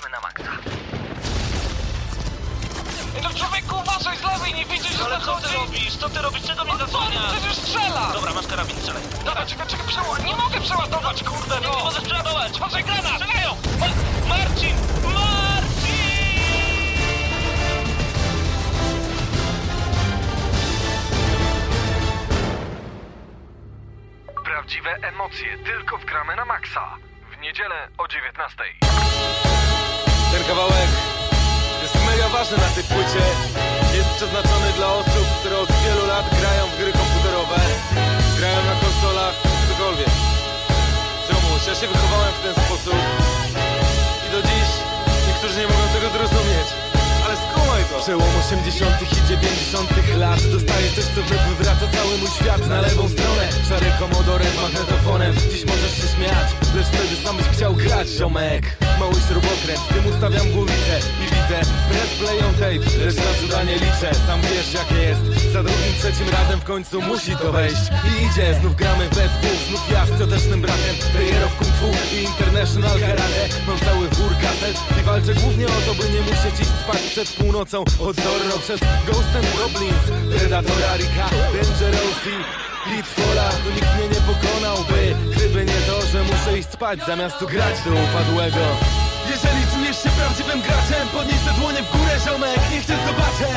gramy 0.00 0.10
na 0.10 0.20
maksa. 0.20 0.52
No 3.22 3.30
człowieku, 3.30 3.76
uważaj 3.80 4.16
z 4.18 4.22
lewej, 4.22 4.54
nie 4.54 4.64
widzisz, 4.64 4.96
że 4.96 5.04
Ale 5.04 5.20
co 5.20 5.34
ty 5.36 5.42
zachodzi? 5.42 5.54
robisz? 5.56 5.96
Co 5.96 6.08
ty 6.08 6.22
robisz? 6.22 6.42
Czego 6.42 6.64
mnie 6.64 6.72
No 6.72 6.78
co, 6.78 6.86
zasłaniasz? 6.86 7.32
przecież 7.32 7.56
strzela! 7.56 8.10
Dobra, 8.12 8.32
masz 8.34 8.46
karabin, 8.46 8.76
strzelaj. 8.76 9.02
Dobra, 9.24 9.46
czekaj, 9.46 9.66
czekaj, 9.66 9.86
przeładować. 9.86 10.24
Nie 10.24 10.36
mogę 10.36 10.60
przeładować, 10.60 11.22
kurde, 11.24 11.60
Nie 11.60 11.66
no! 11.66 11.84
możesz 11.84 12.04
przeładować. 12.04 12.56
Uważaj, 12.56 12.84
granat! 12.84 13.12
Strzelają! 13.22 13.56
Ma- 13.80 14.28
Marcin! 14.28 14.76
Marcin! 15.14 15.94
Prawdziwe 24.44 24.90
emocje 25.02 25.58
tylko 25.58 25.98
w 25.98 26.04
gramy 26.04 26.36
na 26.36 26.44
maksa. 26.44 26.96
W 27.36 27.40
niedzielę 27.40 27.88
o 27.98 28.08
19. 28.08 28.64
Kawałek 30.48 30.90
jest 31.82 31.94
mega 32.06 32.28
ważny 32.28 32.56
na 32.56 32.68
tej 32.74 32.84
płycie. 32.84 33.24
Jest 33.94 34.10
przeznaczony 34.16 34.72
dla 34.76 34.88
osób, 34.92 35.26
które 35.40 35.58
od 35.58 35.68
wielu 35.84 36.06
lat 36.06 36.24
grają 36.40 36.66
w 36.66 36.76
gry 36.78 36.92
komputerowe, 36.92 37.58
grają 38.38 38.56
na 38.70 38.74
konsolach, 38.84 39.34
cokolwiek. 39.68 40.10
Ziomuś, 41.26 41.66
ja 41.66 41.74
się 41.74 41.88
wychowałem 41.88 42.32
w 42.34 42.42
ten 42.44 42.64
sposób 42.64 42.98
i 44.26 44.32
do 44.32 44.42
dziś 44.42 44.68
niektórzy 45.28 45.60
nie 45.60 45.66
mogą 45.66 45.88
tego 45.94 46.08
zrozumieć. 46.08 46.83
Skumaj 47.36 47.82
to! 47.90 47.98
Przełom 48.02 48.32
80. 48.46 49.02
i 49.02 49.28
90. 49.28 49.90
lat. 50.18 50.40
Dostaję 50.52 50.90
coś, 50.90 51.04
co 51.04 51.20
wywraca 51.48 51.86
cały 51.96 52.18
mój 52.18 52.28
świat 52.28 52.68
Na 52.68 52.80
lewą 52.80 53.08
stronę, 53.08 53.48
szary 53.68 53.86
komodore 53.98 54.44
z 54.44 54.56
magnetofonem. 54.62 55.34
Dziś 55.50 55.64
możesz 55.64 55.94
się 55.96 56.08
śmiać, 56.14 56.48
lecz 56.76 56.86
wtedy 56.86 57.16
sam 57.24 57.36
byś 57.36 57.46
chciał 57.46 57.74
grać, 57.74 58.08
ziomek. 58.08 58.64
Mały 59.00 59.14
śrubokręt, 59.28 59.88
tym 59.94 60.06
ustawiam 60.12 60.52
głowicę 60.52 60.96
I 61.22 61.24
widzę, 61.34 61.58
press 61.90 62.10
play 62.18 62.38
on 62.48 62.54
tape 62.54 63.04
Lecz 63.04 63.16
na 63.16 63.32
cuda 63.40 63.62
liczę, 63.62 64.10
sam 64.26 64.40
wiesz 64.40 64.74
jakie 64.74 65.02
jest. 65.08 65.52
Za 65.52 65.62
drugim, 65.62 65.94
trzecim 65.98 66.28
razem 66.28 66.60
w 66.60 66.64
końcu 66.64 67.02
musi 67.02 67.36
to 67.36 67.52
wejść. 67.52 67.84
I 68.08 68.24
idzie, 68.24 68.54
znów 68.60 68.76
gramy 68.76 69.08
we 69.08 69.28
dwóch 69.28 69.60
Znów 69.68 69.90
ja 69.92 70.06
z 70.06 70.18
ciotecznym 70.18 70.60
bratem. 70.60 70.94
Player 71.12 71.44
of 71.44 71.56
Kung 71.58 71.72
Fu 71.78 72.16
i 72.16 72.22
International 72.22 73.00
Karate. 73.00 73.44
Mam 73.66 73.78
cały 73.78 74.08
wór 74.08 74.32
kaset 74.64 74.98
i 75.00 75.02
walczę 75.02 75.34
głównie 75.34 75.66
o 75.66 75.80
to, 75.86 75.94
by 75.94 76.08
nie 76.14 76.20
musieć 76.20 76.60
iść 76.60 76.70
spać 76.84 77.02
przed 77.10 77.28
północą 77.28 77.78
Od 77.80 78.16
Zorro 78.16 78.58
przez 78.58 78.80
Ghost 79.06 79.32
and 79.36 79.48
Goblins 79.56 80.04
Predatora, 80.36 80.96
Rika, 80.96 81.28
Dangerousy 81.52 82.34
Pitfalla, 82.84 83.48
to 83.64 83.70
nikt 83.76 83.90
mnie 83.96 84.08
nie 84.08 84.22
pokonałby. 84.30 85.00
Gdyby 85.36 85.64
nie 85.64 85.80
to, 85.88 86.06
że 86.12 86.22
muszę 86.22 86.58
iść 86.58 86.70
spać 86.70 86.98
zamiast 87.06 87.38
tu 87.38 87.46
grać 87.46 87.76
do 87.84 87.90
upadłego. 87.90 88.64
Jeżeli 89.30 89.62
czujesz 89.72 90.02
się 90.02 90.10
prawdziwym 90.18 90.60
graczem 90.62 91.08
Podnieś 91.08 91.40
te 91.46 91.52
dłonie 91.60 91.82
w 91.82 91.92
górę, 91.92 92.14
ziomek, 92.24 92.60
niech 92.72 92.86
cię 92.86 92.96
zobaczę 93.06 93.48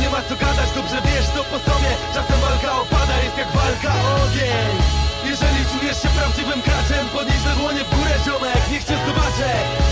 Nie 0.00 0.10
ma 0.10 0.22
co 0.28 0.34
gadać, 0.36 0.68
dobrze 0.74 0.98
wiesz 1.04 1.28
to 1.34 1.44
po 1.44 1.58
sobie 1.70 1.90
Czasem 2.14 2.40
walka 2.40 2.80
opada, 2.80 3.14
jest 3.24 3.38
jak 3.38 3.50
walka 3.52 3.92
o 4.08 4.24
ogień 4.24 5.11
Jeżeli 5.42 5.64
czujesz 5.72 5.98
się 6.02 6.08
prawdziwym 6.18 6.60
graczem 6.66 7.04
Podnieś 7.16 7.40
te 7.46 7.52
dłonie 7.60 7.82
w 7.84 7.90
górę, 7.96 8.14
ziomek, 8.26 8.62
niech 8.72 8.84
cię 8.88 8.96
zobaczę. 9.06 9.48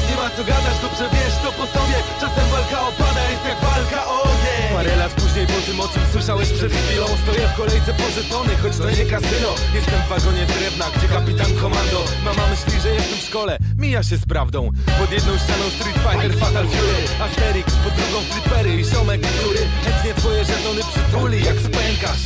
Nie 0.08 0.16
ma 0.20 0.30
co 0.36 0.42
gadać, 0.50 0.76
dobrze 0.84 1.04
wiesz 1.14 1.36
to 1.42 1.48
po 1.58 1.64
sobie. 1.74 1.98
Czasem 2.20 2.46
walka 2.54 2.78
opada, 2.88 3.22
jest 3.30 3.44
jak 3.50 3.58
walka 3.70 4.00
o 4.14 4.16
ogień. 4.22 4.68
Parę 4.76 4.96
lat 4.96 5.12
później 5.20 5.46
po 5.46 5.60
tym, 5.66 5.80
o 5.80 5.88
czym 5.92 6.02
słyszałeś 6.12 6.48
przed 6.56 6.72
chwilą 6.72 7.06
Stoję 7.22 7.44
w 7.48 7.56
kolejce 7.62 7.90
po 8.00 8.06
żetony, 8.16 8.52
choć 8.62 8.74
to 8.82 8.90
nie 8.98 9.04
kasyno. 9.14 9.50
Jestem 9.78 10.00
w 10.06 10.08
wagonie 10.12 10.44
drewna, 10.46 10.86
gdzie 10.94 11.08
kapitan 11.16 11.52
komando. 11.62 12.00
Mama 12.24 12.44
myśli, 12.52 12.80
że 12.84 12.90
jestem 12.98 13.18
w 13.18 13.26
szkole, 13.28 13.58
mija 13.82 14.02
się 14.02 14.16
z 14.16 14.26
prawdą. 14.32 14.60
Pod 15.00 15.10
jedną 15.16 15.32
ścianą 15.42 15.64
Street 15.76 15.98
Fighter, 16.04 16.32
Fatal 16.40 16.66
Fury. 16.72 17.00
Asterix, 17.24 17.68
pod 17.84 17.92
drugą 17.98 18.18
Flippery 18.30 18.72
i 18.80 18.84
ziomek, 18.84 19.20
który 19.20 19.62
chętnie 19.84 20.12
twoje 20.14 20.44
żetony 20.44 20.80
przytuli 20.92 21.38
jak 21.44 21.56
spękasz 21.66 22.22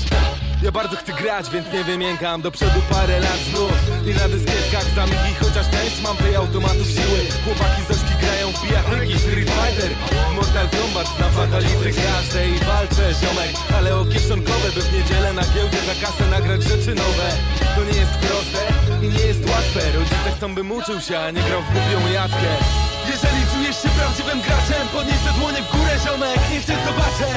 ja 0.65 0.73
bardzo 0.73 0.97
chcę 0.97 1.13
grać, 1.13 1.51
więc 1.51 1.73
nie 1.73 1.85
wymiękam. 1.85 2.43
Do 2.43 2.51
przodu 2.51 2.81
parę 2.91 3.21
lat 3.21 3.41
znów. 3.51 3.73
I 4.07 4.15
na 4.21 4.29
dyskietkach 4.29 4.87
zamigi 4.95 5.35
Chociaż 5.41 5.71
część 5.71 6.03
mam 6.03 6.17
tej 6.17 6.37
automatów 6.37 6.87
siły. 6.87 7.19
Chłopaki 7.45 7.83
z 7.89 7.91
ośki 7.91 8.15
grają 8.23 8.53
w 8.53 8.63
bijatyki 8.63 9.19
Street 9.19 9.51
Fighter, 9.57 9.91
Mortal 10.37 10.69
Kombat 10.69 11.19
Na 11.19 11.29
fatality 11.29 11.91
każdej 12.03 12.53
walczę 12.59 13.15
ziomek 13.21 13.53
Ale 13.77 13.97
o 13.97 14.05
kieszonkowe 14.05 14.69
by 14.75 14.81
w 14.83 14.93
niedzielę 14.93 15.33
na 15.33 15.43
giełdzie 15.43 15.81
Za 15.89 16.07
kasę 16.07 16.25
nagrać 16.31 16.63
rzeczy 16.63 16.95
nowe. 16.95 17.29
To 17.77 17.85
nie 17.85 17.99
jest 18.01 18.15
proste 18.25 18.61
i 19.03 19.09
nie 19.09 19.25
jest 19.31 19.51
łatwe. 19.51 19.81
Rodzice 19.99 20.31
chcą 20.37 20.55
bym 20.55 20.73
uczył 20.73 21.01
się, 21.01 21.19
a 21.19 21.31
nie 21.31 21.43
grał 21.43 21.63
w 21.63 21.73
głupią 21.73 22.13
jatkę 22.13 22.94
jeżeli 23.25 23.47
czujesz 23.53 23.77
się 23.83 23.91
prawdziwym 23.99 24.41
graczem 24.47 24.85
Podnieś 24.97 25.21
te 25.27 25.33
dłonie 25.39 25.61
w 25.63 25.69
górę, 25.75 25.95
ziomek, 26.05 26.41
niech 26.51 26.65
cię 26.69 26.77
zobaczę 26.87 27.29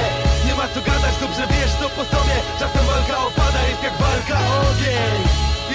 Nie 0.46 0.54
ma 0.58 0.66
co 0.74 0.80
gadać, 0.90 1.14
dobrze 1.24 1.44
wiesz 1.52 1.74
to 1.80 1.86
po 1.96 2.02
sobie 2.12 2.36
Czasem 2.60 2.84
walka 2.92 3.16
opada, 3.28 3.60
jest 3.70 3.82
jak 3.82 3.96
walka 4.04 4.36
o 4.52 4.54
ogień. 4.70 5.18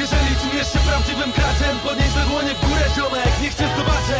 Jeżeli 0.02 0.32
czujesz 0.42 0.70
się 0.74 0.80
prawdziwym 0.90 1.32
graczem 1.38 1.74
Podnieś 1.86 2.12
te 2.18 2.24
dłonie 2.30 2.54
w 2.56 2.62
górę, 2.66 2.86
ziomek, 2.96 3.34
niech 3.42 3.56
cię 3.60 3.68
zobaczę 3.78 4.20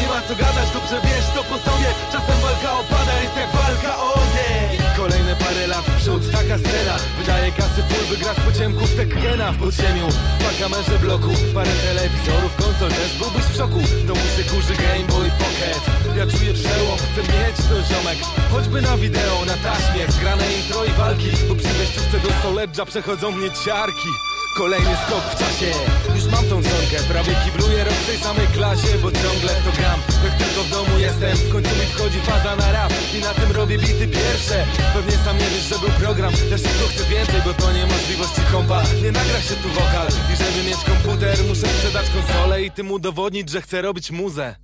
Nie 0.00 0.06
ma 0.12 0.18
co 0.26 0.34
gadać, 0.42 0.68
dobrze 0.76 0.96
wiesz 1.06 1.28
to 1.34 1.40
po 1.50 1.56
sobie 1.66 1.88
Czasem 2.12 2.38
walka 2.46 2.70
opada, 2.80 3.14
jest 3.22 3.36
jak 3.36 3.50
walka 3.60 3.92
o 4.04 4.08
ogień 4.22 4.81
Kolejne 5.02 5.36
parę 5.36 5.66
lat. 5.66 5.84
W 5.84 5.96
przód, 6.00 6.22
taka 6.32 6.58
scena. 6.58 6.96
Wydaje 7.18 7.52
kasy 7.52 7.82
full, 7.88 8.06
by 8.10 8.16
grać 8.16 8.36
po 8.46 8.52
ciemku 8.58 8.86
w 8.86 8.96
Tekkena 8.96 9.52
w 9.52 9.58
podziemiu 9.58 10.06
Pa 10.42 10.50
kamerze 10.60 10.98
bloku, 10.98 11.30
parę 11.54 11.70
telewizorów, 11.86 12.56
konsol 12.56 12.90
Też 12.90 13.12
byłbyś 13.18 13.44
w 13.44 13.56
szoku, 13.56 13.80
do 14.06 14.14
się 14.14 14.44
kurzy 14.50 14.74
Game 14.82 15.06
Boy 15.12 15.30
Pocket. 15.38 15.82
Ja 16.16 16.26
czuję 16.26 16.52
przełom, 16.54 16.98
chcę 16.98 17.22
mieć 17.32 17.56
to 17.56 17.76
ziomek. 17.88 18.18
Choćby 18.52 18.82
na 18.82 18.96
wideo, 18.96 19.44
na 19.44 19.56
taśmie. 19.56 20.12
Zgrane 20.12 20.44
intro 20.52 20.84
i 20.84 20.90
walki. 20.90 21.30
Bo 21.48 21.54
przy 21.54 21.68
wejściówce 21.68 22.20
do 22.20 22.28
Soledża 22.42 22.84
przechodzą 22.84 23.30
mnie 23.30 23.50
ciarki 23.64 24.08
Kolejny 24.54 24.96
skok 25.06 25.24
w 25.24 25.38
czasie. 25.38 25.70
Już 26.14 26.24
mam 26.24 26.44
tą 26.44 26.62
zonkę 26.62 26.96
Prawie 27.08 27.34
kibluję 27.44 27.84
rok 27.84 27.94
w 27.94 28.06
tej 28.06 28.18
samej 28.18 28.46
klasie 28.46 28.98
Bo 29.02 29.12
ciągle 29.12 29.52
to 29.64 29.72
gram. 29.78 30.00
Jak 30.24 30.34
tylko 30.38 30.62
w 30.64 30.70
domu 30.70 30.98
jestem 30.98 31.36
W 31.36 31.52
końcu 31.52 31.70
mi 31.70 31.86
wchodzi 31.86 32.20
faza 32.20 32.56
na 32.56 32.72
rap. 32.72 32.92
I 33.16 33.20
na 33.20 33.34
tym 33.34 33.52
robię 33.52 33.78
bity 33.78 34.08
pierwsze. 34.08 34.66
Pewnie 34.94 35.16
sam 35.24 35.38
nie 35.38 35.48
wiesz, 35.52 35.68
że 35.70 35.78
był 35.78 35.90
program. 35.90 36.32
Ja 36.50 36.58
szybko 36.58 36.84
chcę 36.92 37.04
więcej 37.04 37.40
Bo 37.44 37.54
to 37.54 37.72
niemożliwości 37.72 38.42
kompa. 38.52 38.82
Nie 39.02 39.12
nagra 39.12 39.40
się 39.40 39.54
tu 39.54 39.68
wokal. 39.68 40.08
I 40.32 40.36
żeby 40.36 40.60
mieć 40.68 40.80
komputer 40.84 41.36
Muszę 41.48 41.66
sprzedać 41.66 42.06
konsolę 42.10 42.62
I 42.62 42.70
tym 42.70 42.90
udowodnić, 42.90 43.50
że 43.50 43.62
chcę 43.62 43.82
robić 43.82 44.10
muzę 44.10 44.56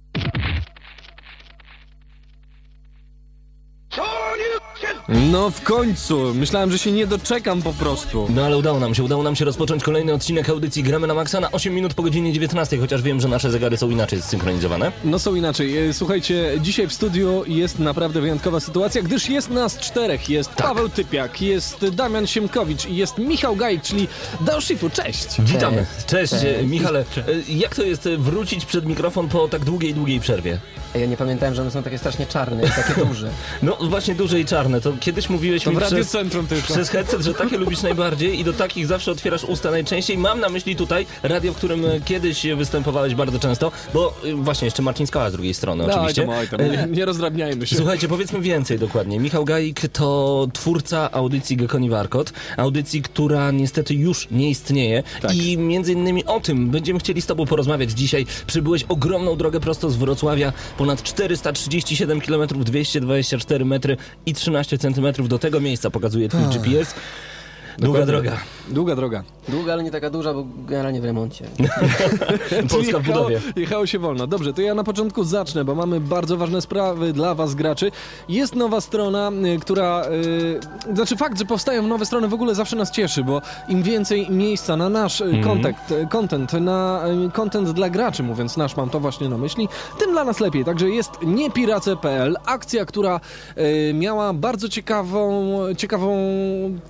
No 5.09 5.51
w 5.51 5.63
końcu! 5.63 6.35
Myślałem, 6.35 6.73
że 6.73 6.79
się 6.79 6.93
nie 6.93 7.07
doczekam 7.07 7.63
po 7.63 7.73
prostu. 7.73 8.27
No 8.35 8.45
ale 8.45 8.57
udało 8.59 8.81
nam 8.81 8.95
się, 8.95 9.05
udało 9.05 9.23
nam 9.23 9.37
się 9.37 9.45
rozpocząć 9.45 9.85
kolejny 9.85 10.13
odcinek 10.15 10.49
audycji 10.49 10.83
Gramy 10.83 11.07
na 11.07 11.15
Maxa 11.15 11.41
na 11.41 11.51
8 11.53 11.75
minut 11.75 11.95
po 11.95 12.03
godzinie 12.03 12.33
19, 12.33 12.79
chociaż 12.79 13.03
wiem, 13.03 13.21
że 13.21 13.29
nasze 13.29 13.51
zegary 13.51 13.77
są 13.77 13.91
inaczej 13.91 14.23
zsynchronizowane. 14.23 14.93
No 15.05 15.19
są 15.19 15.35
inaczej. 15.35 15.79
E, 15.89 15.93
Słuchajcie, 15.93 16.51
dzisiaj 16.61 16.87
w 16.89 16.93
studiu 16.93 17.45
jest 17.47 17.79
naprawdę 17.79 18.21
wyjątkowa 18.21 18.61
sytuacja, 18.61 19.03
gdyż 19.03 19.29
jest 19.29 19.51
nas 19.51 19.79
czterech. 19.79 20.29
Jest 20.29 20.51
Paweł 20.55 20.89
Typiak, 20.89 21.41
jest 21.43 21.89
Damian 21.89 22.27
Siemkowicz 22.27 22.87
i 22.87 22.97
jest 22.97 23.19
Michał 23.19 23.57
Gaj, 23.57 23.81
czyli 23.81 24.09
Daoshifu. 24.41 24.91
Cześć! 24.91 25.27
Witamy. 25.41 25.87
Cześć, 26.07 26.33
e, 26.35 26.63
Michale. 26.63 27.01
E, 27.01 27.05
Jak 27.49 27.75
to 27.77 27.83
jest 27.83 28.09
wrócić 28.09 28.65
przed 28.65 28.87
mikrofon 28.87 29.29
po 29.29 29.49
tak 29.49 29.65
długiej, 29.65 29.95
długiej 29.95 30.21
przerwie? 30.21 30.59
Ja 30.95 31.07
nie 31.07 31.17
pamiętałem, 31.17 31.55
że 31.55 31.63
one 31.63 31.71
są 31.71 31.83
takie 31.83 31.99
strasznie 31.99 32.27
czarne 32.27 32.63
i 32.65 32.71
takie 32.71 32.95
duże. 33.07 33.31
No 33.63 33.77
właśnie 33.81 34.15
duże 34.15 34.41
i 34.41 34.45
czarne, 34.45 34.68
to 34.81 34.93
kiedyś 35.01 35.29
mówiłeś 35.31 35.65
To 35.65 35.71
mi 35.71 35.77
w 35.77 35.79
przez, 35.79 35.91
radiocentrum 35.93 36.47
tylko. 36.47 36.73
przez 36.75 36.89
headset, 36.91 37.23
że 37.23 37.35
takie 37.35 37.59
lubisz 37.59 37.83
najbardziej 37.83 38.41
i 38.41 38.45
do 38.45 38.53
takich 38.53 38.87
zawsze 38.87 39.13
otwierasz 39.13 39.45
usta 39.45 39.71
najczęściej. 39.71 40.19
Mam 40.19 40.41
na 40.41 40.49
myśli 40.49 40.77
tutaj 40.77 41.07
radio, 41.23 41.53
w 41.53 41.57
którym 41.57 41.85
e, 41.85 42.01
kiedyś 42.01 42.47
występowałeś 42.57 43.15
bardzo 43.15 43.39
często, 43.39 43.73
bo 43.95 44.15
e, 44.25 44.35
właśnie 44.35 44.65
jeszcze 44.65 44.83
Marcin 44.83 45.07
Skała 45.07 45.31
z 45.31 45.33
drugiej 45.33 45.55
strony 45.55 45.85
No, 45.87 45.95
oczywiście. 45.95 46.29
oj 46.29 46.49
tam, 46.49 46.61
oj 46.61 46.77
tam. 46.77 46.93
Nie 46.93 47.05
rozdrabniajmy 47.05 47.67
się. 47.67 47.77
Słuchajcie, 47.77 48.09
powiedzmy 48.09 48.41
więcej 48.41 48.79
dokładnie. 48.79 49.19
Michał 49.21 49.45
Gajik 49.45 49.89
to 49.89 50.47
twórca 50.53 51.11
audycji 51.13 51.57
Gekoni 51.57 51.91
Warkot, 51.91 52.33
audycji, 52.57 53.03
która 53.03 53.51
niestety 53.51 53.95
już 53.95 54.29
nie 54.31 54.51
istnieje 54.51 55.03
Tak. 55.23 55.35
i 55.37 55.59
między 55.59 55.93
innymi 55.93 56.25
o 56.25 56.41
tym 56.41 56.71
będziemy 56.71 56.99
chcieli 57.01 57.23
z 57.23 57.27
tobą 57.27 57.47
porozmawiać 57.47 57.91
dzisiaj. 57.91 58.27
Przybyłeś 58.47 58.85
ogromną 58.89 59.37
drogę 59.37 59.61
prosto 59.61 59.91
z 59.91 59.97
Wrocławia, 59.97 60.53
ponad 60.79 61.03
437 61.03 62.21
km, 62.21 62.49
224 62.49 63.65
metry 63.65 63.97
i 64.27 64.35
13 64.35 64.58
cm 64.67 65.29
do 65.29 65.39
tego 65.39 65.61
miejsca 65.61 65.91
pokazuje 65.91 66.29
twój 66.29 66.43
GPS. 66.43 66.95
Długa 67.79 68.01
Dokładnie. 68.01 68.07
droga. 68.07 68.41
Długa 68.71 68.97
droga. 68.97 69.23
Długa, 69.49 69.73
ale 69.73 69.83
nie 69.83 69.91
taka 69.91 70.11
duża, 70.11 70.35
bo 70.35 70.45
generalnie 70.67 71.01
w 71.01 71.05
remoncie. 71.05 71.45
Polska 72.71 72.99
w 72.99 73.07
jechało, 73.07 73.25
budowie. 73.29 73.41
jechało 73.57 73.87
się 73.87 73.99
wolno. 73.99 74.27
Dobrze, 74.27 74.53
to 74.53 74.63
ja 74.63 74.75
na 74.75 74.85
początku 74.85 75.25
zacznę, 75.25 75.65
bo 75.65 75.75
mamy 75.75 76.01
bardzo 76.01 76.37
ważne 76.37 76.61
sprawy 76.61 77.13
dla 77.13 77.35
was, 77.35 77.55
graczy. 77.55 77.91
Jest 78.29 78.55
nowa 78.55 78.81
strona, 78.81 79.33
y, 79.57 79.59
która... 79.59 80.05
Y, 80.91 80.95
znaczy 80.95 81.17
fakt, 81.17 81.39
że 81.39 81.45
powstają 81.45 81.83
nowe 81.83 82.07
strony 82.07 82.29
w 82.29 82.35
ogóle 82.35 82.55
zawsze 82.55 82.77
nas 82.77 82.91
cieszy, 82.91 83.25
bo 83.25 83.43
im 83.69 83.83
więcej 83.83 84.31
miejsca 84.31 84.77
na 84.77 84.89
nasz 84.89 85.21
y, 85.21 85.41
kontakt, 85.45 85.91
y, 85.91 86.07
content, 86.11 86.53
na 86.53 87.05
content 87.33 87.71
dla 87.71 87.91
graczy, 87.91 88.23
mówiąc 88.23 88.57
nasz, 88.57 88.77
mam 88.77 88.91
to 88.91 89.01
właśnie 89.01 89.29
na 89.29 89.39
myśli, 89.39 89.69
tym 89.99 90.11
dla 90.13 90.25
nas 90.25 90.41
lepiej. 90.41 90.65
Także 90.65 90.91
jest 90.91 91.11
niepirace.pl, 91.23 92.37
akcja, 92.47 92.85
która 92.85 93.21
y, 93.59 93.95
miała 93.95 94.33
bardzo 94.33 94.69
ciekawą, 94.69 95.59
ciekawą, 95.77 96.17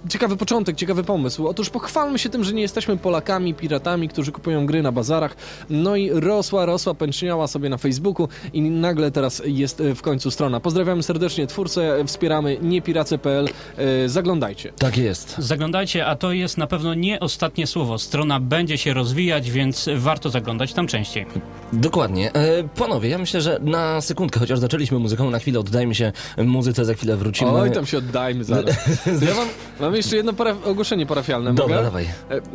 ciekawy 0.09 0.37
początek, 0.37 0.77
ciekawy 0.77 1.05
pomysł. 1.05 1.49
Otóż 1.49 1.68
pochwalmy 1.71 2.19
się 2.19 2.29
tym, 2.29 2.45
że 2.45 2.53
nie 2.53 2.63
jesteśmy 2.63 2.97
Polakami, 2.97 3.55
piratami, 3.55 4.09
którzy 4.09 4.33
kupują 4.33 4.67
gry 4.67 4.83
na 4.83 4.93
bazarach. 4.93 5.37
No 5.71 5.97
i 5.97 6.11
rosła, 6.11 6.67
rosła, 6.67 6.95
pęczniała 6.95 7.47
sobie 7.47 7.69
na 7.69 7.77
Facebooku 7.79 8.29
i 8.53 8.63
nagle 8.63 9.11
teraz 9.11 9.43
jest 9.45 9.81
y, 9.81 9.95
w 9.95 10.03
końcu 10.03 10.31
strona. 10.31 10.61
Pozdrawiamy 10.61 11.03
serdecznie 11.03 11.47
twórcę, 11.47 12.05
wspieramy 12.07 12.59
niepirace.pl. 12.63 13.49
Y, 14.05 14.09
Zaglądajcie. 14.09 14.73
Tak 14.79 14.97
jest. 14.97 15.35
Zaglądajcie, 15.39 16.07
a 16.07 16.17
to 16.17 16.33
jest 16.33 16.59
na 16.59 16.67
pewno 16.67 16.95
nie 16.95 17.21
ostatnie 17.21 17.67
słowo. 17.67 17.99
Strona 17.99 18.41
będzie 18.41 18.79
się 18.79 18.95
rozwijać, 18.95 19.51
więc 19.51 19.89
warto 19.97 20.31
zaglądać 20.31 20.73
tam 20.73 20.87
częściej. 20.87 21.27
Dokładnie. 21.73 22.33
E, 22.33 22.65
panowie, 22.77 23.09
ja 23.09 23.19
myślę, 23.19 23.41
że 23.41 23.59
na 23.63 24.01
sekundkę, 24.01 24.41
chociaż 24.41 24.59
zaczęliśmy 24.59 24.99
muzyką, 24.99 25.31
na 25.31 25.39
chwilę 25.39 25.61
oddajmy 25.61 25.95
się 25.95 26.13
muzyce, 26.39 26.85
za 26.85 26.95
chwilę 26.95 27.17
wrócimy. 27.17 27.51
Oj, 27.51 27.71
tam 27.73 27.87
się 27.87 27.99
oddajmy 27.99 28.45
zaraz. 28.45 28.77
Ja 29.07 29.35
mam, 29.41 29.49
mam 29.81 29.95
jeszcze 29.95 30.17
jedno 30.17 30.33
para, 30.33 30.57
ogłoszenie 30.65 31.07
parafialne. 31.07 31.55
Dobra, 31.59 31.77
mogę? 31.77 31.85
dawaj. 31.87 32.07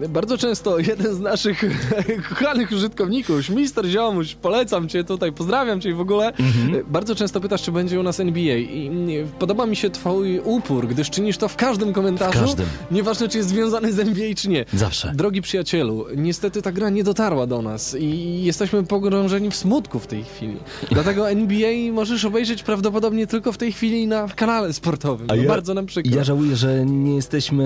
E, 0.03 0.07
Bardzo 0.09 0.37
często 0.37 0.79
jeden 0.79 1.15
z 1.15 1.19
naszych 1.19 1.63
kochanych 2.29 2.71
użytkowników, 2.71 3.49
Mister 3.49 3.85
Ziomuś, 3.85 4.35
polecam 4.35 4.89
cię 4.89 5.03
tutaj, 5.03 5.31
pozdrawiam 5.31 5.81
cię 5.81 5.89
i 5.89 5.93
w 5.93 5.99
ogóle, 6.01 6.27
Mhm. 6.39 6.75
e, 6.75 6.83
bardzo 6.87 7.15
często 7.15 7.41
pytasz, 7.41 7.61
czy 7.61 7.71
będzie 7.71 7.99
u 7.99 8.03
nas 8.03 8.19
NBA 8.19 8.57
i 8.57 8.91
podoba 9.39 9.65
mi 9.65 9.75
się 9.75 9.89
twój 9.89 10.39
upór, 10.39 10.87
gdyż 10.87 11.09
czynisz 11.09 11.37
to 11.37 11.47
w 11.47 11.55
każdym 11.55 11.93
komentarzu, 11.93 12.39
W 12.39 12.41
każdym. 12.41 12.65
nieważne 12.91 13.27
czy 13.29 13.37
jest 13.37 13.49
związany 13.49 13.93
z 13.93 13.99
NBA 13.99 14.33
czy 14.35 14.49
nie. 14.49 14.65
Zawsze. 14.73 15.11
Drogi 15.15 15.41
przyjacielu, 15.41 16.05
niestety 16.15 16.61
ta 16.61 16.71
gra 16.71 16.89
nie 16.89 17.03
dotarła 17.03 17.47
do 17.47 17.61
nas 17.61 17.95
i 17.99 18.43
jesteśmy 18.43 18.83
pogrążeni 18.83 19.51
w 19.51 19.55
smutku 19.55 19.99
w 19.99 20.07
tej 20.07 20.23
chwili. 20.23 20.57
Dlatego 20.91 21.29
NBA 21.43 21.91
możesz 21.93 22.25
obejrzeć 22.25 22.63
prawdopodobnie 22.63 23.27
tylko 23.27 23.51
w 23.51 23.57
tej 23.57 23.71
chwili 23.71 24.07
na 24.07 24.27
kanale 24.35 24.73
sportowym. 24.73 25.27
No 25.27 25.35
ja- 25.35 25.47
bardzo 25.47 25.73
nam 25.73 25.85
przykro. 25.85 26.15
Ja 26.17 26.23
żałuję, 26.23 26.55
że 26.55 26.85
nie 26.85 27.15
jesteśmy 27.15 27.63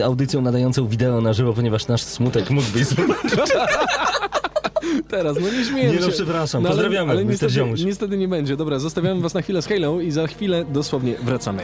e, 0.00 0.04
audycją 0.04 0.40
nadającą 0.42 0.79
wideo 0.86 1.20
na 1.20 1.32
żywo, 1.32 1.52
ponieważ 1.52 1.86
nasz 1.88 2.02
smutek 2.02 2.50
mógłbyś 2.50 2.86
zobaczyć. 2.86 3.30
Teraz, 5.08 5.36
no 5.40 5.58
nie 5.58 5.64
śmieję 5.64 5.90
Nie 5.92 6.00
no, 6.00 6.08
przepraszam. 6.08 6.60
ale- 6.66 6.68
Pozdrawiamy, 6.74 7.12
ale 7.12 7.24
Mr. 7.24 7.30
niestety, 7.30 7.84
niestety 7.84 8.16
nie 8.16 8.28
będzie. 8.28 8.56
Dobra, 8.56 8.78
zostawiamy 8.78 9.20
was 9.20 9.34
na 9.34 9.42
chwilę 9.42 9.62
z 9.62 9.66
Halo 9.66 10.00
i 10.00 10.10
za 10.10 10.26
chwilę 10.26 10.64
dosłownie 10.64 11.14
wracamy. 11.22 11.62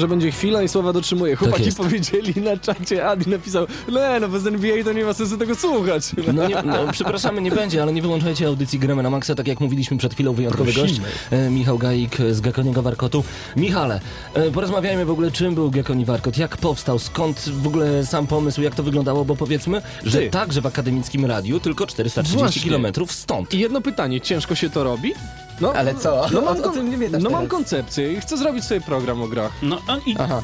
Że 0.00 0.08
będzie 0.08 0.30
chwila 0.30 0.62
i 0.62 0.68
słowa 0.68 0.92
dotrzymuję. 0.92 1.36
Chłopaki 1.36 1.64
jest. 1.64 1.78
powiedzieli 1.78 2.42
na 2.42 2.56
czacie, 2.56 3.06
Adi 3.06 3.30
napisał, 3.30 3.66
no, 3.88 4.00
no 4.20 4.28
bez 4.28 4.46
NBA 4.46 4.84
to 4.84 4.92
nie 4.92 5.04
ma 5.04 5.14
sensu 5.14 5.36
tego 5.36 5.54
słuchać. 5.54 6.10
No, 6.34 6.48
nie, 6.48 6.56
no 6.64 6.92
przepraszamy, 6.92 7.42
nie 7.42 7.50
będzie, 7.50 7.82
ale 7.82 7.92
nie 7.92 8.02
wyłączajcie 8.02 8.46
audycji 8.46 8.78
Gramy 8.78 9.02
na 9.02 9.10
Maxa, 9.10 9.34
tak 9.34 9.48
jak 9.48 9.60
mówiliśmy 9.60 9.96
przed 9.96 10.14
chwilą, 10.14 10.32
wyjątkowy 10.32 10.72
gość, 10.72 11.00
e, 11.30 11.50
Michał 11.50 11.78
Gaik 11.78 12.16
z 12.30 12.40
Gekoniego 12.40 12.82
Warkotu. 12.82 13.24
Michale, 13.56 14.00
e, 14.34 14.50
porozmawiajmy 14.50 15.04
w 15.04 15.10
ogóle, 15.10 15.30
czym 15.30 15.54
był 15.54 15.70
Gekoni 15.70 16.04
Warkot, 16.04 16.38
jak 16.38 16.56
powstał, 16.56 16.98
skąd 16.98 17.40
w 17.40 17.66
ogóle 17.66 18.06
sam 18.06 18.26
pomysł, 18.26 18.62
jak 18.62 18.74
to 18.74 18.82
wyglądało, 18.82 19.24
bo 19.24 19.36
powiedzmy, 19.36 19.82
że 20.04 20.18
Ty. 20.18 20.30
także 20.30 20.60
w 20.60 20.66
akademickim 20.66 21.24
radiu, 21.26 21.60
tylko 21.60 21.86
430 21.86 22.38
Właśnie. 22.38 22.70
km 22.70 23.06
stąd. 23.08 23.54
I 23.54 23.58
jedno 23.58 23.80
pytanie, 23.80 24.20
ciężko 24.20 24.54
się 24.54 24.70
to 24.70 24.84
robi? 24.84 25.14
No, 25.60 25.72
Ale 25.72 25.94
co? 25.94 26.26
No 26.32 26.40
mam, 26.40 26.64
o 26.64 26.82
nie 26.82 27.08
no 27.18 27.30
mam 27.30 27.46
koncepcję 27.48 28.12
i 28.12 28.20
chcę 28.20 28.36
zrobić 28.36 28.64
sobie 28.64 28.80
program 28.80 29.22
o 29.22 29.28
grach. 29.28 29.52
No 29.62 29.78
a 29.86 29.96
i 29.96 30.16
Aha. 30.18 30.42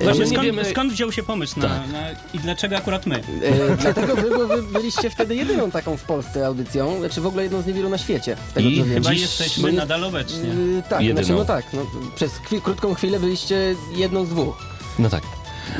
właśnie 0.00 0.26
skąd, 0.26 0.42
wiemy- 0.42 0.64
skąd 0.64 0.92
wziął 0.92 1.12
się 1.12 1.22
pomysł 1.22 1.60
na, 1.60 1.68
Tak. 1.68 1.92
na 1.92 2.10
i 2.34 2.38
dlaczego 2.38 2.76
akurat 2.76 3.06
my? 3.06 3.16
E, 3.16 3.76
dlatego 3.76 4.16
wy, 4.16 4.30
bo 4.30 4.46
wy 4.46 4.62
byliście 4.62 5.10
wtedy 5.10 5.34
jedyną 5.36 5.70
taką 5.70 5.96
w 5.96 6.02
Polsce 6.02 6.46
audycją, 6.46 6.98
znaczy 7.00 7.20
w 7.20 7.26
ogóle 7.26 7.42
jedną 7.42 7.62
z 7.62 7.66
niewielu 7.66 7.88
na 7.88 7.98
świecie, 7.98 8.36
z 8.50 8.52
tego 8.52 8.68
I 8.68 8.78
co 8.78 8.84
wiem. 8.84 8.94
Chyba 8.94 9.10
Dziś- 9.10 9.20
jesteśmy 9.20 9.68
jest- 9.68 9.76
nadal 9.78 10.04
obecnie. 10.04 10.48
Yy, 10.48 10.82
tak, 10.88 11.00
Jedyną. 11.02 11.24
znaczy 11.26 11.38
no 11.38 11.44
tak, 11.44 11.64
no, 11.72 11.80
przez 12.14 12.32
krótką 12.64 12.94
chwilę 12.94 13.20
byliście 13.20 13.74
jedną 13.96 14.24
z 14.24 14.28
dwóch. 14.28 14.56
No 14.98 15.08
tak. 15.08 15.22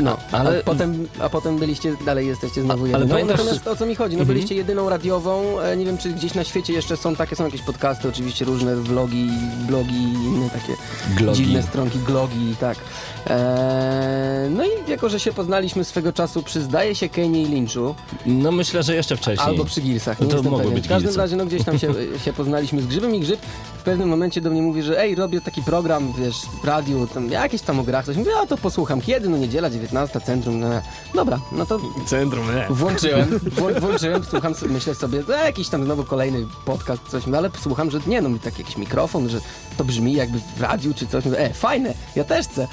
No, 0.01 0.17
ale- 0.33 0.59
a, 0.59 0.63
potem, 0.63 1.09
a 1.21 1.29
potem 1.29 1.59
byliście, 1.59 1.95
dalej 2.07 2.27
jesteście 2.27 2.63
znowu 2.63 2.85
A- 2.85 2.89
ale 2.89 2.99
jedyną. 2.99 3.15
pamiętasz- 3.15 3.39
Natomiast 3.39 3.67
o 3.69 3.77
co 3.77 3.87
mi 3.87 3.95
chodzi? 3.95 4.17
No 4.17 4.25
byliście 4.25 4.55
jedyną 4.55 4.89
radiową, 4.89 5.61
e, 5.61 5.77
nie 5.77 5.85
wiem 5.85 5.99
czy 5.99 6.13
gdzieś 6.13 6.35
na 6.35 6.45
świecie 6.45 6.73
jeszcze 6.73 6.97
są 6.97 7.17
takie, 7.17 7.37
są 7.37 7.45
jakieś 7.45 7.63
podcasty, 7.63 8.09
oczywiście 8.09 8.45
różne 8.45 8.77
vlogi, 8.77 9.29
blogi 9.69 9.95
i 9.97 10.13
inne 10.13 10.51
takie 10.51 10.73
Glogi. 11.17 11.45
dziwne 11.45 11.63
stronki, 11.63 11.99
glogi, 11.99 12.55
tak. 12.61 12.79
Eee, 13.27 14.51
no 14.51 14.65
i 14.65 14.91
jako, 14.91 15.09
że 15.09 15.21
się 15.21 15.33
poznaliśmy 15.33 15.85
swego 15.85 16.13
czasu 16.13 16.43
przy 16.43 16.61
zdaje 16.63 16.95
się 16.95 17.09
Kenie 17.09 17.43
i 17.43 17.47
Lynchu, 17.47 17.95
No 18.27 18.53
myślę, 18.53 18.83
że 18.83 18.95
jeszcze 18.95 19.17
wcześniej. 19.17 19.49
Albo 19.49 19.65
przy 19.65 19.81
Gilsach, 19.81 20.21
nie 20.21 20.27
To 20.27 20.37
jestem 20.37 20.57
pewien. 20.57 20.75
być 20.75 20.85
W 20.85 20.89
każdym 20.89 21.17
razie, 21.17 21.37
no 21.37 21.47
gdzieś 21.47 21.65
tam 21.65 21.79
się, 21.79 21.95
się 22.25 22.33
poznaliśmy 22.33 22.83
z 22.83 22.87
Grzybem 22.87 23.15
i 23.15 23.21
Grzyb 23.21 23.41
w 23.79 23.83
pewnym 23.83 24.09
momencie 24.09 24.41
do 24.41 24.51
mnie 24.51 24.63
mówi, 24.63 24.83
że 24.83 25.01
ej, 25.01 25.15
robię 25.15 25.41
taki 25.41 25.63
program, 25.63 26.13
wiesz, 26.19 26.37
w 26.63 26.65
radiu, 26.65 27.07
tam 27.07 27.31
jakieś 27.31 27.63
tam 27.63 27.81
o 27.81 27.83
grach, 27.83 28.05
coś. 28.07 28.17
Mówię, 28.17 28.31
a 28.43 28.47
to 28.47 28.57
posłucham. 28.59 29.01
Kiedy? 29.01 29.29
No 29.29 29.37
niedziela, 29.39 29.71
19, 29.81 30.21
centrum, 30.21 30.61
no. 30.61 30.69
Dobra, 31.15 31.41
no 31.53 31.67
to 31.67 31.81
Centrum, 32.07 32.47
nie. 32.55 32.67
włączyłem, 32.71 33.41
włączyłem, 33.81 34.25
słucham, 34.31 34.55
myślę 34.67 34.95
sobie, 34.95 35.25
to 35.25 35.33
jakiś 35.33 35.69
tam 35.69 35.85
znowu 35.85 36.05
kolejny 36.05 36.47
podcast, 36.65 37.03
coś, 37.09 37.27
no 37.27 37.39
ale 37.39 37.51
słucham, 37.63 37.91
że 37.91 38.01
nie, 38.07 38.23
no 38.23 38.29
mi 38.29 38.41
tak 38.41 38.59
jakiś 38.59 38.77
mikrofon, 38.77 39.29
że 39.29 39.41
to 39.77 39.85
brzmi 39.85 40.13
jakby 40.13 40.39
w 40.57 40.61
radiu 40.61 40.95
czy 40.95 41.07
coś. 41.07 41.25
Mówię, 41.25 41.39
e, 41.39 41.55
fajne, 41.55 41.95
ja 42.17 42.25
też 42.25 42.47
chcę. 42.49 42.69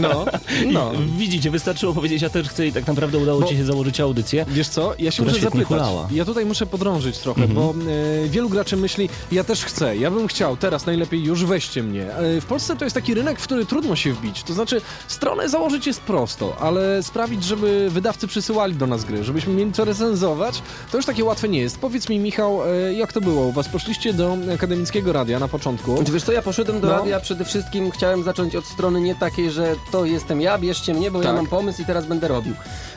No, 0.00 0.24
no. 0.72 0.92
Widzicie, 1.18 1.50
wystarczyło 1.50 1.94
powiedzieć, 1.94 2.22
ja 2.22 2.30
też 2.30 2.48
chcę 2.48 2.66
i 2.66 2.72
tak 2.72 2.86
naprawdę 2.86 3.18
udało 3.18 3.40
Bo- 3.40 3.46
ci 3.46 3.56
się 3.56 3.64
założyć 3.64 4.00
audycję. 4.00 4.46
Wiesz 4.48 4.68
co, 4.68 4.94
ja 4.98 5.10
się 5.10 5.16
Która 5.16 5.28
muszę 5.28 5.40
świetnie 5.40 5.60
zapytać. 5.60 5.86
hulała. 5.88 6.08
Ja 6.12 6.24
tutaj 6.24 6.46
muszę 6.46 6.66
podrążyć 6.66 7.18
trochę, 7.18 7.48
bo 7.48 7.74
e, 8.24 8.28
wielu 8.28 8.48
graczy 8.48 8.76
myśli, 8.76 9.08
ja 9.32 9.44
też 9.44 9.64
chcę, 9.64 9.96
ja 9.96 10.10
bym 10.10 10.26
chciał, 10.28 10.56
teraz 10.56 10.86
najlepiej 10.86 11.24
już 11.24 11.44
weźcie 11.44 11.82
mnie. 11.82 12.14
E, 12.14 12.40
w 12.40 12.44
Polsce 12.46 12.76
to 12.76 12.84
jest 12.84 12.94
taki 12.94 13.14
rynek, 13.14 13.40
w 13.40 13.42
który 13.42 13.66
trudno 13.66 13.96
się 13.96 14.12
wbić. 14.12 14.42
To 14.42 14.52
znaczy, 14.54 14.80
stronę 15.08 15.48
założyć 15.48 15.86
jest 15.86 16.00
prosto, 16.00 16.19
ale 16.60 17.02
sprawić, 17.02 17.44
żeby 17.44 17.90
wydawcy 17.90 18.26
przysyłali 18.26 18.74
do 18.74 18.86
nas 18.86 19.04
gry, 19.04 19.24
żebyśmy 19.24 19.54
mieli 19.54 19.72
co 19.72 19.84
recenzować, 19.84 20.62
to 20.90 20.96
już 20.96 21.06
takie 21.06 21.24
łatwe 21.24 21.48
nie 21.48 21.58
jest. 21.60 21.78
Powiedz 21.78 22.08
mi, 22.08 22.18
Michał, 22.18 22.60
e, 22.88 22.92
jak 22.94 23.12
to 23.12 23.20
było 23.20 23.46
u 23.46 23.52
was? 23.52 23.68
Poszliście 23.68 24.12
do 24.12 24.36
akademickiego 24.54 25.12
radia 25.12 25.38
na 25.38 25.48
początku. 25.48 25.96
Znaczy, 25.96 26.12
wiesz 26.12 26.22
co, 26.24 26.32
ja 26.32 26.42
poszedłem 26.42 26.80
do 26.80 26.86
No. 26.88 26.96
radia 26.96 27.20
przede 27.20 27.44
wszystkim, 27.44 27.90
chciałem 27.90 28.22
zacząć 28.24 28.56
od 28.56 28.64
strony 28.64 29.00
nie 29.00 29.14
takiej, 29.14 29.50
że 29.50 29.74
to 29.92 30.04
jestem 30.04 30.40
ja, 30.40 30.58
bierzcie 30.58 30.94
mnie, 30.94 31.10
bo 31.10 31.18
ja 31.18 31.24
Tak. 31.24 31.36
mam 31.36 31.46
pomysł 31.46 31.82
i 31.82 31.84
teraz 31.84 32.06
będę 32.06 32.28
robił. 32.28 32.54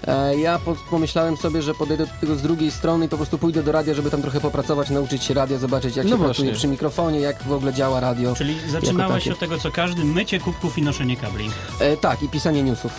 E, 0.07 0.37
ja 0.37 0.59
po, 0.59 0.75
pomyślałem 0.89 1.37
sobie, 1.37 1.61
że 1.61 1.73
podejdę 1.73 2.05
do 2.05 2.11
tego 2.21 2.35
z 2.35 2.41
drugiej 2.41 2.71
strony 2.71 3.05
i 3.05 3.09
po 3.09 3.17
prostu 3.17 3.37
pójdę 3.37 3.63
do 3.63 3.71
radia, 3.71 3.93
żeby 3.93 4.11
tam 4.11 4.21
trochę 4.21 4.39
popracować, 4.39 4.89
nauczyć 4.89 5.23
się 5.23 5.33
radia, 5.33 5.57
zobaczyć 5.57 5.95
jak 5.95 6.05
No 6.05 6.11
się 6.11 6.17
właśnie. 6.17 6.33
pracuje 6.33 6.53
przy 6.53 6.67
mikrofonie, 6.67 7.19
jak 7.19 7.43
w 7.43 7.51
ogóle 7.51 7.73
działa 7.73 7.99
radio. 7.99 8.35
Czyli 8.35 8.55
zaczynałeś 8.71 9.27
od 9.27 9.39
tego 9.39 9.57
co 9.57 9.71
każdy, 9.71 10.05
mycie 10.05 10.39
kubków 10.39 10.77
i 10.77 10.81
noszenie 10.81 11.17
kabli. 11.17 11.49
E, 11.79 11.97
tak, 11.97 12.23
i 12.23 12.29
pisanie 12.29 12.63
newsów. 12.63 12.91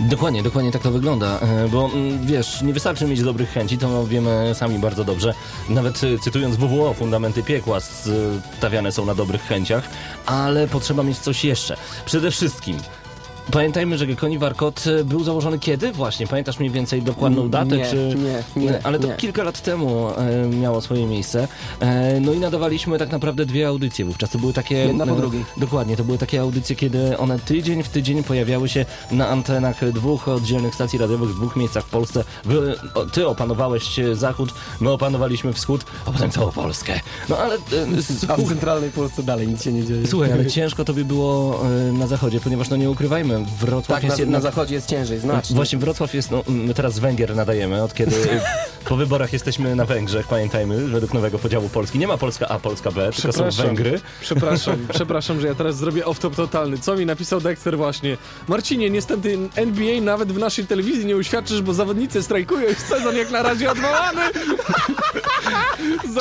Dokładnie, 0.00 0.42
dokładnie 0.42 0.72
tak 0.72 0.82
to 0.82 0.90
wygląda, 0.90 1.40
e, 1.40 1.68
bo 1.68 1.90
mm, 1.94 2.26
wiesz, 2.26 2.62
nie 2.62 2.72
wystarczy 2.72 3.06
mieć 3.06 3.22
dobrych 3.22 3.50
chęci, 3.50 3.78
to 3.78 4.06
wiemy 4.06 4.50
sami 4.54 4.78
bardzo 4.78 5.04
dobrze. 5.04 5.34
Nawet 5.68 6.04
e, 6.04 6.18
cytując 6.18 6.56
WWO, 6.56 6.94
fundamenty 6.94 7.42
piekła 7.42 7.78
stawiane 8.58 8.92
są 8.92 9.06
na 9.06 9.14
dobrych 9.14 9.42
chęciach, 9.42 9.88
ale 10.26 10.68
potrzeba 10.68 11.02
mieć 11.02 11.18
coś 11.18 11.44
jeszcze. 11.44 11.76
Przede 12.04 12.30
wszystkim 12.30 12.78
Pamiętajmy, 13.52 13.98
że 13.98 14.06
Gekoni 14.06 14.38
Warkot 14.38 14.84
e, 14.86 15.04
był 15.04 15.24
założony 15.24 15.58
kiedy? 15.58 15.92
Właśnie, 15.92 16.26
pamiętasz 16.26 16.58
mniej 16.58 16.70
więcej 16.70 17.02
dokładną 17.02 17.48
datę? 17.48 17.76
Nie, 17.76 17.90
czy... 17.90 18.14
nie, 18.56 18.64
nie, 18.64 18.80
Ale 18.82 18.98
to 18.98 19.08
nie. 19.08 19.14
kilka 19.14 19.42
lat 19.42 19.60
temu 19.62 20.10
e, 20.10 20.48
miało 20.48 20.80
swoje 20.80 21.06
miejsce. 21.06 21.48
E, 21.80 22.20
no 22.20 22.32
i 22.32 22.38
nadawaliśmy 22.38 22.98
tak 22.98 23.10
naprawdę 23.10 23.46
dwie 23.46 23.68
audycje 23.68 24.04
wówczas. 24.04 24.30
To 24.30 24.38
były 24.38 24.52
takie... 24.52 24.74
Jedna 24.74 25.06
po 25.06 25.14
drugiej. 25.14 25.44
Dokładnie, 25.56 25.96
to 25.96 26.04
były 26.04 26.18
takie 26.18 26.40
audycje, 26.40 26.76
kiedy 26.76 27.18
one 27.18 27.38
tydzień 27.38 27.82
w 27.82 27.88
tydzień 27.88 28.24
pojawiały 28.24 28.68
się 28.68 28.84
na 29.10 29.28
antenach 29.28 29.92
dwóch 29.92 30.28
oddzielnych 30.28 30.74
stacji 30.74 30.98
radiowych 30.98 31.30
w 31.30 31.36
dwóch 31.36 31.56
miejscach 31.56 31.84
w 31.84 31.90
Polsce. 31.90 32.24
Wy, 32.44 32.74
o, 32.94 33.04
ty 33.04 33.28
opanowałeś 33.28 34.00
zachód, 34.12 34.54
my 34.80 34.90
opanowaliśmy 34.90 35.52
wschód, 35.52 35.84
a 36.06 36.12
potem 36.12 36.30
całą 36.30 36.52
Polskę. 36.52 37.00
No 37.28 37.38
ale... 37.38 37.54
E, 37.54 37.58
A 38.32 38.36
w 38.36 38.48
centralnej 38.48 38.90
Polsce 38.90 39.22
dalej 39.22 39.48
nic 39.48 39.64
się 39.64 39.72
nie 39.72 39.84
dzieje. 39.84 40.06
Słuchaj, 40.06 40.32
ale 40.32 40.46
ciężko 40.56 40.84
tobie 40.84 41.04
było 41.04 41.60
na 41.92 42.06
zachodzie, 42.06 42.40
ponieważ 42.40 42.68
no 42.68 42.76
nie 42.76 42.90
ukrywajmy, 42.90 43.35
Wrocław 43.44 43.86
Tak, 43.86 44.02
na, 44.02 44.06
jest 44.06 44.18
jednak... 44.18 44.42
na 44.42 44.50
zachodzie 44.50 44.74
jest 44.74 44.88
ciężej, 44.88 45.18
znacznie. 45.18 45.56
Właśnie 45.56 45.78
Wrocław 45.78 46.14
jest, 46.14 46.30
no 46.30 46.42
my 46.48 46.74
teraz 46.74 46.98
Węgier 46.98 47.36
nadajemy, 47.36 47.82
od 47.82 47.94
kiedy 47.94 48.16
po 48.88 48.96
wyborach 48.96 49.32
jesteśmy 49.32 49.76
na 49.76 49.84
Węgrzech, 49.84 50.26
pamiętajmy, 50.28 50.86
według 50.88 51.14
nowego 51.14 51.38
podziału 51.38 51.68
Polski. 51.68 51.98
Nie 51.98 52.06
ma 52.06 52.16
Polska 52.18 52.48
A, 52.48 52.58
Polska 52.58 52.90
B, 52.90 53.10
tylko 53.22 53.32
są. 53.52 53.62
Węgry. 53.62 54.00
Przepraszam, 54.20 54.86
przepraszam, 54.94 55.40
że 55.40 55.46
ja 55.46 55.54
teraz 55.54 55.76
zrobię 55.76 56.02
off-top 56.04 56.34
totalny. 56.34 56.78
Co 56.78 56.96
mi 56.96 57.06
napisał 57.06 57.40
Dexter 57.40 57.76
właśnie? 57.76 58.16
Marcinie, 58.48 58.90
niestety 58.90 59.38
NBA 59.56 60.00
nawet 60.00 60.32
w 60.32 60.38
naszej 60.38 60.66
telewizji 60.66 61.06
nie 61.06 61.16
uświadczysz, 61.16 61.62
bo 61.62 61.74
zawodnicy 61.74 62.22
strajkują 62.22 62.70
i 62.70 62.74
sezon 62.74 63.16
jak 63.16 63.30
na 63.30 63.42
razie 63.42 63.70
odwołany. 63.70 64.20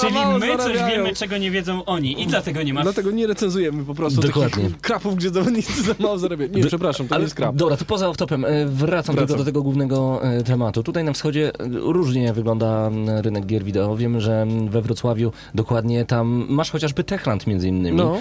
Czyli 0.02 0.16
my 0.40 0.48
coś 0.58 0.58
zarabiają. 0.58 0.88
wiemy, 1.04 1.14
czego 1.16 1.38
nie 1.38 1.52
wiedzą 1.52 1.86
oni 1.86 2.22
i 2.22 2.28
dlatego 2.28 2.64
nie 2.64 2.74
ma... 2.74 2.82
Dlatego 2.82 3.12
nie 3.12 3.28
recenzujemy 3.28 3.86
po 3.86 3.96
prostu 3.96 4.22
Dokładnie. 4.22 4.64
takich 4.64 4.82
krapów, 4.82 5.16
gdzie 5.16 5.30
zawodnicy 5.30 5.84
za 5.84 5.94
mało 6.00 6.18
zarabiają. 6.18 6.52
Nie, 6.52 6.62
D- 6.62 6.68
przepraszam, 6.68 7.05
to 7.08 7.16
nie 7.16 7.22
jest. 7.22 7.36
Dobra, 7.54 7.78
to 7.78 7.86
poza 7.86 8.10
off-topem, 8.10 8.46
e, 8.46 8.66
wracam, 8.66 9.16
Wracam. 9.16 9.16
tylko 9.16 9.38
do 9.38 9.46
tego 9.46 9.62
głównego 9.62 10.24
e, 10.24 10.44
tematu. 10.44 10.84
Tutaj 10.84 11.04
na 11.04 11.14
wschodzie 11.14 11.52
e, 11.60 11.68
różnie 11.70 12.34
wygląda 12.34 12.92
rynek 13.22 13.46
gier 13.46 13.64
wideo. 13.64 13.96
Wiemy, 13.96 14.22
że 14.22 14.48
we 14.70 14.82
Wrocławiu 14.82 15.32
dokładnie 15.56 16.06
tam 16.06 16.46
masz 16.50 16.72
chociażby 16.72 17.04
Techland 17.04 17.48
między 17.48 17.68
innymi. 17.68 17.98
No. 17.98 18.18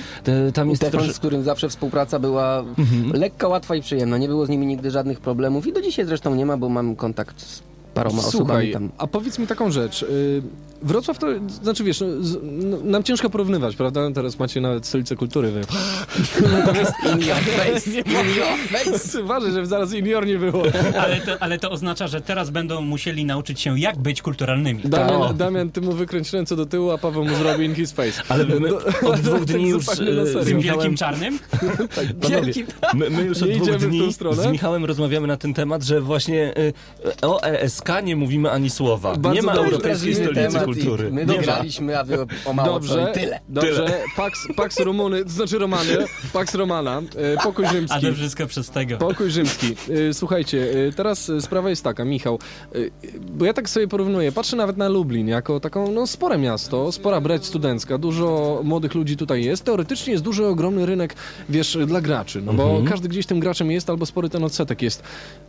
Tam 0.54 0.70
jest 0.70 0.82
Techland, 0.82 1.04
trosz... 1.04 1.16
z 1.16 1.18
którym 1.18 1.42
zawsze 1.42 1.68
współpraca 1.68 2.18
była 2.18 2.64
lekka, 3.12 3.48
łatwa 3.48 3.76
i 3.76 3.82
przyjemna. 3.82 4.18
Nie 4.18 4.28
było 4.28 4.46
z 4.46 4.48
nimi 4.48 4.66
nigdy 4.66 4.90
żadnych 4.90 5.20
problemów 5.20 5.66
i 5.66 5.72
do 5.72 5.82
dzisiaj 5.82 6.06
zresztą 6.06 6.34
nie 6.34 6.46
ma, 6.46 6.56
bo 6.56 6.68
mam 6.68 6.96
kontakt 6.96 7.40
z 7.40 7.62
paroma 7.94 8.18
osobami 8.18 8.46
Słuchaj, 8.46 8.72
tam. 8.72 8.90
a 8.98 9.06
powiedz 9.06 9.38
mi 9.38 9.46
taką 9.46 9.70
rzecz. 9.70 10.02
y, 10.02 10.42
Wrocław 10.82 11.18
to, 11.18 11.26
znaczy 11.62 11.84
wiesz, 11.84 12.00
no, 12.00 12.06
z, 12.20 12.38
no, 12.42 12.76
nam 12.84 13.02
ciężko 13.02 13.30
porównywać, 13.30 13.76
prawda? 13.76 14.10
Teraz 14.14 14.38
macie 14.38 14.60
nawet 14.60 14.86
stolicę 14.86 15.16
kultury, 15.16 15.50
wy. 15.50 15.60
Natomiast 16.52 16.92
In 17.12 17.20
your 17.20 17.36
face, 17.38 17.90
in 17.90 18.36
your 18.36 18.58
face. 18.84 19.22
Uważaj, 19.22 19.52
żeby 19.52 19.66
zaraz 19.66 19.92
junior 19.92 20.26
nie 20.26 20.38
było. 20.38 20.62
Ale 21.02 21.20
to, 21.20 21.42
ale 21.42 21.58
to 21.58 21.70
oznacza, 21.70 22.06
że 22.06 22.20
teraz 22.20 22.50
będą 22.50 22.80
musieli 22.80 23.24
nauczyć 23.24 23.60
się, 23.60 23.78
jak 23.78 23.98
być 23.98 24.22
kulturalnymi. 24.22 24.82
O. 24.84 24.88
Damian, 24.88 25.36
Damian, 25.36 25.70
ty 25.70 25.80
mu 25.80 25.92
wykręć 25.92 26.32
ręce 26.32 26.56
do 26.56 26.66
tyłu, 26.66 26.90
a 26.90 26.98
Paweł 26.98 27.24
mu 27.24 27.34
zrobi 27.36 27.64
in 27.64 27.74
his 27.74 27.92
face. 27.92 28.22
Ale 28.28 28.44
my 28.46 28.68
Do- 28.68 28.76
od 29.10 29.20
dwóch 29.26 29.38
tak 29.38 29.44
dni 29.44 29.68
już 29.68 29.84
zupełnie 29.84 30.12
na 30.12 30.22
e, 30.22 30.26
serio. 30.26 30.42
z 30.42 30.46
Tym 30.46 30.56
Michałem... 30.56 30.80
wielkim 30.80 30.96
czarnym? 30.96 31.38
Panowie, 32.20 32.52
Wielki- 32.52 32.64
my, 32.94 33.10
my 33.10 33.22
już 33.22 33.42
od 33.42 33.48
dwóch 33.48 33.62
idziemy 33.62 33.78
w 33.78 33.82
tą 33.82 33.88
dni 33.88 34.12
stronę? 34.12 34.42
z 34.42 34.46
Michałem 34.46 34.84
rozmawiamy 34.84 35.26
na 35.26 35.36
ten 35.36 35.54
temat, 35.54 35.82
że 35.82 36.00
właśnie 36.00 36.54
y, 36.58 36.72
o 37.22 37.40
ESK 37.84 38.04
nie 38.04 38.16
mówimy 38.16 38.50
ani 38.50 38.70
słowa. 38.70 39.16
Bardzo 39.16 39.40
nie 39.40 39.42
ma. 39.46 39.52
Europejskiej 39.52 40.14
Stolicy 40.14 40.60
Kultury. 40.64 41.10
My 41.12 41.26
wygraliśmy, 41.26 41.98
a 41.98 42.04
wy 42.04 42.16
o, 42.44 42.52
mało 42.52 42.68
co 42.68 42.74
Dobrze, 42.74 43.10
i 43.10 43.14
tyle. 43.14 43.40
dobrze. 43.48 44.00
Pax, 44.16 44.38
Pax 44.56 44.80
Rumuny, 44.80 45.24
to 45.24 45.30
znaczy 45.30 45.58
Romany, 45.58 45.96
Pax 46.32 46.54
Romana, 46.54 47.02
e, 47.16 47.36
pokój 47.42 47.66
A 47.66 47.72
rzymski. 47.72 48.06
to 48.06 48.12
wszystko 48.14 48.46
przez 48.46 48.70
tego. 48.70 48.96
Pokój 48.96 49.30
rzymski. 49.30 49.76
E, 50.10 50.14
Słuchajcie, 50.14 50.66
e, 50.88 50.92
teraz 50.92 51.30
sprawa 51.40 51.70
jest 51.70 51.84
taka, 51.84 52.04
Michał, 52.04 52.38
e, 52.74 52.78
bo 53.30 53.44
ja 53.44 53.52
tak 53.52 53.68
sobie 53.68 53.88
porównuję, 53.88 54.32
patrzę 54.32 54.56
nawet 54.56 54.76
na 54.76 54.88
Lublin 54.88 55.28
jako 55.28 55.60
taką, 55.60 55.92
no 55.92 56.06
spore 56.06 56.38
miasto, 56.38 56.92
spora 56.92 57.20
brać 57.20 57.46
studencka, 57.46 57.98
dużo 57.98 58.60
młodych 58.64 58.94
ludzi 58.94 59.16
tutaj 59.16 59.44
jest, 59.44 59.64
teoretycznie 59.64 60.12
jest 60.12 60.24
duży, 60.24 60.46
ogromny 60.46 60.86
rynek, 60.86 61.14
wiesz, 61.48 61.78
dla 61.86 62.00
graczy, 62.00 62.42
no 62.42 62.52
bo 62.52 62.82
każdy 62.88 63.08
gdzieś 63.08 63.26
tym 63.26 63.40
graczem 63.40 63.70
jest, 63.70 63.90
albo 63.90 64.06
spory 64.06 64.28
ten 64.28 64.44
odsetek 64.44 64.82
jest. 64.82 65.02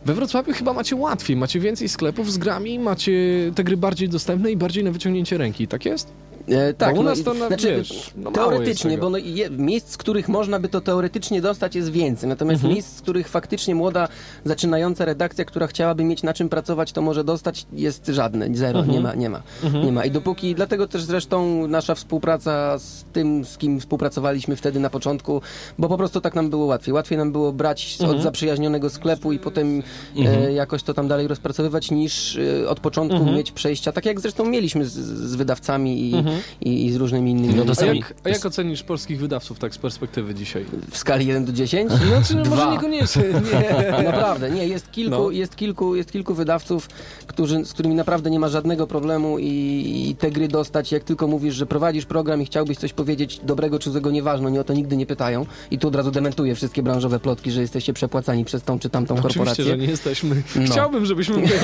We 0.04 0.14
Wrocławiu 0.14 0.52
chyba 0.52 0.72
macie 0.72 0.96
łatwiej, 0.96 1.36
macie 1.36 1.60
więcej 1.60 1.88
sklepów 1.88 2.25
z 2.30 2.38
grami, 2.38 2.78
macie 2.78 3.12
te 3.54 3.64
gry 3.64 3.76
bardziej 3.76 4.08
dostępne 4.08 4.50
i 4.50 4.56
bardziej 4.56 4.84
na 4.84 4.90
wyciągnięcie 4.90 5.38
ręki, 5.38 5.68
tak 5.68 5.84
jest? 5.84 6.12
E, 6.48 6.74
tak, 6.74 6.94
Bo 6.94 7.00
u 7.00 7.04
nas 7.04 7.18
i- 7.18 7.24
to 7.24 7.34
na- 7.34 7.46
znaczy, 7.48 7.76
wiesz, 7.76 8.10
no 8.16 8.30
teoretycznie, 8.30 8.98
bo 8.98 9.10
no, 9.10 9.18
je, 9.18 9.50
miejsc, 9.50 9.90
z 9.90 9.96
których 9.96 10.28
można 10.28 10.60
by 10.60 10.68
to 10.68 10.80
teoretycznie 10.80 11.42
dostać 11.42 11.74
jest 11.74 11.90
więcej, 11.90 12.28
natomiast 12.28 12.56
Mhm. 12.56 12.74
miejsc, 12.74 12.96
z 12.96 13.00
których 13.00 13.28
faktycznie 13.28 13.74
młoda, 13.74 14.08
zaczynająca 14.44 15.04
redakcja, 15.04 15.44
która 15.44 15.66
chciałaby 15.66 16.04
mieć 16.04 16.22
na 16.22 16.34
czym 16.34 16.48
pracować, 16.48 16.92
to 16.92 17.02
może 17.02 17.24
dostać, 17.24 17.66
jest 17.72 18.06
żadne, 18.06 18.48
zero, 18.52 18.78
Mhm. 18.78 18.96
nie 18.96 19.00
ma, 19.02 19.14
nie 19.14 19.30
ma, 19.30 19.42
nie 19.84 19.92
ma. 19.92 20.04
I 20.04 20.10
dopóki, 20.10 20.54
dlatego 20.54 20.86
też 20.88 21.02
zresztą 21.04 21.66
nasza 21.68 21.94
współpraca 21.94 22.78
z 22.78 23.04
tym, 23.12 23.44
z 23.44 23.58
kim 23.58 23.80
współpracowaliśmy 23.80 24.56
wtedy 24.56 24.80
na 24.80 24.90
początku, 24.90 25.40
bo 25.78 25.88
po 25.88 25.96
prostu 25.96 26.20
tak 26.20 26.34
nam 26.34 26.50
było 26.50 26.66
łatwiej. 26.66 26.94
Łatwiej 26.94 27.18
nam 27.18 27.32
było 27.32 27.52
brać 27.52 27.96
z- 27.96 28.00
Mhm. 28.00 28.16
od 28.18 28.22
zaprzyjaźnionego 28.24 28.90
sklepu 28.90 29.32
i 29.32 29.38
potem 29.38 29.82
e, 30.18 30.52
jakoś 30.52 30.82
to 30.82 30.94
tam 30.94 31.08
dalej 31.08 31.28
rozpracowywać, 31.28 31.90
niż 31.90 32.36
e, 32.62 32.68
od 32.68 32.80
początku 32.80 33.16
Mhm. 33.18 33.36
mieć 33.36 33.52
przejścia, 33.52 33.92
tak 33.92 34.06
jak 34.06 34.20
zresztą 34.20 34.44
mieliśmy 34.44 34.86
z, 34.86 34.92
z 35.30 35.34
wydawcami 35.36 36.10
i, 36.10 36.14
i, 36.60 36.86
i 36.86 36.92
z 36.92 36.96
różnymi 36.96 37.30
innymi. 37.30 37.54
No 37.54 37.64
to 37.64 37.72
A 37.72 37.74
sami- 37.74 37.96
jak, 37.96 38.14
a 38.24 38.28
jak 38.28 38.46
ocenisz 38.46 38.82
polskich 38.82 39.20
wydawców 39.20 39.58
tak 39.58 39.74
z 39.74 39.78
perspektywy 39.78 40.34
dzisiaj? 40.34 40.64
W 40.90 40.98
skali 40.98 41.26
1 41.26 41.44
do 41.44 41.52
10? 41.52 41.92
Znaczy, 41.92 42.36
no 42.36 42.44
może 42.44 42.70
niekoniecznie, 42.70 43.22
nie. 43.52 44.04
Naprawdę, 44.04 44.50
nie, 44.50 44.66
jest 44.68 44.90
kilku, 44.92 45.10
No. 45.16 45.30
jest 45.30 45.56
kilku, 45.56 45.94
jest 45.96 46.12
kilku 46.12 46.34
wydawców, 46.34 46.88
którzy, 47.26 47.64
z 47.64 47.72
którymi 47.72 47.94
naprawdę 47.94 48.30
nie 48.30 48.40
ma 48.40 48.48
żadnego 48.48 48.86
problemu 48.86 49.38
i, 49.38 50.06
i 50.10 50.16
te 50.16 50.30
gry 50.30 50.48
dostać, 50.48 50.92
jak 50.92 51.04
tylko 51.04 51.26
mówisz, 51.26 51.54
że 51.54 51.66
prowadzisz 51.66 52.04
program 52.06 52.42
i 52.42 52.46
chciałbyś 52.46 52.78
coś 52.78 52.92
powiedzieć 52.92 53.40
dobrego 53.42 53.78
czy 53.78 53.90
złego, 53.90 54.10
nieważne, 54.10 54.46
oni 54.46 54.58
o 54.58 54.64
to 54.64 54.72
nigdy 54.74 54.96
nie 54.96 55.06
pytają 55.06 55.46
i 55.70 55.78
tu 55.78 55.88
od 55.88 55.94
razu 55.96 56.10
dementuję 56.10 56.54
wszystkie 56.54 56.82
branżowe 56.82 57.20
plotki, 57.20 57.50
że 57.50 57.60
jesteście 57.60 57.92
przepłacani 57.92 58.44
przez 58.44 58.62
tą 58.62 58.78
czy 58.78 58.90
tamtą 58.90 59.14
Oczywiście, 59.14 59.38
korporację. 59.38 59.64
że 59.64 59.78
nie 59.78 59.86
jesteśmy. 59.86 60.42
No. 60.56 60.66
Chciałbym, 60.72 61.06
żebyśmy 61.06 61.34
byli. 61.34 61.48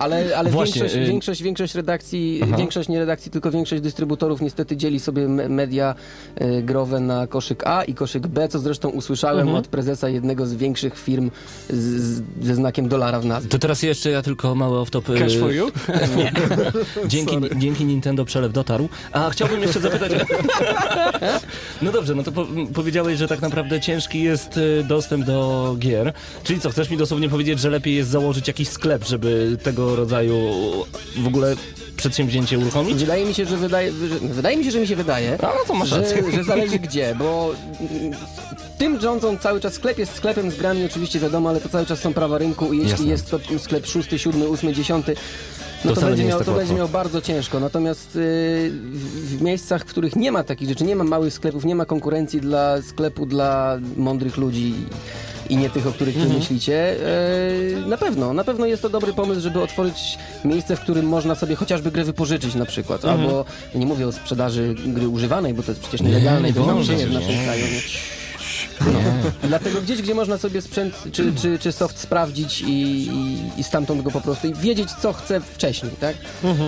Ale, 0.00 0.36
ale 0.36 0.50
Właśnie, 0.50 0.80
większość, 0.80 1.02
y- 1.02 1.06
większość, 1.10 1.42
większość 1.42 1.74
redakcji, 1.74 2.42
większość 2.58 2.88
nie 2.88 2.98
redakcji, 2.98 3.30
tylko 3.32 3.50
większość 3.50 3.82
dystrybutorów 3.82 4.40
niestety 4.40 4.76
dzieli 4.76 5.00
sobie 5.00 5.28
me- 5.28 5.48
media 5.48 5.94
y, 6.42 6.62
growe 6.62 7.00
na 7.00 7.26
koszyk 7.26 7.66
A 7.66 7.84
i 7.84 7.94
koszyk 7.94 8.26
B, 8.26 8.48
co 8.48 8.58
zresztą 8.58 8.88
usłyszałem 8.88 9.54
od 9.54 9.68
prezesa 9.68 10.08
jednego 10.08 10.46
z 10.46 10.54
większych 10.54 10.98
firm 10.98 11.30
z, 11.70 11.76
z, 11.76 12.22
ze 12.42 12.54
znakiem 12.54 12.88
dolara 12.88 13.20
w 13.20 13.24
nazwie. 13.24 13.48
To 13.50 13.58
teraz 13.58 13.82
jeszcze 13.82 14.10
ja 14.10 14.22
tylko 14.22 14.54
mały 14.54 14.78
off-top. 14.78 15.18
Cash 15.18 15.34
y, 15.34 15.38
for 15.40 15.52
you? 15.52 15.70
Dzięki, 17.06 17.34
Sorry. 17.34 17.56
dzięki 17.56 17.84
Nintendo 17.84 18.24
przelew 18.24 18.52
dotarł. 18.52 18.88
A 19.12 19.30
chciałbym 19.30 19.62
jeszcze 19.62 19.80
zapytać. 19.80 20.12
No 21.82 21.92
dobrze, 21.92 22.14
no 22.14 22.22
to 22.22 22.32
po, 22.32 22.46
powiedziałeś, 22.74 23.18
że 23.18 23.28
tak 23.28 23.40
naprawdę 23.42 23.80
ciężki 23.80 24.22
jest 24.22 24.56
y, 24.56 24.84
dostęp 24.88 25.24
do 25.24 25.76
gier. 25.78 26.12
Czyli 26.44 26.60
co, 26.60 26.70
chcesz 26.70 26.90
mi 26.90 26.96
dosłownie 26.96 27.28
powiedzieć, 27.28 27.60
że 27.60 27.70
lepiej 27.70 27.94
jest 27.94 28.10
założyć 28.10 28.48
jakiś 28.48 28.68
sklep, 28.68 29.04
żeby 29.06 29.56
tego 29.62 29.96
rodzaju 29.96 30.36
w 31.16 31.26
ogóle 31.26 31.54
przedsięwzięcie 31.96 32.58
uruchomić? 32.58 32.98
Wydaje 32.98 33.24
mi 33.24 33.34
się, 33.34 33.46
że 33.46 33.56
wydaje, 33.56 33.92
że, 33.92 34.18
wydaje 34.18 34.56
mi 34.56 34.64
się, 34.64 34.70
że 34.70 34.80
mi 34.80 34.86
się 34.86 34.96
wydaje, 34.96 35.38
A, 35.42 35.46
no 35.46 35.64
to 35.66 35.74
masz 35.74 35.88
że, 35.88 36.00
rację. 36.00 36.22
że 36.32 36.44
zależy 36.44 36.78
gdzie, 36.78 37.14
bo 37.18 37.54
mm, 37.80 38.12
tym 38.78 39.00
rządzą 39.00 39.38
cały 39.38 39.60
czas 39.60 39.72
sklep 39.72 39.98
jest 39.98 40.14
sklepem 40.14 40.50
z 40.50 40.56
grami, 40.56 40.84
oczywiście 40.84 41.20
wiadomo, 41.20 41.48
ale 41.48 41.60
to 41.60 41.68
cały 41.68 41.86
czas 41.86 41.98
są 42.00 42.12
prawa 42.14 42.38
rynku 42.38 42.72
i 42.72 42.76
jeśli 42.76 42.90
Jasne. 42.90 43.06
jest 43.06 43.30
to 43.30 43.38
sklep 43.58 43.86
szósty, 43.86 44.18
siódmy, 44.18 44.48
ósmy, 44.48 44.72
dziesiąty, 44.72 45.16
no 45.84 45.94
To 45.94 46.00
to, 46.00 46.06
będzie 46.06 46.22
nie 46.22 46.28
miał, 46.28 46.38
jest 46.38 46.48
to 46.48 46.52
tak 46.54 46.60
będzie 46.60 46.74
miał 46.78 46.88
bardzo 46.88 47.20
ciężko. 47.20 47.60
Natomiast 47.60 48.16
y, 48.16 48.70
w, 48.92 49.36
w 49.38 49.42
miejscach, 49.42 49.82
w 49.82 49.84
których 49.84 50.16
nie 50.16 50.32
ma 50.32 50.44
takich 50.44 50.68
rzeczy, 50.68 50.84
nie 50.84 50.96
ma 50.96 51.04
małych 51.04 51.34
sklepów, 51.34 51.64
nie 51.64 51.74
ma 51.74 51.84
konkurencji 51.84 52.40
dla 52.40 52.82
sklepu 52.82 53.26
dla 53.26 53.78
mądrych 53.96 54.36
ludzi 54.36 54.74
i 55.50 55.56
nie 55.56 55.70
tych, 55.70 55.86
o 55.86 55.92
których 55.92 56.16
Mhm. 56.16 56.34
myślicie, 56.38 56.96
e, 57.84 57.88
na 57.88 57.96
pewno, 57.96 58.32
na 58.32 58.44
pewno 58.44 58.66
jest 58.66 58.82
to 58.82 58.88
dobry 58.88 59.12
pomysł, 59.12 59.40
żeby 59.40 59.60
otworzyć 59.62 60.18
miejsce, 60.44 60.76
w 60.76 60.80
którym 60.80 61.06
można 61.06 61.34
sobie 61.34 61.54
chociażby 61.56 61.90
grę 61.90 62.04
wypożyczyć 62.04 62.54
na 62.54 62.66
przykład, 62.66 63.04
albo 63.04 63.44
nie 63.74 63.86
mówię 63.86 64.08
o 64.08 64.12
sprzedaży 64.12 64.74
gry 64.86 65.08
używanej, 65.08 65.54
bo 65.54 65.62
to 65.62 65.70
jest 65.72 65.80
przecież 65.82 66.00
nielegalne 66.00 66.48
i 66.48 66.52
nie 66.52 66.60
to 66.60 66.74
nie 66.74 66.84
żyje 66.84 67.06
w 67.06 67.10
nie. 67.10 67.18
naszym 67.20 67.44
kraju. 67.44 67.64
Nie? 67.64 68.21
Dlatego 69.48 69.80
gdzieś, 69.80 70.02
gdzie 70.02 70.14
można 70.14 70.38
sobie 70.38 70.62
sprzęt 70.62 70.94
czy, 71.12 71.32
czy, 71.34 71.58
czy 71.58 71.72
soft 71.72 71.98
sprawdzić 71.98 72.60
i, 72.60 72.72
i, 72.72 73.38
i 73.60 73.64
stamtąd 73.64 74.02
go 74.02 74.10
po 74.10 74.20
prostu 74.20 74.46
i 74.46 74.54
wiedzieć, 74.54 74.88
co 75.02 75.12
chce 75.12 75.40
wcześniej, 75.40 75.92
tak? 76.00 76.16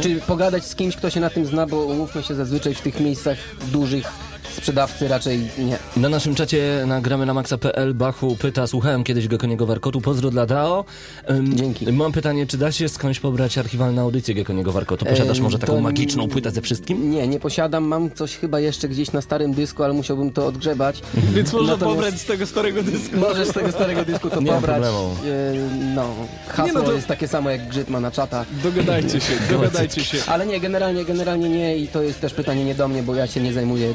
Czy 0.02 0.21
pogadać 0.21 0.64
z 0.64 0.75
kimś, 0.75 0.97
kto 0.97 1.11
się 1.11 1.21
na 1.21 1.30
tym 1.30 1.47
zna, 1.47 1.66
bo 1.66 1.85
umówmy 1.85 2.23
się 2.23 2.35
zazwyczaj 2.35 2.75
w 2.75 2.80
tych 2.80 3.00
miejscach 3.00 3.38
dużych 3.73 4.12
sprzedawcy 4.54 5.08
raczej 5.08 5.38
nie. 5.58 5.78
Na 5.96 6.08
naszym 6.08 6.34
czacie 6.34 6.84
na 6.87 7.00
gramy 7.00 7.26
na 7.26 7.34
maxa.pl 7.34 7.94
Bachu 7.94 8.37
pyta, 8.37 8.66
słuchałem 8.66 9.04
kiedyś 9.04 9.28
Gekoniego 9.28 9.66
Warkotu, 9.66 10.00
pozdro 10.00 10.30
dla 10.30 10.46
Dao. 10.46 10.84
Ym, 11.30 11.56
Dzięki. 11.56 11.92
Mam 11.92 12.12
pytanie, 12.12 12.46
czy 12.46 12.58
da 12.58 12.73
się 12.73 12.88
skądś 12.88 13.20
pobrać 13.20 13.58
archiwalne 13.58 14.02
audycje 14.02 14.34
Gekoniego 14.34 14.73
Warkotu? 14.73 15.04
Posiadasz 15.06 15.40
może 15.40 15.58
taką 15.58 15.75
to- 15.75 15.80
magiczną 15.80 16.28
płytę 16.28 16.50
ze 16.50 16.61
wszystkim? 16.62 17.11
Nie, 17.11 17.28
nie 17.28 17.40
posiadam, 17.40 17.84
mam 17.84 18.11
coś 18.11 18.37
chyba 18.37 18.61
jeszcze 18.61 18.88
gdzieś 18.88 19.12
na 19.12 19.20
starym 19.20 19.52
dysku, 19.54 19.82
ale 19.84 19.94
musiałbym 19.94 20.32
to 20.32 20.46
odgrzebać. 20.46 21.02
Więc 21.14 21.52
można 21.52 21.73
Natomiast- 21.73 21.96
pobrać 21.96 22.20
z 22.20 22.25
tego 22.25 22.46
starego 22.46 22.82
dysku. 22.82 23.16
Możesz 23.16 23.49
z 23.49 23.52
tego 23.52 23.73
starego 23.73 24.04
dysku 24.04 24.30
to 24.30 24.40
Nie 24.40 24.52
pobrać. 24.52 24.62
problemu. 24.82 24.99
E, 25.26 25.94
no, 25.94 26.06
hasło 26.49 26.66
Nie, 26.66 26.73
no 26.73 26.82
to- 26.82 26.92
jest 26.92 27.06
takie 27.06 27.28
samo 27.28 27.50
jak 27.50 27.68
grzyt 27.68 27.88
ma 27.90 28.00
na 28.00 28.11
czata. 28.11 28.44
Dogadajcie 28.62 29.20
się, 29.20 29.32
dogadajcie 29.50 30.04
się. 30.04 30.18
Ale 30.26 30.46
nie, 30.46 30.61
generalnie, 30.61 31.04
generalnie 31.04 31.49
nie 31.49 31.76
i 31.78 31.88
to 31.88 32.02
jest 32.02 32.20
też 32.20 32.34
pytanie 32.34 32.64
nie 32.64 32.75
do 32.75 32.88
mnie, 32.88 33.02
bo 33.02 33.14
ja 33.14 33.26
się 33.26 33.40
nie 33.40 33.52
zajmuję 33.52 33.94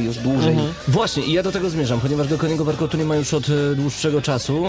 tym 0.00 0.06
już 0.06 0.16
dłużej. 0.18 0.56
Właśnie, 0.88 1.22
i 1.22 1.32
ja 1.32 1.42
do 1.42 1.52
tego 1.52 1.70
zmierzam, 1.70 2.00
ponieważ 2.00 2.28
Gekoniego 2.28 2.64
Warkotu 2.64 2.96
nie 2.96 3.04
ma 3.04 3.16
już 3.16 3.34
od 3.34 3.44
e, 3.50 3.74
dłuższego 3.74 4.22
czasu. 4.22 4.62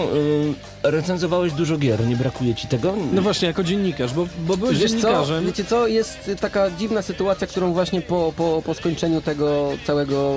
Yy, 0.82 0.90
recenzowałeś 0.90 1.52
dużo 1.52 1.78
gier, 1.78 2.06
nie 2.06 2.16
brakuje 2.16 2.54
ci 2.54 2.68
tego? 2.68 2.94
No 3.12 3.22
właśnie, 3.22 3.48
jako 3.48 3.64
dziennikarz, 3.64 4.12
bo, 4.14 4.26
bo 4.46 4.56
byłeś 4.56 4.78
Wiesz 4.78 4.90
co, 4.90 4.96
dziennikarzem. 4.98 5.46
wiecie 5.46 5.64
co, 5.64 5.86
jest 5.86 6.30
taka 6.40 6.70
dziwna 6.70 7.02
sytuacja, 7.02 7.46
którą 7.46 7.72
właśnie 7.72 8.00
po, 8.02 8.32
po, 8.36 8.62
po 8.66 8.74
skończeniu 8.74 9.20
tego 9.20 9.68
całego 9.86 10.32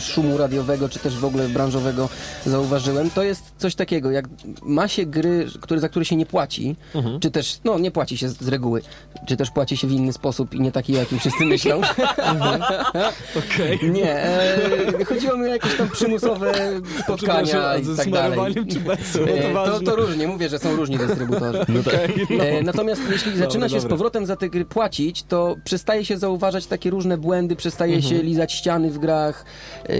szumu 0.00 0.36
radiowego, 0.38 0.88
czy 0.88 0.98
też 0.98 1.16
w 1.16 1.24
ogóle 1.24 1.48
branżowego 1.48 2.08
zauważyłem. 2.46 3.10
To 3.10 3.22
jest 3.22 3.42
coś 3.58 3.74
takiego, 3.74 4.10
jak 4.10 4.24
ma 4.62 4.88
się 4.88 5.06
gry, 5.06 5.46
które, 5.60 5.80
za 5.80 5.88
które 5.88 6.04
się 6.04 6.16
nie 6.16 6.26
płaci, 6.26 6.76
Mhm. 6.94 7.20
czy 7.20 7.30
też, 7.30 7.58
no 7.64 7.78
nie 7.78 7.90
płaci 7.90 8.18
się 8.18 8.28
z, 8.28 8.40
z 8.40 8.48
reguły, 8.48 8.82
czy 9.28 9.36
też 9.36 9.50
płaci 9.50 9.76
się 9.76 9.86
w 9.86 9.92
inny 9.92 10.12
sposób 10.12 10.54
i 10.54 10.60
nie 10.60 10.72
taki, 10.72 10.92
jaki 10.92 11.18
wszyscy 11.18 11.44
myślą. 11.46 11.80
Okej. 13.40 13.78
nie, 13.90 14.37
e, 14.42 15.04
chodziło 15.04 15.36
mi 15.36 15.42
o 15.44 15.46
jakieś 15.46 15.74
tam 15.76 15.88
przymusowe 15.90 16.52
spotkania 17.02 17.76
i 17.76 17.96
tak 17.96 18.10
dalej. 18.10 18.54
czy 18.72 18.80
bez? 18.80 19.16
Bo 19.16 19.22
E, 19.28 19.42
to 19.42 19.48
To, 19.48 19.52
ważne. 19.54 19.86
to 19.86 19.96
różnie, 19.96 20.26
mówię, 20.28 20.48
że 20.48 20.58
są 20.58 20.76
różni 20.76 20.98
dystrybutorzy. 20.98 21.60
Okej, 21.62 22.26
no. 22.38 22.44
E, 22.44 22.62
natomiast 22.62 23.02
jeśli 23.10 23.36
zaczyna 23.38 23.68
się 23.68 23.80
z 23.80 23.82
dobra. 23.82 23.96
powrotem 23.96 24.26
za 24.26 24.36
te 24.36 24.48
gry 24.48 24.64
płacić, 24.64 25.22
to 25.22 25.56
przestaje 25.64 26.04
się 26.04 26.18
zauważać 26.18 26.66
takie 26.66 26.90
różne 26.90 27.18
błędy, 27.18 27.56
przestaje 27.56 27.94
Mhm. 27.96 28.14
się 28.16 28.22
lizać 28.22 28.52
ściany 28.52 28.90
w 28.90 28.98
grach. 28.98 29.44
E, 29.88 29.96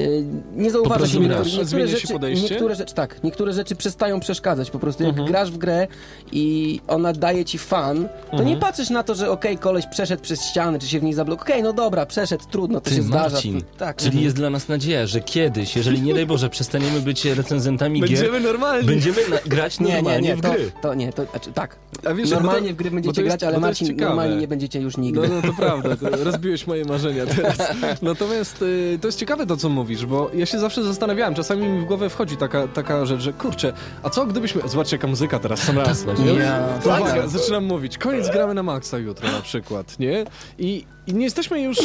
nie 0.57 0.71
zauważa 0.71 0.95
się 0.95 0.99
prostu 0.99 1.21
niektórych, 1.21 1.43
grasz. 1.43 1.47
niektóre 1.59 1.67
Zmienia 1.67 1.87
się 1.89 1.97
rzeczy, 2.01 2.13
podejście? 2.13 2.49
niektóre 2.51 2.75
rzeczy, 2.75 2.95
tak, 2.95 3.25
niektóre 3.25 3.53
rzeczy 3.53 3.77
przestają 3.77 4.21
przeszkadzać. 4.21 4.71
Po 4.71 4.79
prostu 4.79 5.03
jak 5.03 5.11
Mhm. 5.11 5.29
grasz 5.29 5.51
w 5.51 5.59
grę 5.59 5.87
i 6.33 6.81
ona 6.89 7.13
daje 7.13 7.45
ci 7.45 7.59
fan, 7.59 8.09
to 8.09 8.33
Mhm. 8.33 8.49
nie 8.49 8.57
patrzysz 8.57 8.91
na 8.91 9.03
to, 9.03 9.15
że 9.15 9.31
okej, 9.31 9.59
koleś 9.59 9.87
przeszedł 9.87 10.23
przez 10.23 10.43
ściany, 10.45 10.79
czy 10.79 10.87
się 10.89 11.01
w 11.01 11.03
niej 11.03 11.15
zablokł. 11.15 11.43
Okej, 11.43 11.63
no 11.63 11.73
dobra, 11.73 12.07
przeszedł, 12.07 12.45
trudno, 12.51 12.81
to 12.81 12.91
Ty, 12.91 12.97
się 12.97 13.03
zdarza. 13.03 13.31
Marcin, 13.35 13.61
To- 13.61 13.67
tak. 13.79 13.97
czyli 13.97 14.23
jest 14.29 14.37
dla 14.37 14.51
nas 14.51 14.69
nadzieja, 14.69 15.07
że 15.07 15.21
kiedyś, 15.21 15.77
jeżeli 15.77 16.03
nie 16.03 16.15
daj 16.15 16.27
Boże 16.27 16.51
przestaniemy 16.57 17.01
być 17.01 17.25
recenzentami 17.25 18.01
gier, 18.01 18.09
Będziemy 18.11 18.41
normalni. 18.41 18.87
będziemy 18.87 19.29
na, 19.31 19.37
grać 19.47 19.81
Nie, 19.81 19.87
nie, 19.87 19.93
normalnie 19.95 20.29
nie, 20.29 20.37
w 20.37 20.41
to, 20.41 20.51
gry. 20.53 20.73
to 20.83 20.95
nie, 20.95 21.13
to 21.13 21.25
znaczy 21.25 21.53
tak. 21.53 21.77
A 22.05 22.15
wiesz, 22.15 22.31
normalnie 22.31 22.69
to- 22.69 22.75
w 22.75 22.77
gry 22.77 22.91
będziecie 22.91 23.23
jest- 23.23 23.37
grać, 23.37 23.43
ale 23.51 23.61
Marcin, 23.61 23.97
normalnie 23.97 24.37
nie 24.37 24.49
będziecie 24.49 24.81
już 24.81 24.97
nigdy. 24.97 25.21
No, 25.29 25.35
no 25.35 25.43
to 25.43 25.53
prawda, 25.57 25.97
to 25.97 26.25
rozbiłeś 26.25 26.67
moje 26.67 26.85
marzenia 26.85 27.27
teraz. 27.27 27.59
Natomiast 28.03 28.63
y, 28.63 28.99
to 29.01 29.09
jest 29.09 29.19
ciekawe 29.19 29.47
to, 29.47 29.57
co 29.57 29.69
mówisz, 29.69 30.07
bo 30.07 30.31
ja 30.35 30.47
się 30.47 30.59
zawsze 30.59 30.85
zastanawiałem, 30.85 31.35
czasami 31.35 31.69
mi 31.69 31.81
w 31.81 31.85
głowę 31.85 32.11
wchodzi 32.11 32.37
taka, 32.37 32.69
taka 32.69 33.07
rzecz, 33.07 33.21
że 33.21 33.33
kurczę, 33.33 33.73
a 34.03 34.11
co 34.11 34.27
gdybyśmy... 34.27 34.63
Zobaczcie, 34.69 34.97
jaka 34.97 35.07
muzyka 35.09 35.39
teraz 35.39 35.61
sam 35.61 35.79
raz. 35.79 36.05
właśnie. 36.05 36.27
Ja, 36.35 36.69
tak. 36.85 37.01
uwaga, 37.01 37.29
zaczynam 37.29 37.65
mówić. 37.65 37.99
Koniec 37.99 38.31
gramy 38.31 38.55
na 38.55 38.63
maksa 38.63 38.99
jutro 38.99 39.33
na 39.33 39.41
przykład, 39.41 39.99
nie? 39.99 40.25
I, 40.59 40.85
i 41.09 41.15
nie 41.15 41.25
jesteśmy 41.25 41.63
już... 41.63 41.79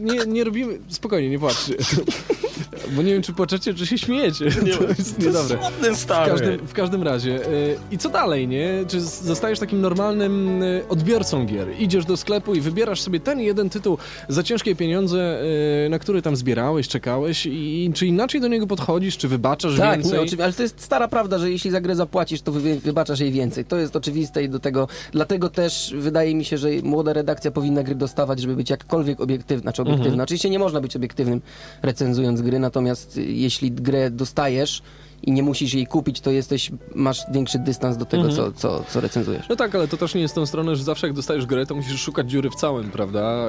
Nie, 0.00 0.26
nie 0.26 0.44
robimy... 0.44 0.78
Spokojnie, 0.88 1.30
nie 1.30 1.38
płaczcie. 1.38 1.74
Bo 2.90 3.02
nie 3.02 3.12
wiem, 3.12 3.22
czy 3.22 3.32
płaczecie, 3.32 3.74
czy 3.74 3.86
się 3.86 3.98
śmiejecie. 3.98 4.44
To 4.78 4.84
jest 4.88 5.18
niedobre. 5.18 5.58
W 5.96 6.06
każdym, 6.06 6.66
w 6.66 6.72
każdym 6.72 7.02
razie. 7.02 7.48
y, 7.48 7.76
I 7.90 7.98
co 7.98 8.08
dalej, 8.08 8.48
nie? 8.48 8.84
Czy 8.88 9.00
zostajesz 9.00 9.58
takim 9.58 9.80
normalnym 9.80 10.62
y, 10.62 10.82
odbiorcą 10.88 11.46
gier? 11.46 11.68
Idziesz 11.78 12.04
do 12.04 12.16
sklepu 12.16 12.54
i 12.54 12.60
wybierasz 12.60 13.00
sobie 13.00 13.20
ten 13.20 13.40
jeden 13.40 13.70
tytuł 13.70 13.98
za 14.28 14.42
ciężkie 14.42 14.76
pieniądze, 14.76 15.42
y, 15.86 15.88
na 15.88 15.98
który 15.98 16.22
tam 16.22 16.36
zbierałeś, 16.36 16.88
czekałeś 16.88 17.46
i 17.46 17.90
czy 17.94 18.06
inaczej 18.06 18.40
do 18.40 18.48
niego 18.48 18.66
podchodzisz, 18.66 19.16
czy 19.16 19.28
wybaczasz 19.28 19.76
Tak, 19.76 19.98
więcej? 19.98 20.12
nie, 20.12 20.18
oczywiście, 20.18 20.44
ale 20.44 20.52
to 20.52 20.62
jest 20.62 20.80
stara 20.80 21.08
prawda, 21.08 21.38
że 21.38 21.50
jeśli 21.50 21.70
za 21.70 21.80
grę 21.80 21.96
zapłacisz, 21.96 22.42
to 22.42 22.52
wy, 22.52 22.80
wybaczasz 22.80 23.20
jej 23.20 23.32
więcej. 23.32 23.64
To 23.64 23.76
jest 23.76 23.96
oczywiste 23.96 24.42
i 24.42 24.48
do 24.48 24.58
tego, 24.58 24.88
dlatego 25.12 25.48
też 25.48 25.94
wydaje 25.98 26.34
mi 26.34 26.44
się, 26.44 26.58
że 26.58 26.68
młoda 26.82 27.12
redakcja 27.12 27.50
powinna 27.50 27.82
gry 27.82 27.94
dostawać, 27.94 28.40
żeby 28.40 28.56
być 28.56 28.70
jakkolwiek 28.70 29.20
obiektywna, 29.20 29.62
znaczy 29.62 29.82
obiektywna. 29.82 30.08
Mhm. 30.08 30.20
Oczywiście 30.24 30.50
nie 30.50 30.58
można 30.58 30.80
być 30.80 30.96
obiektywnym 30.96 31.40
recenzując 31.82 32.40
gry, 32.42 32.58
natomiast 32.68 33.16
jeśli 33.16 33.72
grę 33.72 34.10
dostajesz 34.10 34.82
i 35.22 35.32
nie 35.32 35.42
musisz 35.42 35.74
jej 35.74 35.86
kupić, 35.86 36.20
to 36.20 36.30
jesteś, 36.30 36.70
masz 36.94 37.22
większy 37.32 37.58
dystans 37.58 37.96
do 37.96 38.04
tego, 38.04 38.22
Mhm. 38.28 38.36
co, 38.36 38.52
co, 38.60 38.84
co 38.88 39.00
recenzujesz. 39.00 39.48
No 39.48 39.56
tak, 39.56 39.74
ale 39.74 39.88
to 39.88 39.96
też 39.96 40.14
nie 40.14 40.20
jest 40.20 40.34
tą 40.34 40.46
stronę, 40.46 40.76
że 40.76 40.84
zawsze 40.84 41.06
jak 41.06 41.16
dostajesz 41.16 41.46
grę, 41.46 41.66
to 41.66 41.74
musisz 41.74 42.00
szukać 42.00 42.30
dziury 42.30 42.50
w 42.50 42.54
całym, 42.54 42.90
prawda? 42.90 43.46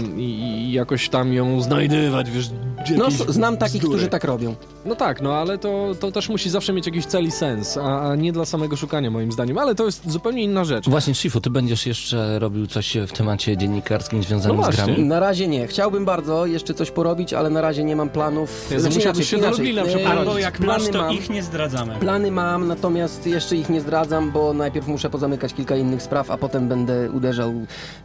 Ym, 0.00 0.20
I, 0.20 0.72
jakoś 0.72 1.08
tam 1.08 1.32
ją 1.32 1.60
znajdywać, 1.62 2.30
wiesz, 2.30 2.50
No, 2.96 3.10
znam 3.28 3.56
takich, 3.56 3.80
bzdury. 3.80 3.94
którzy 3.96 4.08
tak 4.10 4.24
robią. 4.24 4.54
No 4.86 4.94
tak, 4.96 5.22
no 5.22 5.34
ale 5.34 5.58
to, 5.58 5.92
to 6.00 6.12
też 6.12 6.28
musi 6.28 6.50
zawsze 6.50 6.72
mieć 6.72 6.86
jakiś 6.86 7.06
cel 7.06 7.24
i 7.24 7.30
sens, 7.30 7.76
a, 7.76 8.10
a 8.10 8.16
nie 8.16 8.32
dla 8.32 8.44
samego 8.44 8.76
szukania 8.76 9.10
moim 9.10 9.32
zdaniem, 9.32 9.58
ale 9.58 9.74
to 9.74 9.84
jest 9.86 10.10
zupełnie 10.10 10.42
inna 10.42 10.64
rzecz. 10.64 10.88
Właśnie, 10.88 11.14
Shifu, 11.14 11.40
ty 11.40 11.50
będziesz 11.50 11.86
jeszcze 11.86 12.38
robił 12.38 12.66
coś 12.66 12.96
w 13.08 13.12
temacie 13.12 13.56
dziennikarskim 13.56 14.22
związanym 14.22 14.56
No 14.56 14.72
z 14.72 14.76
grami? 14.76 15.02
Na 15.04 15.20
razie 15.20 15.48
nie. 15.48 15.66
Chciałbym 15.66 16.04
bardzo 16.04 16.46
jeszcze 16.46 16.74
coś 16.74 16.90
porobić, 16.90 17.32
ale 17.34 17.50
na 17.50 17.60
razie 17.60 17.84
nie 17.84 17.96
mam 17.96 18.08
planów. 18.08 18.68
Jezu, 18.70 18.88
musiałbyś 18.94 19.28
się 19.30 19.38
do 19.38 19.50
Lublina 19.50 19.82
e, 19.82 19.84
przeprowadzić. 19.84 20.18
Albo 20.18 20.38
jak 20.38 20.60
masz, 20.60 20.88
to 20.88 21.09
mam. 21.12 21.22
ich 21.22 21.30
nie 21.30 21.42
zdradzamy. 21.42 21.94
Plany 22.00 22.30
mam, 22.30 22.68
natomiast 22.68 23.26
jeszcze 23.26 23.56
ich 23.56 23.68
nie 23.68 23.80
zdradzam, 23.80 24.30
bo 24.30 24.52
najpierw 24.54 24.86
muszę 24.86 25.10
pozamykać 25.10 25.54
kilka 25.54 25.76
innych 25.76 26.02
spraw, 26.02 26.30
a 26.30 26.36
potem 26.38 26.68
będę 26.68 27.10
uderzał 27.10 27.54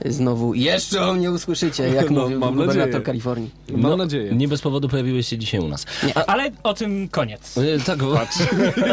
znowu. 0.05 0.53
Jeszcze 0.53 1.01
o 1.01 1.13
mnie 1.13 1.31
usłyszycie, 1.31 1.89
jak 1.89 2.09
No, 2.15 2.21
mówił 2.21 2.39
mam 2.39 2.49
gubernator 2.53 2.77
nadzieję. 2.85 3.01
Kalifornii. 3.01 3.49
Mam 3.71 3.81
No, 3.81 3.97
nadzieję. 3.97 4.31
Nie 4.35 4.47
bez 4.47 4.61
powodu 4.61 4.89
pojawiłeś 4.89 5.27
się 5.27 5.37
dzisiaj 5.37 5.59
u 5.59 5.67
nas. 5.67 5.85
Ale 6.27 6.51
o 6.63 6.73
tym 6.73 7.09
koniec. 7.09 7.57
E, 7.57 7.79
Tak, 7.85 7.97
bo 7.97 8.05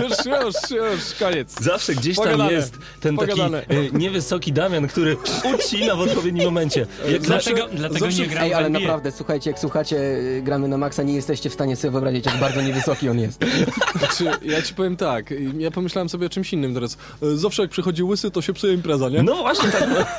już, 0.02 0.26
już, 0.26 0.70
już, 0.70 1.14
koniec. 1.18 1.62
zawsze 1.62 1.94
gdzieś 1.94 2.16
tam 2.16 2.24
Pogadane. 2.24 2.52
jest 2.52 2.78
ten 3.00 3.16
taki 3.16 3.30
Pogadane. 3.30 3.64
e, 3.68 3.90
niewysoki 3.98 4.52
Damian, 4.52 4.86
który 4.88 5.16
ucina 5.54 5.96
w 5.96 6.00
odpowiednim 6.00 6.44
momencie. 6.44 6.86
Jak 7.12 7.22
Dlatego, 7.22 7.68
dlatego 7.72 8.00
zawsze- 8.06 8.22
nie 8.22 8.28
gram 8.28 8.44
Ej, 8.44 8.54
ale 8.54 8.68
naprawdę, 8.70 9.12
słuchajcie, 9.12 9.50
jak 9.50 9.58
słuchacie 9.58 9.96
y, 9.96 10.42
gramy 10.44 10.68
na 10.68 10.78
maksa, 10.78 11.02
nie 11.02 11.14
jesteście 11.14 11.50
w 11.50 11.52
stanie 11.52 11.76
sobie 11.76 11.90
wyobrazić, 11.90 12.26
jak 12.26 12.36
bardzo 12.40 12.62
niewysoki 12.62 13.08
on 13.08 13.18
jest. 13.20 13.44
Znaczy, 14.02 14.38
ja 14.42 14.62
ci 14.62 14.74
powiem 14.74 14.96
tak, 14.96 15.34
ja 15.58 15.70
pomyślałem 15.70 16.08
sobie 16.08 16.26
o 16.26 16.30
czymś 16.30 16.52
innym 16.52 16.74
teraz. 16.74 16.96
Zawsze 17.34 17.62
jak 17.62 17.70
przychodzi 17.70 18.02
łysy, 18.02 18.30
to 18.30 18.42
się 18.42 18.52
psuje 18.52 18.74
impreza, 18.74 19.08
nie? 19.08 19.22
No 19.22 19.36
właśnie 19.36 19.68
tak. 19.70 19.88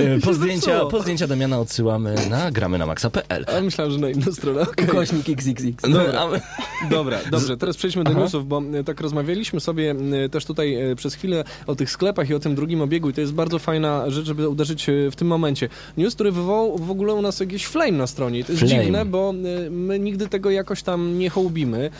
E, 0.00 0.20
Po 0.20 0.34
zdjęcia, 0.34 0.84
po 0.84 1.02
zdjęcia 1.02 1.26
Damiana 1.26 1.60
odsyłamy 1.60 2.14
na 2.30 2.50
gramy 2.50 2.78
na 2.78 2.86
maxa.pl. 2.86 3.44
A 3.58 3.60
myślałem, 3.60 3.92
że 3.92 3.98
na 3.98 4.10
inną 4.10 4.32
stronę. 4.32 4.60
okej. 4.60 4.86
Ukośnik 4.88 5.28
XXX. 5.28 5.84
No, 5.88 6.00
a 6.20 6.28
my- 6.28 6.40
Dobra, 6.90 7.18
dobrze, 7.30 7.56
teraz 7.56 7.76
przejdźmy 7.76 8.04
do 8.04 8.12
newsów, 8.12 8.48
bo 8.48 8.62
e, 8.74 8.84
tak 8.84 9.00
rozmawialiśmy 9.00 9.60
sobie 9.60 9.94
też 10.30 10.44
tutaj 10.44 10.74
e, 10.90 10.96
przez 10.96 11.14
chwilę 11.14 11.44
o 11.66 11.74
tych 11.74 11.90
sklepach 11.90 12.30
i 12.30 12.34
o 12.34 12.38
tym 12.38 12.54
drugim 12.54 12.82
obiegu 12.82 13.10
i 13.10 13.12
to 13.12 13.20
jest 13.20 13.32
bardzo 13.32 13.58
fajna 13.58 14.10
rzecz, 14.10 14.26
żeby 14.26 14.48
uderzyć 14.48 14.86
w 15.10 15.16
tym 15.16 15.28
momencie. 15.28 15.68
News, 15.96 16.14
który 16.14 16.32
wywołał 16.32 16.78
w 16.78 16.90
ogóle 16.90 17.14
u 17.14 17.22
nas 17.22 17.40
jakiś 17.40 17.64
flame 17.66 17.92
na 17.92 18.06
stronie. 18.06 18.38
I 18.38 18.44
to 18.44 18.52
jest 18.52 18.64
Flame. 18.64 18.82
dziwne, 18.82 19.04
bo 19.04 19.34
my 19.70 19.98
nigdy 19.98 20.28
tego 20.28 20.50
jakoś 20.50 20.82
tam 20.82 21.18
nie 21.18 21.30
hołbimy. 21.30 21.90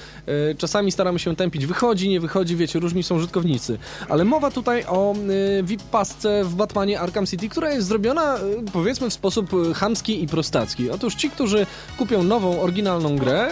Czasami 0.59 0.93
staramy 0.93 1.19
się 1.19 1.37
tępić. 1.37 1.67
Wychodzi, 1.67 2.09
nie 2.09 2.21
wychodzi, 2.21 2.57
wiecie, 2.57 2.79
różni 2.79 3.03
są 3.03 3.17
użytkownicy. 3.17 3.79
Ale 4.09 4.25
mowa 4.25 4.51
tutaj 4.51 4.85
o 4.89 5.15
VIP-pasce 5.63 6.45
w 6.45 6.55
Batmanie 6.55 7.01
Arkham 7.01 7.27
City, 7.27 7.49
która 7.49 7.71
jest 7.73 7.86
zrobiona, 7.87 8.37
e, 8.37 8.41
powiedzmy, 8.73 9.11
w 9.11 9.13
sposób 9.13 9.51
e, 9.71 9.75
chamski 9.75 10.23
i 10.23 10.27
prostacki. 10.27 10.91
Otóż 10.91 11.15
ci, 11.15 11.31
którzy 11.31 11.67
kupią 11.99 12.23
nową, 12.23 12.61
oryginalną 12.61 13.17
grę, 13.17 13.49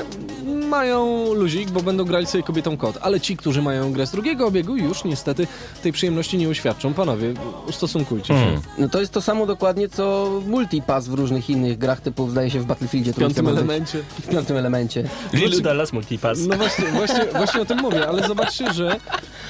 mają 0.68 1.33
luzik, 1.35 1.70
bo 1.70 1.83
będą 1.83 2.05
grali 2.05 2.27
sobie 2.27 2.44
kobietą 2.44 2.77
kot, 2.77 2.99
ale 3.01 3.20
ci, 3.20 3.37
którzy 3.37 3.62
mają 3.62 3.92
grę 3.92 4.07
z 4.07 4.11
drugiego 4.11 4.47
obiegu, 4.47 4.77
już 4.77 5.05
niestety 5.05 5.47
tej 5.83 5.92
przyjemności 5.92 6.38
nie 6.38 6.49
uświadczą. 6.49 6.94
Panowie, 6.94 7.35
ustosunkujcie 7.68 8.29
się. 8.29 8.35
Hmm. 8.35 8.61
No 8.79 8.88
to 8.88 9.01
jest 9.01 9.12
to 9.12 9.20
samo 9.23 9.47
dokładnie, 9.47 9.88
co 9.88 10.31
multipass 10.47 11.09
w 11.09 11.14
różnych 11.14 11.51
innych 11.51 11.79
grach, 11.79 12.01
typu 12.01 12.31
zdaje 12.31 12.51
się 12.51 12.61
w 12.61 12.66
Battlefieldzie. 12.66 13.12
W 13.12 13.16
piątym 13.16 13.49
elemencie. 13.49 13.99
W 14.25 14.29
piątym 14.29 14.57
elemencie. 14.57 15.09
Lilu 15.33 15.61
Dallas 15.61 15.92
Multipass. 15.92 16.38
No 16.49 16.57
właśnie, 16.57 16.85
właśnie, 16.85 17.25
właśnie 17.37 17.61
o 17.61 17.64
tym 17.64 17.79
mówię, 17.79 18.09
ale 18.09 18.29
zobaczcie, 18.29 18.73
że 18.73 18.97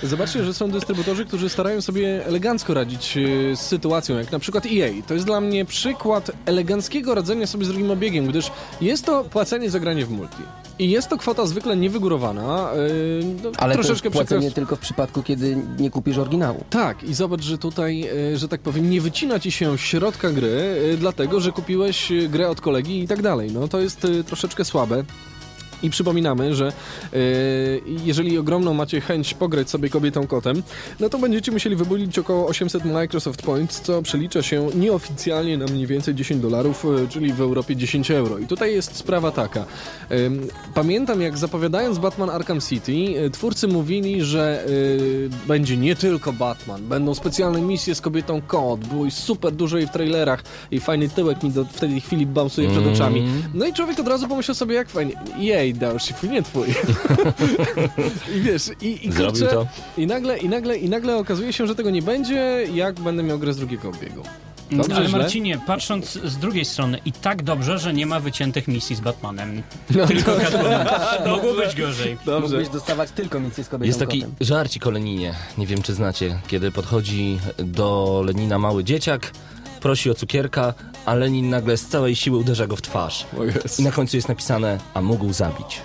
zobaczcie, 0.03 0.45
że 0.45 0.55
są 0.55 0.71
dystrybutorzy, 0.71 1.25
którzy 1.25 1.49
starają 1.49 1.81
sobie 1.81 2.27
elegancko 2.27 2.75
radzić 2.75 3.17
e, 3.17 3.21
z 3.57 3.61
sytuacją, 3.61 4.17
jak 4.17 4.33
na 4.33 4.39
przykład 4.39 4.67
EA 4.81 5.03
to 5.07 5.15
jest 5.15 5.27
dla 5.27 5.41
mnie 5.41 5.65
przykład 5.65 6.31
eleganckiego 6.47 7.15
radzenia 7.15 7.47
sobie 7.47 7.65
z 7.65 7.69
drugim 7.69 7.91
obiegiem, 7.91 8.27
gdyż 8.27 8.51
jest 8.81 9.05
to 9.07 9.25
płacenie 9.25 9.71
za 9.71 9.81
granie 9.81 10.07
w 10.07 10.11
multi. 10.11 10.43
I 10.79 10.91
jest 10.91 11.09
to 11.09 11.17
kwota 11.17 11.47
zwykle 11.47 11.77
niewygórowana. 11.77 12.71
Yy, 12.77 13.25
no, 13.43 13.51
Ale 13.57 13.75
to 13.75 13.79
jest 13.79 13.89
troszeczkę 13.89 14.11
płacenie 14.11 14.51
tylko 14.51 14.77
w 14.77 14.79
przypadku, 14.81 15.23
kiedy 15.23 15.57
nie 15.79 15.91
kupisz 15.91 16.19
oryginału. 16.19 16.65
tak, 16.71 17.05
i 17.05 17.15
zobacz, 17.15 17.43
że 17.43 17.59
tutaj, 17.59 18.09
e, 18.33 18.39
że 18.39 18.49
tak 18.49 18.61
powiem, 18.61 18.91
nie 18.91 19.01
wycina 19.01 19.39
ci 19.41 19.51
się 19.51 19.79
środka 19.79 20.31
gry, 20.31 20.77
e, 20.93 20.97
dlatego 20.97 21.41
że 21.41 21.53
kupiłeś 21.53 22.13
e, 22.13 22.29
grę 22.29 22.49
od 22.51 22.61
kolegi 22.61 23.01
i 23.01 23.09
tak 23.09 23.23
dalej. 23.23 23.53
No 23.53 23.69
to 23.69 23.81
jest 23.81 24.05
e, 24.05 24.25
troszeczkę 24.25 24.65
słabe. 24.65 25.05
I 25.85 25.91
przypominamy, 25.91 26.55
że 26.55 26.69
e, 26.69 27.19
jeżeli 28.05 28.39
ogromną 28.39 28.75
macie 28.75 29.01
chęć 29.01 29.35
pograć 29.35 29.71
sobie 29.71 29.89
kobietą 29.89 30.27
kotem, 30.27 30.63
no 31.01 31.09
to 31.09 31.19
będziecie 31.19 31.53
musieli 31.53 31.77
wybulić 31.77 32.19
około 32.19 32.47
800 32.47 32.85
Microsoft 32.85 33.43
Points, 33.43 33.81
co 33.81 34.03
przelicza 34.03 34.43
się 34.43 34.69
nieoficjalnie 34.75 35.59
na 35.59 35.67
mniej 35.67 35.87
więcej 35.87 36.15
10 36.15 36.43
dolarów, 36.43 36.85
e, 36.85 37.09
czyli 37.09 37.33
w 37.33 37.41
Europie 37.41 37.77
10 37.77 38.11
euro. 38.11 38.39
I 38.39 38.47
tutaj 38.47 38.75
jest 38.75 38.97
sprawa 38.97 39.31
taka. 39.31 39.65
Em, 40.11 40.47
Pamiętam, 40.75 41.21
jak 41.21 41.39
zapowiadając 41.39 41.99
Batman 41.99 42.31
Arkham 42.31 42.61
City, 42.61 42.93
twórcy 43.33 43.69
mówili, 43.69 44.23
że 44.25 44.67
będzie 45.47 45.77
nie 45.77 45.97
tylko 45.97 46.33
Batman, 46.33 46.85
będą 46.85 47.15
specjalne 47.15 47.61
misje 47.61 47.95
z 47.95 48.01
kobietą 48.01 48.43
kot, 48.47 48.81
było 48.81 49.07
i 49.07 49.11
super 49.11 49.53
dużo 49.53 49.79
jej 49.79 49.87
w 49.87 49.91
trailerach 49.91 50.43
i 50.71 50.81
fajny 50.81 51.09
tyłek 51.09 51.43
mi 51.43 51.51
do, 51.51 51.65
w 51.65 51.81
tej 51.81 52.01
chwili 52.01 52.27
bounsuje 52.27 52.69
przed 52.71 52.87
oczami. 52.87 53.27
No 53.55 53.67
i 53.67 53.73
człowiek 53.73 54.01
od 54.01 54.09
razu 54.09 54.29
pomyślał 54.29 54.55
sobie, 54.55 54.75
jak 54.75 54.89
fajnie. 54.89 55.13
Jej, 55.39 55.74
Daushifu, 55.79 56.27
nie 56.27 56.43
twój. 56.43 56.67
I 58.37 58.41
wiesz, 58.41 58.71
i, 58.81 59.07
i 59.07 59.13
Zrobił 59.13 59.31
kurczę, 59.47 59.47
to. 59.55 59.67
I 59.97 60.07
nagle, 60.07 60.39
i, 60.39 60.49
nagle, 60.49 60.77
I 60.79 60.89
nagle 60.89 61.17
okazuje 61.17 61.53
się, 61.53 61.67
że 61.67 61.75
tego 61.75 61.91
nie 61.91 62.03
będzie, 62.03 62.67
jak 62.75 63.01
będę 63.01 63.23
miał 63.23 63.39
grę 63.39 63.53
z 63.53 63.57
drugiego 63.57 63.89
obiegu. 63.89 64.23
Dobrze, 64.71 64.97
Ale 64.97 65.09
źle? 65.09 65.19
Marcinie, 65.19 65.59
patrząc 65.67 66.13
z 66.13 66.37
drugiej 66.37 66.65
strony, 66.65 66.99
i 67.05 67.13
tak 67.13 67.43
dobrze, 67.43 67.79
że 67.79 67.95
nie 67.95 68.07
ma 68.07 68.21
wyciętych 68.21 68.69
misji 68.69 68.97
z 68.97 69.01
Batmanem. 69.01 69.63
No, 69.91 70.07
Tylko 70.07 70.37
Catwoman. 70.37 70.87
Mogło 71.37 71.55
być 71.55 71.77
gorzej. 71.77 72.17
Dobrze. 72.27 72.41
Mógłbyś 72.57 72.69
dostawać 72.69 73.11
tylko 73.11 73.41
misję 73.41 73.65
z 73.65 73.69
kobietą 73.69 73.87
Jest 73.87 73.99
taki 73.99 74.21
kotem. 74.21 74.35
żarcik 74.41 74.87
o 74.87 74.91
Leninie, 74.91 75.35
nie 75.59 75.67
wiem 75.67 75.83
czy 75.83 75.95
znacie, 75.95 76.39
kiedy 76.49 76.71
podchodzi 76.73 77.39
do 77.59 78.23
Lenina 78.27 78.59
mały 78.59 78.85
dzieciak, 78.85 79.31
prosi 79.85 80.11
o 80.11 80.15
cukierka, 80.15 80.75
a 81.07 81.15
Lenin 81.15 81.51
nagle 81.51 81.77
z 81.77 81.87
całej 81.87 82.17
siły 82.17 82.39
uderza 82.39 82.67
go 82.67 82.77
w 82.77 82.83
twarz. 82.83 83.27
Jest. 83.55 83.81
I 83.81 83.83
na 83.83 83.93
końcu 83.93 84.17
jest 84.17 84.29
napisane, 84.29 84.79
a 84.95 85.01
mógł 85.01 85.33
zabić. 85.33 85.81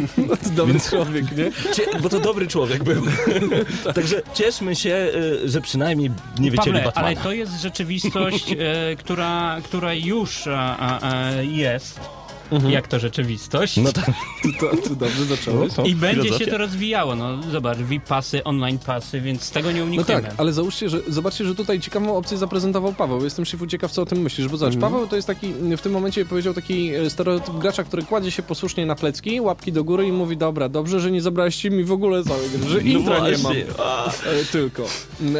Dobry 0.56 0.80
człowiek, 0.80 1.36
nie? 1.36 1.52
Cie- 1.72 2.00
bo 2.00 2.08
to 2.08 2.20
dobry 2.20 2.46
człowiek 2.46 2.84
był. 2.84 3.02
Także 3.94 4.22
cieszmy 4.34 4.76
się, 4.76 5.10
y, 5.44 5.48
że 5.48 5.60
przynajmniej 5.60 6.10
nie 6.38 6.50
wycięli 6.50 6.66
Pawle, 6.66 6.84
Batmana. 6.84 7.06
ale 7.08 7.16
to 7.16 7.32
jest 7.32 7.52
rzeczywistość, 7.60 8.52
e, 8.52 8.56
która, 9.04 9.60
która 9.64 9.94
już 9.94 10.46
a, 10.46 10.76
a, 10.78 11.00
a, 11.00 11.42
jest. 12.56 12.68
Jak 12.68 12.88
to 12.88 12.98
rzeczywistość. 12.98 13.76
No 13.76 13.92
tak. 13.92 14.10
To, 14.60 14.88
to 14.88 14.94
dobrze 14.94 15.24
zacząłeś. 15.24 15.72
I 15.84 15.94
będzie 15.94 16.38
się 16.38 16.46
to 16.46 16.58
rozwijało. 16.58 17.16
No 17.16 17.42
zobacz, 17.52 17.78
VIP-pasy, 17.78 18.44
online 18.44 18.78
pasy, 18.78 19.20
więc 19.20 19.50
tego 19.50 19.72
nie 19.72 19.80
No 19.80 19.86
unikniemy. 19.86 20.22
tak, 20.22 20.34
ale 20.36 20.52
załóżcie, 20.52 20.88
że 20.88 21.00
zobaczcie, 21.08 21.44
że 21.44 21.54
tutaj 21.54 21.80
ciekawą 21.80 22.16
opcję 22.16 22.38
zaprezentował 22.38 22.92
Paweł. 22.92 23.24
Jestem 23.24 23.44
szyfu 23.44 23.66
ciekaw, 23.66 23.90
co 23.92 24.02
o 24.02 24.06
tym 24.06 24.18
myślisz, 24.18 24.48
bo 24.48 24.56
zobacz, 24.56 24.76
Paweł 24.76 25.06
to 25.06 25.16
jest 25.16 25.26
taki, 25.28 25.52
w 25.76 25.80
tym 25.80 25.92
momencie 25.92 26.24
powiedział 26.24 26.54
taki 26.54 26.94
e, 26.94 27.10
stereotyp 27.10 27.54
gracza, 27.54 27.84
który 27.84 28.02
kładzie 28.02 28.30
się 28.30 28.42
posłusznie 28.42 28.86
na 28.86 28.94
plecki, 28.94 29.40
łapki 29.40 29.72
do 29.72 29.84
góry 29.84 30.06
i 30.08 30.12
mówi, 30.12 30.36
dobra, 30.36 30.68
dobrze, 30.68 31.00
że 31.00 31.10
nie 31.10 31.22
zabraliście 31.22 31.70
mi 31.70 31.84
w 31.84 31.92
ogóle 31.92 32.24
całej 32.24 32.50
gry, 32.50 32.68
że 32.68 32.80
intra 32.80 33.18
nie 33.30 33.38
mam. 33.38 33.52
E, 33.52 34.44
tylko. 34.52 34.82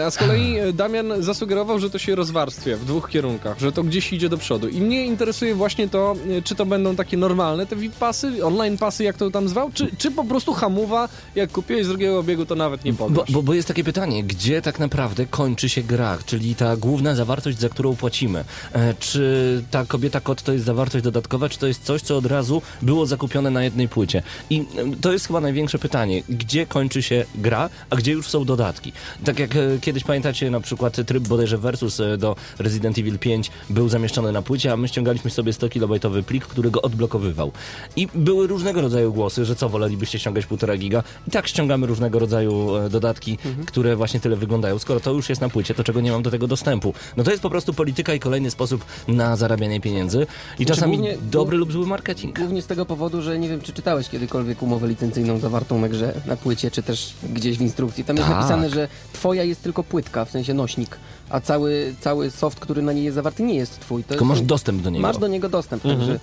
A 0.07 0.11
z 0.11 0.17
kolei 0.17 0.59
e, 0.59 0.73
Damian 0.73 1.13
zasugerował, 1.23 1.79
że 1.79 1.91
to 1.91 1.99
się 1.99 2.15
rozwarstwia 2.15 2.77
w 2.77 2.85
dwóch 2.85 3.11
kierunkach, 3.11 3.59
że 3.61 3.73
to 3.73 3.83
gdzieś 3.83 4.13
idzie 4.13 4.29
do 4.29 4.39
przodu. 4.39 4.69
I 4.69 4.81
mnie 4.81 5.07
interesuje 5.07 5.55
właśnie 5.55 5.89
to, 5.89 6.15
czy 6.45 6.55
to 6.55 6.67
będą 6.67 6.97
takie 6.97 7.02
normalne 7.11 7.67
te 7.67 7.77
VIP 7.77 7.93
pasy, 7.95 8.45
online 8.45 8.79
pasy, 8.79 9.05
jak 9.05 9.17
to 9.17 9.31
tam 9.31 9.49
zwał, 9.49 9.71
czy, 9.75 9.91
czy 9.99 10.11
po 10.11 10.25
prostu 10.25 10.53
hamuwa, 10.55 11.09
jak 11.35 11.53
kupiłeś 11.53 11.85
z 11.85 11.89
drugiego 11.89 12.19
obiegu, 12.19 12.47
to 12.47 12.55
nawet 12.55 12.85
nie 12.85 12.93
Bo, 12.93 13.09
powiesz. 13.09 13.33
bo, 13.33 13.43
bo 13.43 13.55
jest 13.55 13.69
takie 13.69 13.85
pytanie, 13.85 14.25
gdzie 14.25 14.63
tak 14.63 14.79
naprawdę 14.79 15.27
kończy 15.27 15.69
się 15.69 15.83
gra, 15.83 16.19
czyli 16.27 16.55
ta 16.55 16.77
główna 16.77 17.15
zawartość, 17.15 17.59
za 17.59 17.69
którą 17.69 17.97
płacimy. 17.97 18.45
E, 18.73 18.95
czy 18.95 19.63
ta 19.71 19.87
kobieta 19.87 20.21
kot 20.21 20.43
to 20.43 20.53
jest 20.53 20.65
zawartość 20.65 21.05
dodatkowa, 21.05 21.49
czy 21.49 21.59
to 21.59 21.67
jest 21.67 21.85
coś, 21.85 22.03
co 22.03 22.17
od 22.17 22.27
razu 22.27 22.63
było 22.83 23.07
zakupione 23.07 23.51
na 23.51 23.65
jednej 23.65 23.89
płycie? 23.89 24.23
I 24.51 24.65
to 25.01 25.13
jest 25.13 25.27
chyba 25.27 25.41
największe 25.41 25.79
pytanie, 25.79 26.23
gdzie 26.29 26.67
kończy 26.67 27.03
się 27.03 27.25
gra, 27.35 27.71
a 27.91 27.97
gdzie 27.97 28.13
już 28.13 28.29
są 28.29 28.45
dodatki? 28.45 28.93
Tak 29.25 29.39
jak 29.39 29.57
e, 29.57 29.61
kiedyś 29.81 30.05
pamiętacie 30.05 30.51
na 30.51 30.61
przykład 30.61 30.97
tryb 31.07 31.29
bodajże 31.29 31.59
Versus 31.59 32.01
e, 32.01 32.17
do 32.19 32.37
Resident 32.59 32.99
Evil 32.99 33.19
5 33.19 33.51
był 33.71 33.89
zamieszczony 33.89 34.33
na 34.33 34.43
płycie, 34.43 34.73
a 34.73 34.77
my 34.77 34.89
ściągaliśmy 34.89 35.31
sobie 35.31 35.53
100 35.53 35.69
kilobajtowy 35.69 36.23
plik, 36.23 36.47
który 36.47 36.71
go 36.71 36.82
odblokowywał. 36.83 37.53
I 37.97 38.09
były 38.15 38.47
różnego 38.47 38.81
rodzaju 38.81 39.13
głosy, 39.13 39.45
że 39.45 39.57
co, 39.57 39.69
wolelibyście 39.69 40.19
ściągać 40.19 40.47
1,5 40.47 40.79
giga? 40.79 41.03
I 41.29 41.31
tak 41.31 41.49
ściągamy 41.49 41.87
różnego 41.87 42.19
rodzaju 42.19 42.77
e, 42.77 42.91
dodatki, 42.91 43.39
które 43.67 43.97
właśnie 43.97 44.21
tyle 44.21 44.37
wyglądają. 44.37 44.79
Skoro 44.79 45.01
to 45.01 45.13
już 45.13 45.29
jest 45.29 45.41
na 45.41 45.49
płycie, 45.49 45.75
to 45.75 45.85
czego 45.85 46.01
nie 46.01 46.13
mam 46.13 46.23
do 46.23 46.31
tego 46.31 46.47
dostępu? 46.47 46.95
No 47.17 47.25
to 47.25 47.31
jest 47.31 47.43
po 47.43 47.51
prostu 47.51 47.75
polityka 47.75 48.15
i 48.15 48.21
kolejny 48.21 48.51
sposób 48.51 48.85
na 49.09 49.37
zarabianie 49.37 49.81
pieniędzy. 49.81 50.27
I 50.59 50.67
czasami 50.67 50.97
głównie- 50.99 51.17
dobry 51.31 51.57
lub 51.57 51.73
zły 51.73 51.87
marketing. 51.87 52.39
Głównie 52.39 52.63
z 52.63 52.67
tego 52.67 52.87
powodu, 52.87 53.23
że 53.23 53.39
nie 53.39 53.49
wiem, 53.49 53.61
czy 53.61 53.73
czytałeś 53.73 54.09
kiedykolwiek 54.09 54.63
umowę 54.63 54.89
licencyjną 54.89 55.39
zawartą 55.39 55.79
na 55.81 55.89
grze, 55.89 56.15
na 56.27 56.37
płycie, 56.37 56.71
czy 56.71 56.83
też 56.83 57.15
gdzieś 57.33 57.59
w 57.59 57.61
instrukcji. 57.61 58.05
Tam 58.05 58.17
jest 58.17 58.29
Tak. 58.29 58.37
napisane, 58.37 58.71
że 58.71 58.89
twoja 59.13 59.45
jest 59.45 59.63
tylko 59.63 59.85
płytka, 59.85 60.25
w 60.25 60.31
sensie 60.31 60.55
nośnik, 60.55 60.97
a 61.31 61.41
cały, 61.41 61.95
cały 62.01 62.31
soft, 62.31 62.61
który 62.61 62.83
na 62.83 62.93
niej 62.93 63.05
jest 63.05 63.15
zawarty, 63.15 63.43
nie 63.43 63.55
jest 63.55 63.81
twój. 63.81 64.03
To 64.05 64.09
Tylko 64.09 64.25
jest, 64.25 64.29
masz 64.29 64.41
dostęp 64.43 64.83
do 64.83 64.91
niego. 64.91 65.03
Masz 65.03 65.19
do 65.19 65.29
niego 65.29 65.49
dostęp, 65.49 65.83
także... 65.83 66.21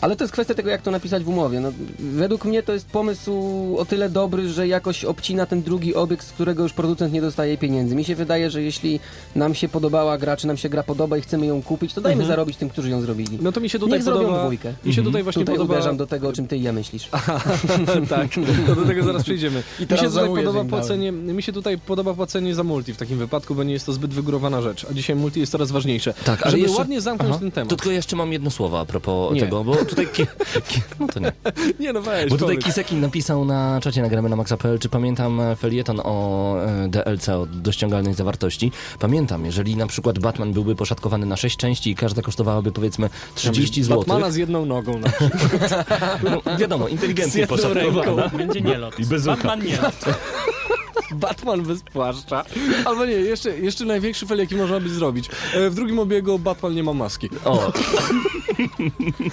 Ale 0.00 0.16
to 0.16 0.24
jest 0.24 0.32
kwestia 0.32 0.54
tego, 0.54 0.70
jak 0.70 0.82
to 0.82 0.90
napisać 0.90 1.24
w 1.24 1.28
umowie. 1.28 1.60
No, 1.60 1.72
według 1.98 2.44
mnie 2.44 2.62
to 2.62 2.72
jest 2.72 2.86
pomysł 2.86 3.32
o 3.78 3.84
tyle 3.84 4.08
dobry, 4.10 4.48
że 4.48 4.68
jakoś 4.68 5.04
obcina 5.04 5.46
ten 5.46 5.62
drugi 5.62 5.94
obiekt, 5.94 6.26
z 6.26 6.32
którego 6.32 6.62
już 6.62 6.72
producent 6.72 7.12
nie 7.12 7.20
dostaje 7.20 7.58
pieniędzy. 7.58 7.94
Mi 7.96 8.04
się 8.04 8.14
wydaje, 8.14 8.50
że 8.50 8.62
jeśli 8.62 9.00
nam 9.34 9.54
się 9.54 9.68
podobała 9.68 10.18
gra, 10.18 10.36
czy 10.36 10.46
nam 10.46 10.56
się 10.56 10.68
gra 10.68 10.82
podoba 10.82 11.16
i 11.18 11.20
chcemy 11.20 11.46
ją 11.46 11.62
kupić, 11.62 11.94
to 11.94 12.00
dajmy 12.00 12.26
zarobić 12.26 12.56
tym, 12.56 12.68
którzy 12.70 12.90
ją 12.90 13.00
zrobili. 13.00 13.38
No 13.42 13.52
to 13.52 13.60
mi 13.60 13.70
się 13.70 13.78
tutaj 13.78 13.98
Niech 13.98 14.02
zrobią 14.04 14.20
podoba. 14.22 14.42
dwójkę. 14.42 14.72
Mi 14.84 14.94
się 14.94 15.02
tutaj 15.02 15.22
właśnie 15.22 15.42
Tutaj 15.42 15.54
podoba. 15.56 15.74
uderzam 15.74 15.96
do 15.96 16.06
tego, 16.06 16.28
o 16.28 16.32
czym 16.32 16.46
ty 16.48 16.56
i 16.56 16.62
ja 16.62 16.72
myślisz. 16.72 17.08
tak, 18.08 18.28
to 18.66 18.74
do 18.74 18.84
tego 18.84 19.02
zaraz 19.02 19.22
przejdziemy. 19.22 19.62
mi 19.80 19.86
teraz 19.86 20.04
się 20.04 20.10
tutaj 20.10 20.34
podoba 20.44 20.64
płacenie, 20.64 21.12
mi 21.12 21.42
się 21.42 21.52
tutaj 21.52 21.78
podoba 21.78 22.14
płacenie 22.14 22.54
za 22.54 22.64
multi 22.64 22.92
w 22.94 22.96
takim 22.96 23.18
wypadku, 23.18 23.54
bo 23.54 23.62
nie 23.64 23.72
jest 23.72 23.86
to 23.86 23.92
zbyt 23.92 24.14
wygórowana 24.14 24.62
rzecz, 24.62 24.86
a 24.90 24.94
dzisiaj 24.94 25.16
multi 25.16 25.40
jest 25.40 25.52
coraz 25.52 25.70
ważniejsze. 25.70 26.14
Tak, 26.24 26.42
ale 26.42 26.50
Żeby 26.50 26.62
jeszcze- 26.62 26.78
ładnie 26.78 27.00
zamknąć 27.00 27.30
Aha. 27.30 27.40
ten 27.40 27.50
temat. 27.50 27.70
To 27.70 27.76
tylko 27.76 27.90
jeszcze 27.90 28.16
mam 28.16 28.32
jedno 28.32 28.50
słowo 28.50 28.80
a 28.80 28.84
propos 28.84 29.34
Nie. 29.34 29.40
tego, 29.40 29.64
bo 29.64 29.76
tutaj... 29.86 30.06
Ki... 30.06 30.26
Ki... 30.68 30.80
No 31.00 31.06
to 31.06 31.20
nie. 31.20 31.32
Nie 31.80 31.92
no 31.92 32.02
weź, 32.02 32.30
Bo 32.30 32.36
tutaj. 32.36 32.58
Kisekin 32.58 33.00
napisał 33.00 33.44
na 33.44 33.80
czacie 33.80 34.02
nagramy 34.02 34.28
na 34.28 34.36
maxa.pl, 34.36 34.78
czy 34.78 34.88
pamiętam 34.88 35.40
e, 35.40 35.56
felieton 35.56 36.00
o 36.04 36.56
e, 36.62 36.88
DLC, 36.88 37.28
o 37.28 37.46
dościągalnej 37.46 38.14
zawartości. 38.14 38.72
Pamiętam, 39.00 39.44
jeżeli 39.44 39.76
na 39.76 39.86
przykład 39.86 40.18
Batman 40.18 40.52
byłby 40.52 40.76
poszatkowany 40.76 41.26
na 41.26 41.36
6 41.36 41.56
części 41.56 41.90
i 41.90 41.94
każda 41.94 42.22
kosztowałaby 42.22 42.72
powiedzmy 42.72 43.10
30 43.34 43.82
zł. 43.82 43.98
Batmana 43.98 44.30
z 44.30 44.36
jedną 44.36 44.66
nogą. 44.66 44.98
No. 44.98 45.08
No, 46.22 46.56
wiadomo, 46.58 46.88
jedną 46.88 47.46
poszatkowana. 47.48 48.28
Będzie 48.28 48.60
nielot. 48.60 49.00
I 49.00 49.06
bez. 49.06 49.26
Batman 49.26 49.64
nielot. 49.64 49.94
Batman 51.14 51.62
bez 51.62 51.82
płaszcza. 51.82 52.44
Albo 52.84 53.06
nie, 53.06 53.12
jeszcze, 53.12 53.58
jeszcze 53.58 53.84
największy 53.84 54.26
fel, 54.26 54.38
jaki 54.38 54.56
można 54.56 54.80
by 54.80 54.88
zrobić. 54.88 55.28
E, 55.54 55.70
W 55.70 55.74
drugim 55.74 55.98
obiegu 55.98 56.38
Batman 56.38 56.74
nie 56.74 56.82
ma 56.82 56.92
maski. 56.92 57.28
O, 57.44 57.72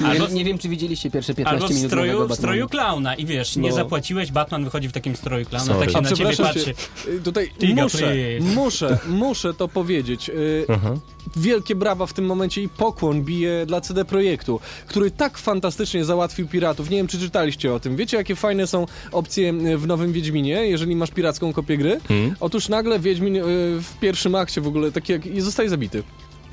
Albo, 0.05 0.27
Nie, 0.27 0.33
nie 0.33 0.45
wiem, 0.45 0.57
czy 0.57 0.69
widzieliście 0.69 1.11
pierwsze 1.11 1.33
15 1.33 1.55
albo 1.63 1.67
w 1.73 1.75
minut 1.75 1.91
stroju, 1.91 2.13
nowego 2.13 2.35
w 2.35 2.37
stroju 2.37 2.69
klauna 2.69 3.15
i 3.15 3.25
wiesz, 3.25 3.55
nie 3.55 3.69
No. 3.69 3.75
zapłaciłeś, 3.75 4.31
Batman 4.31 4.63
wychodzi 4.63 4.87
w 4.87 4.91
takim 4.91 5.15
stroju 5.15 5.45
klauna, 5.45 5.65
Sorry. 5.73 5.79
tak 5.79 5.91
się 5.91 5.97
A 5.97 6.01
na 6.01 6.09
ciebie 6.09 6.31
przepraszam 6.31 6.45
patrzy. 6.55 6.73
cię, 7.05 7.11
y, 7.11 7.21
tutaj 7.21 7.49
Tiga, 7.59 7.83
muszę, 7.83 7.97
please. 7.97 8.55
muszę, 8.55 8.97
muszę 9.07 9.53
to 9.53 9.67
powiedzieć. 9.67 10.29
Y, 10.29 10.65
Aha. 10.69 10.93
Wielkie 11.35 11.75
brawa 11.75 12.05
w 12.05 12.13
tym 12.13 12.25
momencie 12.25 12.63
i 12.63 12.69
pokłon 12.69 13.21
bije 13.23 13.65
dla 13.65 13.81
CD 13.81 14.05
Projektu, 14.05 14.59
który 14.87 15.11
tak 15.11 15.37
fantastycznie 15.37 16.05
załatwił 16.05 16.47
piratów. 16.47 16.89
Nie 16.89 16.97
wiem, 16.97 17.07
czy 17.07 17.19
czytaliście 17.19 17.73
o 17.73 17.79
tym. 17.79 17.95
Wiecie, 17.95 18.17
jakie 18.17 18.35
fajne 18.35 18.67
są 18.67 18.85
opcje 19.11 19.53
w 19.77 19.87
nowym 19.87 20.13
Wiedźminie, 20.13 20.53
jeżeli 20.67 20.95
masz 20.95 21.11
piracką 21.11 21.53
kopię 21.53 21.72
gry? 21.77 21.99
Hmm? 22.07 22.35
Otóż 22.39 22.69
nagle 22.69 22.99
Wiedźmin 22.99 23.35
y, 23.35 23.41
w 23.81 23.99
pierwszym 24.01 24.35
akcie 24.35 24.61
w 24.61 24.67
ogóle 24.67 24.91
taki 24.91 25.11
jak, 25.11 25.25
i 25.25 25.41
zostaje 25.41 25.69
zabity. 25.69 26.03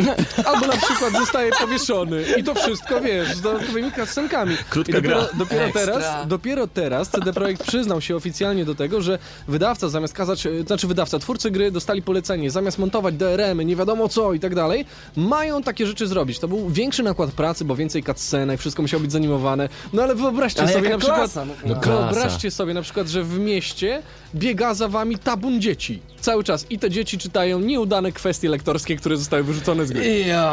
Albo 0.46 0.66
na 0.66 0.76
przykład 0.76 1.12
zostaje 1.12 1.50
powieszony 1.61 2.24
i 2.38 2.44
to 2.44 2.54
wszystko, 2.54 3.00
wiesz, 3.00 3.35
z 3.35 3.40
dodatkowymi 3.40 3.92
cutscenkami. 3.92 4.56
Krótka 4.70 4.92
I 4.92 4.94
dopiero, 4.94 5.20
gra. 5.20 5.28
dopiero 5.38 5.64
Ekstra. 5.64 5.87
teraz, 5.87 6.28
dopiero 6.28 6.66
teraz 6.66 7.09
CD 7.09 7.33
Projekt 7.33 7.64
przyznał 7.64 8.00
się 8.00 8.16
oficjalnie 8.16 8.64
do 8.64 8.74
tego, 8.74 9.02
że 9.02 9.18
wydawca 9.48 9.88
zamiast 9.88 10.14
kazać, 10.14 10.46
e, 10.46 10.62
znaczy 10.66 10.87
wydawca, 10.87 11.18
twórcy 11.18 11.50
gry 11.50 11.70
dostali 11.70 12.02
polecenie, 12.02 12.50
zamiast 12.50 12.78
montować 12.78 13.14
DRM-y, 13.14 13.64
nie 13.64 13.76
wiadomo 13.76 14.09
co 14.09 14.33
i 14.33 14.40
tak 14.40 14.54
dalej, 14.54 14.85
mają 15.16 15.62
takie 15.62 15.87
rzeczy 15.87 16.06
zrobić. 16.06 16.38
To 16.38 16.48
był 16.48 16.70
większy 16.70 17.02
nakład 17.02 17.30
pracy, 17.30 17.64
bo 17.64 17.76
więcej 17.76 18.02
cutscenek, 18.02 18.61
wszystko 18.61 18.83
musiało 18.83 19.00
być 19.00 19.12
zanimowane. 19.12 19.68
No 19.92 20.02
ale 20.02 20.14
wyobraźcie 20.14 20.62
Ale 20.62 20.72
sobie 20.72 20.90
na 20.90 20.98
przykład... 20.98 21.18
klasa, 21.18 21.44
no. 21.44 21.54
No 21.66 21.80
klasa. 21.80 22.12
Wyobraźcie 22.12 22.50
sobie 22.50 22.74
na 22.74 22.83
przykład, 22.83 23.09
że 23.09 23.24
w 23.24 23.38
mieście 23.38 24.02
biega 24.35 24.75
za 24.75 24.88
wami 24.88 25.19
tabun 25.19 25.61
dzieci. 25.61 26.03
Cały 26.21 26.45
czas. 26.45 26.66
I 26.71 26.79
te 26.79 26.90
dzieci 26.90 27.19
czytają 27.19 27.61
nieudane 27.61 28.12
kwestie 28.12 28.49
lektorskie, 28.49 28.97
które 28.97 29.16
zostały 29.16 29.43
wyrzucone 29.43 29.87
z 29.87 29.93
gry. 29.93 30.19
Ja. 30.19 30.51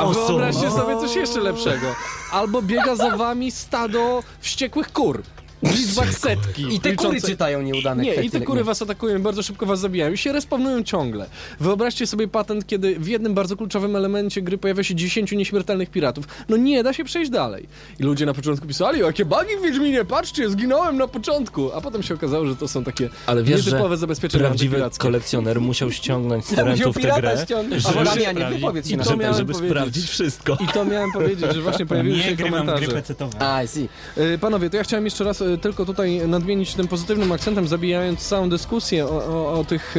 A 0.00 0.06
wyobraźcie 0.14 0.70
sobie 0.70 0.96
coś 1.00 1.16
jeszcze 1.16 1.40
lepszego. 1.40 1.86
Albo 2.32 2.62
biega 2.62 2.96
za 2.96 3.16
wami 3.16 3.50
stado 3.50 4.22
wściekłych 4.40 4.92
kur. 4.92 5.22
W 5.64 5.78
liczbach 5.78 6.14
setki. 6.18 6.62
I 6.74 6.80
te 6.80 6.96
kury 6.96 7.10
liczące- 7.10 7.26
czytają 7.28 7.62
nieudane 7.62 8.02
Nie, 8.02 8.12
kwestie 8.12 8.28
i 8.28 8.30
te 8.30 8.40
kury 8.40 8.64
was 8.64 8.82
atakują 8.82 9.16
i 9.16 9.18
bardzo 9.18 9.42
szybko 9.42 9.66
was 9.66 9.80
zabijają 9.80 10.12
i 10.12 10.18
się 10.18 10.32
respawnują 10.32 10.82
ciągle. 10.82 11.26
Wyobraźcie 11.60 12.06
sobie 12.06 12.28
patent, 12.28 12.66
kiedy 12.66 12.98
w 12.98 13.08
jednym 13.08 13.34
bardzo 13.34 13.56
kluczowym 13.56 13.96
elemencie 13.96 14.42
gry 14.42 14.58
pojawia 14.58 14.82
się 14.84 14.94
10 14.94 15.32
nieśmiertelnych 15.32 15.90
piratów. 15.90 16.24
No 16.48 16.56
nie 16.56 16.82
da 16.82 16.92
się 16.92 17.04
przejść 17.04 17.30
dalej. 17.30 17.68
I 18.00 18.02
ludzie 18.02 18.26
na 18.26 18.34
początku 18.34 18.66
pisali, 18.66 19.00
jakie 19.00 19.24
bugi 19.24 19.56
w 19.60 19.62
Wiedźminie, 19.62 20.04
patrzcie, 20.04 20.50
zginąłem 20.50 20.96
na 20.96 21.08
początku. 21.08 21.72
A 21.72 21.80
potem 21.80 22.02
się 22.02 22.14
okazało, 22.14 22.46
że 22.46 22.56
to 22.56 22.68
są 22.68 22.84
takie 22.84 23.08
Ale 23.26 23.42
wiesz, 23.42 23.60
że 23.64 23.70
nietypowe 23.70 23.96
zabezpieczenia 23.96 24.44
prawdziwy 24.44 24.82
kolekcjoner 24.98 25.60
musiał 25.60 25.92
ściągnąć 25.92 26.44
z 26.48 26.54
torrentów 26.54 26.94
tę 26.96 27.00
pirata 27.02 27.20
grę, 27.20 27.44
ściągnąć. 27.44 27.86
A 27.86 27.92
żeby- 27.92 28.04
Damianie, 28.04 28.30
sprawdzić. 28.34 28.60
wypowiedz 28.60 28.88
się 28.88 28.94
I 28.94 28.96
na 28.96 29.04
to 29.04 29.10
ten 29.10 29.18
miałem 29.18 29.34
żeby 29.36 29.52
powiedzieć. 29.52 29.70
sprawdzić 29.72 30.10
wszystko. 30.10 30.56
I 30.60 30.66
to 30.68 30.84
miałem 30.84 31.12
powiedzieć, 31.12 31.54
że 31.54 31.60
właśnie 31.62 31.86
pojawiły 31.94 32.16
Nie 32.16 32.22
się 32.22 32.34
grywam 32.36 32.52
w 32.52 32.64
gry 32.64 32.72
komentarze. 32.74 32.92
pecetowe. 32.92 33.38
I 33.64 33.68
see. 33.68 33.88
E, 34.16 34.38
Panowie, 34.38 34.70
to 34.70 34.76
ja 34.76 34.82
chciałem 34.84 35.04
jeszcze 35.04 35.24
raz 35.24 35.42
e, 35.42 35.53
tylko 35.58 35.84
tutaj 35.84 36.28
nadmienić 36.28 36.74
tym 36.74 36.88
pozytywnym 36.88 37.32
akcentem, 37.32 37.68
zabijając 37.68 38.28
całą 38.28 38.48
dyskusję 38.48 39.06
o, 39.06 39.08
o, 39.10 39.60
o 39.60 39.64
tych 39.64 39.94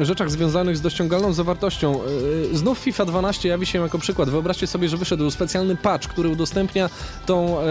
rzeczach 0.00 0.30
związanych 0.30 0.76
z 0.76 0.80
dościągalną 0.80 1.32
zawartością. 1.32 2.00
E, 2.52 2.56
Znów 2.56 2.78
FIFA 2.78 3.04
12 3.04 3.48
jawi 3.48 3.66
się 3.66 3.82
jako 3.82 3.98
przykład. 3.98 4.30
Wyobraźcie 4.30 4.66
sobie, 4.66 4.88
że 4.88 4.96
wyszedł 4.96 5.30
specjalny 5.30 5.76
patch, 5.76 6.08
który 6.08 6.28
udostępnia 6.28 6.90
tą 7.26 7.60
e, 7.60 7.64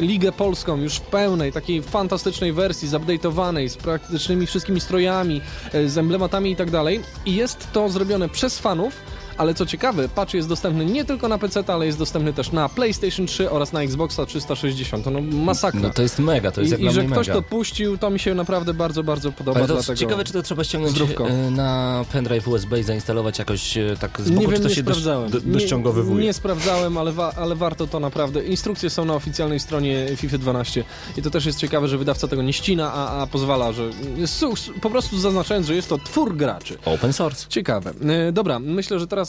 ligę 0.00 0.32
polską 0.32 0.76
już 0.76 0.96
w 0.96 1.00
pełnej, 1.00 1.52
takiej 1.52 1.82
fantastycznej 1.82 2.52
wersji, 2.52 2.88
zupdate'owanej, 2.88 3.68
z 3.68 3.76
praktycznymi 3.76 4.46
wszystkimi 4.46 4.80
strojami, 4.80 5.40
e, 5.72 5.88
z 5.88 5.98
emblematami 5.98 6.50
i 6.50 6.56
tak 6.56 6.70
dalej. 6.70 7.00
I 7.26 7.34
jest 7.34 7.72
to 7.72 7.88
zrobione 7.88 8.28
przez 8.28 8.58
fanów, 8.58 8.94
ale 9.38 9.54
co 9.54 9.66
ciekawe, 9.66 10.08
patch 10.08 10.34
jest 10.34 10.48
dostępny 10.48 10.84
nie 10.86 11.04
tylko 11.04 11.28
na 11.28 11.38
PC, 11.38 11.64
ale 11.66 11.86
jest 11.86 11.98
dostępny 11.98 12.32
też 12.32 12.52
na 12.52 12.68
PlayStation 12.68 13.26
3 13.26 13.50
oraz 13.50 13.72
na 13.72 13.82
Xboxa 13.82 14.26
360. 14.26 15.04
To 15.04 15.10
no 15.10 15.20
masakra. 15.20 15.80
No 15.80 15.90
to 15.90 16.02
jest 16.02 16.18
mega, 16.18 16.52
to 16.52 16.60
jest 16.60 16.70
jak 16.72 16.80
I, 16.80 16.84
i 16.84 16.86
dla 16.86 16.92
że 17.02 17.04
ktoś 17.04 17.28
mega. 17.28 17.40
to 17.40 17.48
puścił, 17.48 17.98
to 17.98 18.10
mi 18.10 18.18
się 18.18 18.34
naprawdę 18.34 18.74
bardzo, 18.74 19.02
bardzo 19.02 19.32
podoba. 19.32 19.58
Ale 19.58 19.68
to 19.68 19.74
dlatego... 19.74 19.96
ciekawe, 19.96 20.24
czy 20.24 20.32
to 20.32 20.42
trzeba 20.42 20.64
ściągnąć 20.64 20.94
Zdrówko. 20.94 21.28
e, 21.28 21.50
na 21.50 22.04
pendrive 22.12 22.48
USB 22.48 22.80
i 22.80 22.82
zainstalować 22.82 23.38
jakoś 23.38 23.76
e, 23.78 23.96
tak 24.00 24.20
z 24.20 24.30
boku, 24.30 24.40
Nie 24.40 24.46
czy 24.46 24.52
wiem, 24.52 24.62
to 24.62 24.68
nie 24.68 24.74
się 24.74 24.82
dość, 24.82 24.98
sprawdzałem. 24.98 25.30
do, 25.30 25.40
dościągowywuje? 25.40 26.20
Nie, 26.20 26.24
nie 26.26 26.32
sprawdzałem, 26.32 26.98
ale, 26.98 27.12
wa- 27.12 27.32
ale 27.36 27.54
warto 27.54 27.86
to 27.86 28.00
naprawdę. 28.00 28.44
Instrukcje 28.44 28.90
są 28.90 29.04
na 29.04 29.14
oficjalnej 29.14 29.60
stronie 29.60 30.06
FIFA 30.16 30.38
12 30.38 30.84
i 31.16 31.22
to 31.22 31.30
też 31.30 31.46
jest 31.46 31.58
ciekawe, 31.58 31.88
że 31.88 31.98
wydawca 31.98 32.28
tego 32.28 32.42
nie 32.42 32.52
ścina, 32.52 32.92
a, 32.92 33.22
a 33.22 33.26
pozwala, 33.26 33.72
że 33.72 33.90
jest, 34.16 34.36
su- 34.36 34.56
su- 34.56 34.72
po 34.80 34.90
prostu 34.90 35.18
zaznaczając, 35.18 35.66
że 35.66 35.74
jest 35.74 35.88
to 35.88 35.98
twór 35.98 36.36
graczy. 36.36 36.78
Open 36.84 37.12
source. 37.12 37.46
Ciekawe. 37.48 37.92
E, 38.28 38.32
dobra, 38.32 38.58
myślę, 38.58 38.98
że 38.98 39.06
teraz 39.06 39.23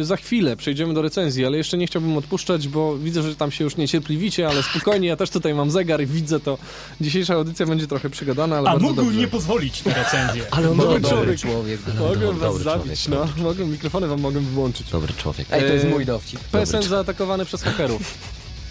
e, 0.00 0.04
za 0.04 0.16
chwilę 0.16 0.56
przejdziemy 0.56 0.94
do 0.94 1.02
recenzji, 1.02 1.46
ale 1.46 1.56
jeszcze 1.56 1.78
nie 1.78 1.86
chciałbym 1.86 2.16
odpuszczać, 2.16 2.68
bo 2.68 2.98
widzę, 2.98 3.22
że 3.22 3.36
tam 3.36 3.50
się 3.50 3.64
już 3.64 3.76
niecierpliwicie, 3.76 4.48
ale 4.48 4.62
spokojnie, 4.62 5.08
ja 5.08 5.16
też 5.16 5.30
tutaj 5.30 5.54
mam 5.54 5.70
zegar 5.70 6.02
i 6.02 6.06
widzę 6.06 6.40
to. 6.40 6.58
Dzisiejsza 7.00 7.34
audycja 7.34 7.66
będzie 7.66 7.86
trochę 7.86 8.10
przygadana, 8.10 8.56
ale 8.58 8.68
A 8.68 8.72
bardzo 8.72 8.86
mógł 8.88 8.96
dobrze. 9.02 9.18
nie 9.18 9.28
pozwolić 9.28 9.84
na 9.84 9.94
recenzję. 9.94 10.42
Ale 10.50 10.70
on 10.70 10.76
Dobry 10.76 11.00
dobry, 11.00 11.08
człowiek. 11.16 11.40
człowiek. 11.40 11.80
Mogę 11.98 12.20
Dobry 12.20 12.40
was 12.40 12.62
człowiek, 12.62 12.62
zabić, 12.84 13.08
no. 13.08 13.28
Mogę, 13.42 13.64
mikrofony 13.66 14.06
wam 14.06 14.20
mogę 14.20 14.40
wyłączyć. 14.40 14.90
Dobry 14.90 15.12
człowiek. 15.14 15.46
Ej, 15.50 15.60
to 15.60 15.66
jest 15.72 15.84
Eee, 15.84 15.90
mój 15.90 16.04
dowcip. 16.06 16.40
PSN 16.40 16.82
zaatakowany 16.82 17.44
przez 17.44 17.62
hakerów. 17.62 18.14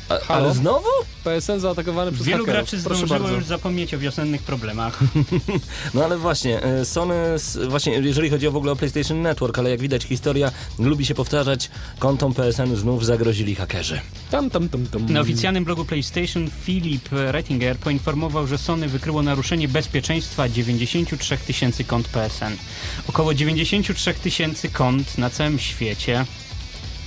A, 0.10 0.20
Halo? 0.26 0.46
ale 0.46 0.54
znowu? 0.54 0.88
PSN 1.24 1.60
zaatakowany 1.60 2.12
przez 2.12 2.26
Wielu 2.28 2.46
hakerów. 2.46 2.70
graczy 2.70 2.84
Proszę 2.84 2.98
zdążyło 2.98 3.20
bardzo. 3.20 3.36
już 3.36 3.46
zapomnieć 3.46 3.94
o 3.94 4.00
wiosennych 4.00 4.42
problemach. 4.44 5.00
No 5.94 6.04
ale 6.06 6.18
właśnie, 6.18 6.64
e, 6.64 6.86
Sony, 6.86 7.16
s- 7.16 7.60
właśnie 7.70 7.94
jeżeli 7.94 8.30
chodzi 8.30 8.48
o 8.48 8.52
w 8.52 8.56
ogóle 8.56 8.72
o 8.72 8.76
PlayStation 8.76 9.22
Network, 9.22 9.60
ale 9.60 9.70
jak 9.70 9.80
widać 9.80 10.04
historia 10.04 10.52
lubi 10.80 11.06
się 11.06 11.16
powtarzać, 11.16 11.70
kontom 12.00 12.34
PSN 12.34 12.76
znów 12.76 13.06
zagrozili 13.06 13.56
hakerzy. 13.56 14.00
Tam, 14.32 14.50
tam, 14.50 14.70
tam, 14.70 14.88
tam. 14.88 15.06
Na 15.06 15.20
oficjalnym 15.20 15.66
blogu 15.66 15.86
PlayStation 15.86 16.50
Philip 16.66 17.10
Rettinger 17.12 17.78
poinformował, 17.78 18.48
że 18.48 18.58
Sony 18.58 18.88
wykryło 18.88 19.22
naruszenie 19.24 19.68
bezpieczeństwa 19.68 20.50
93 20.50 21.38
tysięcy 21.38 21.84
kont 21.84 22.08
PSN. 22.08 22.54
Około 23.10 23.34
93 23.34 24.14
tysięcy 24.14 24.70
kont 24.70 25.18
na 25.18 25.30
całym 25.30 25.60
świecie 25.60 26.26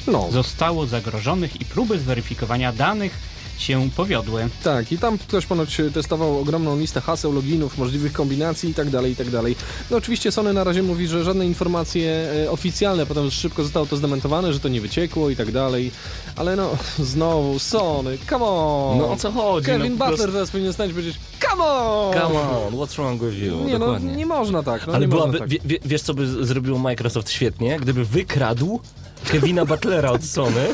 No, 0.07 0.29
zostało 0.31 0.87
zagrożonych 0.87 1.61
i 1.61 1.65
próby 1.65 1.99
zweryfikowania 1.99 2.73
danych 2.73 3.13
się 3.59 3.91
powiodły. 3.97 4.49
tak. 4.63 4.93
I 4.93 4.99
tam 4.99 5.19
ktoś 5.19 5.47
ponoć 5.47 5.77
testował 5.95 6.39
ogromną 6.39 6.79
listę 6.79 7.01
haseł, 7.01 7.33
loginów, 7.33 7.79
możliwych 7.79 8.13
kombinacji 8.13 8.71
i 8.71 8.75
tak 8.75 8.91
dalej, 8.91 9.13
i 9.13 9.17
tak 9.17 9.31
dalej. 9.31 9.57
No 9.91 9.97
oczywiście 9.97 10.33
Sony 10.33 10.53
na 10.53 10.65
razie 10.65 10.83
mówi, 10.83 11.09
że 11.09 11.25
żadne 11.25 11.47
informacje 11.47 12.31
e, 12.45 12.51
oficjalne, 12.51 13.07
potem 13.07 13.31
szybko 13.31 13.63
zostało 13.63 13.87
to 13.87 13.97
zdementowane, 13.97 14.53
że 14.53 14.61
to 14.61 14.69
nie 14.69 14.81
wyciekło 14.81 15.31
i 15.31 15.37
tak 15.37 15.53
dalej. 15.53 15.91
Ale 16.37 16.57
no, 16.57 16.71
znowu, 16.99 17.59
Sony, 17.59 18.19
come 18.31 18.45
on! 18.45 18.99
No 18.99 19.11
o 19.13 19.17
co 19.17 19.33
chodzi? 19.33 19.67
Kevin 19.67 19.93
no, 19.93 19.99
Butler 19.99 20.17
prostu- 20.17 20.33
teraz 20.33 20.51
powinien 20.51 20.73
stać 20.73 20.91
i 20.91 20.93
powiedzieć, 20.95 21.17
come 21.51 21.65
on! 21.65 22.15
Come 22.15 22.41
on, 22.41 22.73
what's 22.75 22.95
wrong 22.95 23.23
with 23.23 23.39
you? 23.39 23.65
Nie 23.65 23.73
no, 23.73 23.79
Dokładnie. 23.79 24.17
nie 24.17 24.27
można 24.27 24.63
tak. 24.63 24.87
No, 24.87 24.93
Ale 24.93 25.09
byłaby, 25.09 25.39
tak. 25.39 25.49
wie, 25.49 25.59
wie, 25.65 25.79
wiesz 25.85 26.03
co 26.03 26.15
by 26.15 26.45
zrobił 26.47 26.79
Microsoft 26.79 27.31
świetnie? 27.31 27.79
Gdyby 27.81 28.05
wykradł 28.05 28.81
Kevina 29.25 29.65
Butlera 29.65 30.11
od 30.11 30.25
Sony 30.25 30.67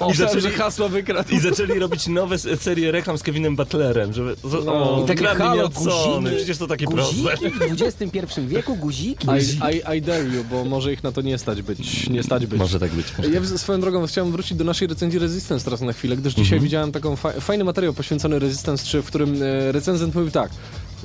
O, 0.00 0.10
I 0.10 0.14
zaczęli- 0.14 0.40
że 0.40 0.50
hasła 0.50 0.88
wykradł. 0.88 1.34
i 1.34 1.40
zaczęli 1.40 1.78
robić 1.78 2.06
nowe 2.06 2.38
serie 2.38 2.92
reklam 2.92 3.18
z 3.18 3.22
Kevinem 3.22 3.56
Butlerem, 3.56 4.12
żeby... 4.12 4.36
No, 4.64 4.94
o, 5.02 5.06
mnie 5.06 5.16
halo, 5.26 5.64
od 5.64 5.74
Sony, 5.74 6.20
guziki, 6.20 6.36
przecież 6.36 6.58
to 6.58 6.66
takie 6.66 6.86
proste. 6.86 7.14
Guziki 7.16 7.50
w 7.50 7.82
XXI 7.82 8.40
wieku? 8.46 8.76
Guziki? 8.76 9.26
I, 9.26 9.94
I, 9.94 9.98
I 9.98 10.02
dare 10.02 10.24
you, 10.24 10.44
bo 10.50 10.64
może 10.64 10.92
ich 10.92 11.02
na 11.02 11.12
to 11.12 11.20
nie 11.20 11.38
stać 11.38 11.62
być. 11.62 12.08
Nie 12.10 12.22
stać 12.22 12.46
być. 12.46 12.58
Może 12.58 12.80
tak 12.80 12.90
być. 12.90 13.06
Ja 13.32 13.40
w- 13.40 13.58
swoją 13.58 13.80
drogą 13.80 14.06
chciałem 14.06 14.32
wrócić 14.32 14.58
do 14.58 14.64
naszej 14.64 14.88
recenzji 14.88 15.18
Resistance 15.18 15.64
teraz 15.64 15.80
na 15.80 15.92
chwilę, 15.92 16.16
gdyż 16.16 16.34
dzisiaj 16.34 16.60
widziałem 16.60 16.92
taką 16.92 17.16
fa 17.16 17.32
fajny 17.32 17.64
materiał 17.64 17.92
poświęcony 17.94 18.38
Resistance 18.38 18.84
3, 18.84 19.02
w 19.02 19.06
którym 19.06 19.42
e, 19.42 19.72
recenzent 19.72 20.14
mówił 20.14 20.30
tak. 20.30 20.50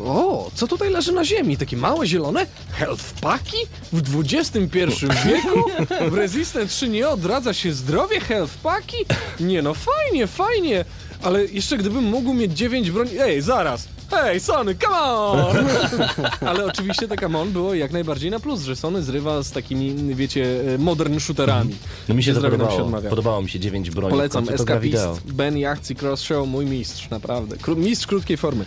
O, 0.06 0.52
co 0.56 0.68
tutaj 0.68 0.90
leży 0.90 1.12
na 1.12 1.26
ziemi? 1.26 1.58
Takie 1.58 1.78
małe, 1.78 2.08
zielone? 2.08 2.46
Health 2.72 3.14
paki? 3.22 3.58
W 3.94 4.20
XXI 4.20 4.80
wieku? 5.26 5.64
W 6.10 6.14
Resistance 6.14 6.68
3 6.68 6.90
nie 6.90 7.10
odradza 7.10 7.54
się 7.54 7.74
zdrowie 7.74 8.20
health 8.20 8.58
paki? 8.58 8.98
Nie 9.40 9.62
no, 9.62 9.74
fajnie, 9.74 10.28
fajnie. 10.28 10.86
Ale 11.24 11.46
jeszcze 11.46 11.78
gdybym 11.78 12.04
mógł 12.04 12.34
mieć 12.34 12.54
9 12.58 12.92
broni... 12.92 13.12
Ej, 13.20 13.42
zaraz! 13.42 13.88
Hej, 14.12 14.40
Sony, 14.40 14.76
come 14.76 14.98
on! 14.98 15.56
Ale 16.50 16.66
oczywiście 16.66 17.08
te 17.08 17.16
come 17.18 17.40
on 17.40 17.52
było 17.52 17.74
jak 17.74 17.92
najbardziej 17.92 18.32
na 18.32 18.40
plus, 18.40 18.62
że 18.62 18.76
Sony 18.76 19.04
zrywa 19.04 19.44
z 19.44 19.52
takimi, 19.52 20.16
wiecie, 20.16 20.62
e, 20.74 20.78
modern 20.78 21.20
shooterami. 21.20 21.76
No 22.10 22.16
mi 22.16 22.24
się 22.24 22.34
to 22.34 22.42
podobało. 22.42 22.84
odmawia. 22.86 23.10
Podobało 23.10 23.42
mi 23.42 23.50
się 23.50 23.60
9 23.60 23.90
broni. 23.92 24.12
Polecam. 24.12 24.50
Escapist, 24.50 25.08
Ben 25.26 25.58
i 25.58 25.66
akcji 25.66 25.96
Cross 25.96 26.22
Show, 26.22 26.48
mój 26.48 26.66
mistrz, 26.66 27.10
naprawdę. 27.10 27.56
Kró- 27.56 27.78
mistrz 27.78 28.08
krótkiej 28.08 28.38
formy. 28.38 28.66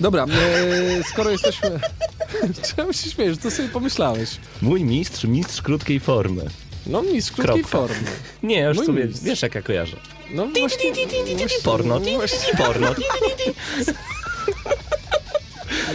Dobra, 0.00 0.24
e, 0.24 1.02
skoro 1.04 1.30
jesteśmy... 1.30 1.80
Czemu 2.76 2.92
się 2.92 3.10
śmiejesz? 3.10 3.38
Co 3.38 3.50
sobie 3.50 3.68
pomyślałeś? 3.68 4.30
Mój 4.62 4.84
mistrz, 4.84 5.24
mistrz 5.24 5.62
krótkiej 5.62 6.00
formy. 6.00 6.42
No, 6.86 7.02
mistrz 7.02 7.32
krótkiej 7.32 7.64
Kropka. 7.64 7.78
formy. 7.78 8.08
Nie, 8.42 8.60
już 8.60 8.76
Mój 8.76 8.86
sobie, 8.86 9.04
mistrz. 9.04 9.24
wiesz 9.24 9.42
jak 9.42 9.54
ja 9.54 9.62
kojarzę. 9.62 9.96
No 10.34 10.46
właśnie... 10.46 10.90
Porno, 11.64 12.00
porno. 12.58 12.88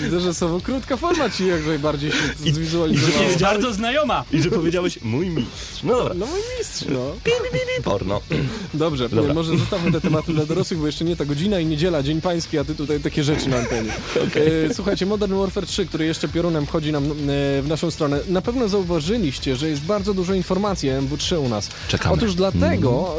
Widzę, 0.04 0.20
że 0.20 0.34
słowo 0.34 0.62
krótka 0.62 0.98
forma 0.98 1.30
ci 1.30 1.48
jak 1.48 1.66
najbardziej 1.68 2.12
się 2.12 2.18
I- 2.46 2.52
zwizualizowało. 2.52 3.24
Jest 3.24 3.42
bardzo 3.42 3.74
znajoma. 3.74 4.24
I 4.32 4.42
że 4.42 4.50
powiedziałeś 4.52 5.00
mój 5.04 5.30
mistrz. 5.30 5.84
No 5.84 5.94
dobra, 5.98 6.14
No 6.14 6.26
mój 6.26 6.40
mistrz, 6.60 6.86
no. 6.90 7.12
porno. 7.84 8.22
Dobrze, 8.74 9.10
Dobra. 9.10 9.34
może 9.34 9.58
zostawmy 9.58 9.92
te 9.92 10.02
tematy 10.02 10.34
dla 10.34 10.46
dorosłych, 10.46 10.80
bo 10.80 10.86
jeszcze 10.86 11.06
nie 11.06 11.16
ta 11.16 11.26
godzina 11.26 11.60
i 11.60 11.66
niedziela, 11.66 12.04
dzień 12.04 12.22
pański, 12.22 12.58
a 12.58 12.64
ty 12.64 12.76
tutaj 12.76 13.00
takie 13.00 13.24
rzeczy 13.24 13.50
na 13.50 13.58
antenie. 13.58 13.92
E, 14.70 14.74
słuchajcie, 14.74 15.06
Modern 15.06 15.34
Warfare 15.36 15.66
3, 15.66 15.86
który 15.86 16.06
jeszcze 16.06 16.28
piorunem 16.28 16.66
wchodzi 16.66 16.92
nam 16.92 17.04
e, 17.06 17.12
w 17.62 17.66
naszą 17.68 17.92
stronę. 17.92 18.20
Na 18.30 18.42
pewno 18.42 18.68
zauważyliście, 18.70 19.56
że 19.56 19.70
jest 19.70 19.82
bardzo 19.82 20.14
dużo 20.14 20.34
informacji 20.34 20.90
o 20.92 20.94
MW3 21.02 21.40
u 21.46 21.50
nas. 21.50 21.70
Czekamy. 21.88 22.16
Otóż 22.16 22.36
dlatego 22.36 23.16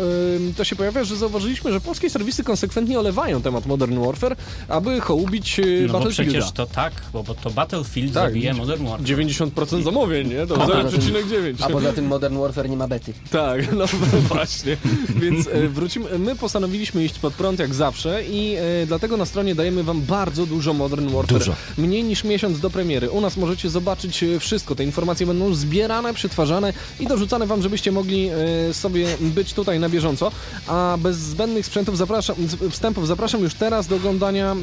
e, 0.50 0.54
to 0.54 0.64
się 0.64 0.76
pojawia, 0.76 1.04
że 1.04 1.16
zauważyliśmy, 1.16 1.72
że 1.72 1.80
polskie 1.80 2.10
serwisy 2.10 2.44
konsekwentnie 2.44 2.98
olewają 3.00 3.42
temat 3.42 3.66
Modern 3.66 3.98
Warfare, 4.04 4.36
aby 4.68 5.00
hołubić 5.00 5.60
e, 5.60 5.62
No 5.86 5.92
Battlefielda. 5.92 6.32
przecież 6.32 6.52
to 6.52 6.65
tak, 6.66 6.92
bo, 7.12 7.22
bo 7.22 7.34
to 7.34 7.50
Battlefield 7.50 8.14
Tak, 8.14 8.28
zabije 8.28 8.54
Modern 8.54 8.84
Warfare. 8.86 9.06
90% 9.06 9.82
zamówień, 9.82 10.28
nie? 10.28 10.46
To 10.46 10.54
A 10.54 10.66
poza 10.66 10.84
tym- 10.84 11.00
0,9. 11.00 11.54
A 11.60 11.68
poza 11.68 11.92
tym 11.92 12.06
Modern 12.06 12.38
Warfare 12.38 12.70
nie 12.70 12.76
ma 12.76 12.88
bety. 12.88 13.12
Tak, 13.30 13.72
no 13.78 13.84
właśnie. 14.28 14.76
Więc 15.08 15.46
e, 15.46 15.68
wrócimy. 15.68 16.18
My 16.18 16.36
postanowiliśmy 16.36 17.04
iść 17.04 17.18
pod 17.18 17.34
prąd 17.34 17.58
jak 17.58 17.74
zawsze 17.74 18.24
i 18.24 18.54
e, 18.82 18.86
dlatego 18.86 19.16
na 19.16 19.26
stronie 19.26 19.54
dajemy 19.54 19.82
wam 19.82 20.02
bardzo 20.02 20.46
dużo 20.46 20.72
Modern 20.74 21.08
Warfare. 21.08 21.38
Dużo. 21.38 21.54
Mniej 21.78 22.04
niż 22.04 22.24
miesiąc 22.24 22.60
do 22.60 22.70
premiery. 22.70 23.10
U 23.10 23.20
nas 23.20 23.36
możecie 23.36 23.70
zobaczyć 23.70 24.22
e, 24.22 24.40
wszystko. 24.40 24.74
Te 24.74 24.84
informacje 24.84 25.26
będą 25.26 25.54
zbierane, 25.54 26.14
przetwarzane 26.14 26.72
i 27.00 27.06
dorzucane 27.06 27.46
wam, 27.46 27.62
żebyście 27.62 27.92
mogli 27.92 28.28
e, 28.68 28.74
sobie 28.74 29.06
być 29.20 29.52
tutaj 29.52 29.80
na 29.80 29.88
bieżąco. 29.88 30.32
A 30.66 30.96
bez 31.00 31.16
zbędnych 31.16 31.66
sprzętów 31.66 31.96
zapraszam, 31.96 32.36
wstępów 32.70 33.06
zapraszam 33.06 33.40
już 33.42 33.54
teraz 33.54 33.86
do 33.86 33.96
oglądania 33.96 34.56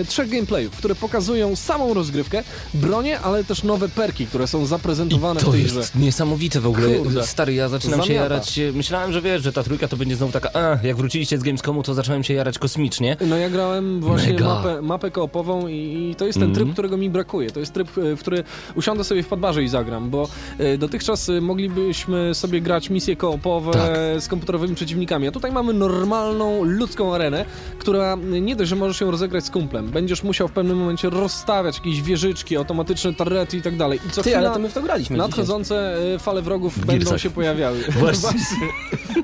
e, 0.00 0.04
trzech 0.04 0.28
gameplayów, 0.30 0.76
które 0.76 0.94
pokazują 0.94 1.43
nią 1.46 1.56
samą 1.56 1.94
rozgrywkę, 1.94 2.42
bronie, 2.74 3.20
ale 3.20 3.44
też 3.44 3.62
nowe 3.62 3.88
perki, 3.88 4.26
które 4.26 4.46
są 4.46 4.66
zaprezentowane 4.66 5.40
w 5.40 5.44
To 5.44 5.50
tej 5.52 5.62
jest 5.62 5.74
grze. 5.74 5.88
niesamowite 5.94 6.60
w 6.60 6.66
ogóle. 6.66 6.94
Kurde. 6.98 7.26
Stary, 7.26 7.54
ja 7.54 7.68
zaczynam 7.68 8.00
się 8.00 8.06
Zamiata. 8.06 8.22
jarać. 8.22 8.58
e, 8.58 8.72
Myślałem, 8.72 9.12
że 9.12 9.22
wiesz, 9.22 9.42
że 9.42 9.52
ta 9.52 9.62
trójka 9.62 9.88
to 9.88 9.96
będzie 9.96 10.16
znowu 10.16 10.32
taka, 10.32 10.50
a, 10.60 10.86
jak 10.86 10.96
wróciliście 10.96 11.38
z 11.38 11.42
Gamescomu, 11.42 11.82
to 11.82 11.94
zacząłem 11.94 12.24
się 12.24 12.34
jarać 12.34 12.58
kosmicznie. 12.58 13.16
No 13.26 13.36
ja 13.36 13.50
grałem 13.50 14.00
właśnie 14.00 14.32
Mega. 14.32 14.44
mapę, 14.44 14.82
mapę 14.82 15.10
koopową 15.10 15.68
i, 15.68 16.08
i 16.10 16.14
to 16.14 16.26
jest 16.26 16.38
ten 16.38 16.48
Mhm. 16.48 16.54
tryb, 16.66 16.72
którego 16.72 16.96
mi 16.96 17.10
brakuje. 17.10 17.50
To 17.50 17.60
jest 17.60 17.72
tryb, 17.72 17.98
e, 17.98 18.16
w 18.16 18.20
który 18.20 18.44
usiądę 18.74 19.04
sobie 19.04 19.22
w 19.22 19.26
podbarze 19.26 19.62
i 19.62 19.68
zagram, 19.68 20.10
bo 20.10 20.28
e, 20.58 20.78
dotychczas 20.78 21.30
moglibyśmy 21.40 22.34
sobie 22.34 22.60
grać 22.60 22.90
misje 22.90 23.16
koopowe 23.16 23.72
Tak. 23.72 24.22
z 24.22 24.28
komputerowymi 24.28 24.74
przeciwnikami, 24.74 25.28
a 25.28 25.32
tutaj 25.32 25.52
mamy 25.52 25.72
normalną, 25.72 26.64
ludzką 26.64 27.14
arenę, 27.14 27.44
która 27.78 28.16
nie 28.40 28.56
dość, 28.56 28.70
że 28.70 28.76
możesz 28.76 28.98
się 28.98 29.10
rozegrać 29.10 29.44
z 29.44 29.50
kumplem. 29.50 29.86
Będziesz 29.90 30.22
musiał 30.22 30.48
w 30.48 30.52
pewnym 30.52 30.76
momencie 30.76 31.10
rozstawiać 31.34 31.76
jakieś 31.78 32.02
wieżyczki, 32.02 32.56
automatyczne 32.56 33.14
turrety 33.14 33.56
i 33.56 33.62
tak 33.62 33.76
dalej. 33.76 34.00
I 34.06 34.10
co 34.10 34.22
Ty, 34.22 34.30
chwila 34.30 34.38
ale 34.38 34.50
to 34.50 34.58
my 34.58 34.68
w 34.68 34.74
to 34.74 34.82
graliśmy 34.82 35.16
dzisiaj. 35.16 35.28
nadchodzące 35.28 35.96
e, 36.14 36.18
fale 36.18 36.42
wrogów 36.42 36.86
będą 36.86 37.18
się 37.18 37.30
pojawiały. 37.30 37.78
Właśnie. 38.00 38.30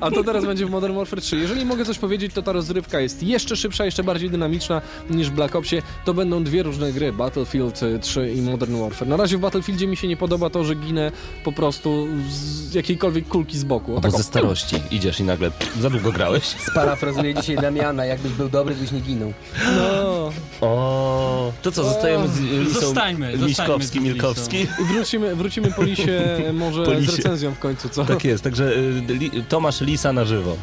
A 0.01 0.11
to 0.11 0.23
teraz 0.23 0.45
będzie 0.45 0.65
w 0.65 0.69
Modern 0.69 0.95
Warfare 0.95 1.21
3. 1.21 1.37
Jeżeli 1.37 1.65
mogę 1.65 1.85
coś 1.85 1.99
powiedzieć, 1.99 2.33
to 2.33 2.41
ta 2.41 2.51
rozrywka 2.51 2.99
jest 2.99 3.23
jeszcze 3.23 3.55
szybsza, 3.55 3.85
jeszcze 3.85 4.03
bardziej 4.03 4.29
dynamiczna 4.29 4.81
niż 5.09 5.29
w 5.29 5.33
Black 5.33 5.55
Opsie. 5.55 5.81
To 6.05 6.13
będą 6.13 6.43
dwie 6.43 6.63
różne 6.63 6.91
gry, 6.91 7.13
Battlefield 7.13 7.83
e, 7.83 7.99
3 7.99 8.31
i 8.31 8.41
Modern 8.41 8.79
Warfare. 8.79 9.07
Na 9.07 9.17
razie 9.17 9.37
w 9.37 9.39
Battlefieldzie 9.39 9.87
mi 9.87 9.97
się 9.97 10.07
nie 10.07 10.17
podoba 10.17 10.49
to, 10.49 10.63
że 10.63 10.75
ginę 10.75 11.11
po 11.43 11.51
prostu 11.51 12.07
z 12.29 12.73
jakiejkolwiek 12.73 13.27
kulki 13.27 13.57
z 13.57 13.63
boku. 13.63 13.91
O, 13.91 13.95
Bo 13.95 14.01
tak, 14.01 14.11
ze 14.11 14.23
starości 14.23 14.75
idziesz 14.91 15.19
i 15.19 15.23
nagle 15.23 15.51
za 15.79 15.89
długo 15.89 16.11
grałeś. 16.11 16.43
Sparafrazuję 16.43 17.33
dzisiaj 17.33 17.55
Damiana, 17.55 18.05
jakbyś 18.05 18.31
był 18.31 18.49
dobry, 18.49 18.75
byś 18.75 18.91
nie 18.91 18.99
ginął. 18.99 19.33
No. 19.77 20.20
O, 20.61 21.53
to 21.61 21.71
co, 21.71 21.83
zostajemy 21.83 22.27
z 22.27 22.39
Lisą 22.39 22.79
Zostańmy, 22.79 23.25
zostańmy 23.37 23.47
Miśkowski, 23.47 23.87
z 23.87 23.93
Lisą. 23.93 24.05
Milkowski. 24.13 24.57
I 24.61 24.93
wrócimy, 24.93 25.35
wrócimy 25.35 25.71
po 25.71 25.83
lisie 25.83 26.21
może 26.53 26.83
Po 26.83 26.93
lisie. 26.93 27.11
z 27.11 27.15
recenzją 27.15 27.51
w 27.51 27.59
końcu, 27.59 27.89
co? 27.89 28.05
Tak 28.05 28.23
jest, 28.25 28.43
także 28.43 28.63
y, 28.73 29.01
li, 29.07 29.31
Tomasz 29.49 29.81
Lisa 29.81 30.13
na 30.13 30.25
żywo. 30.25 30.57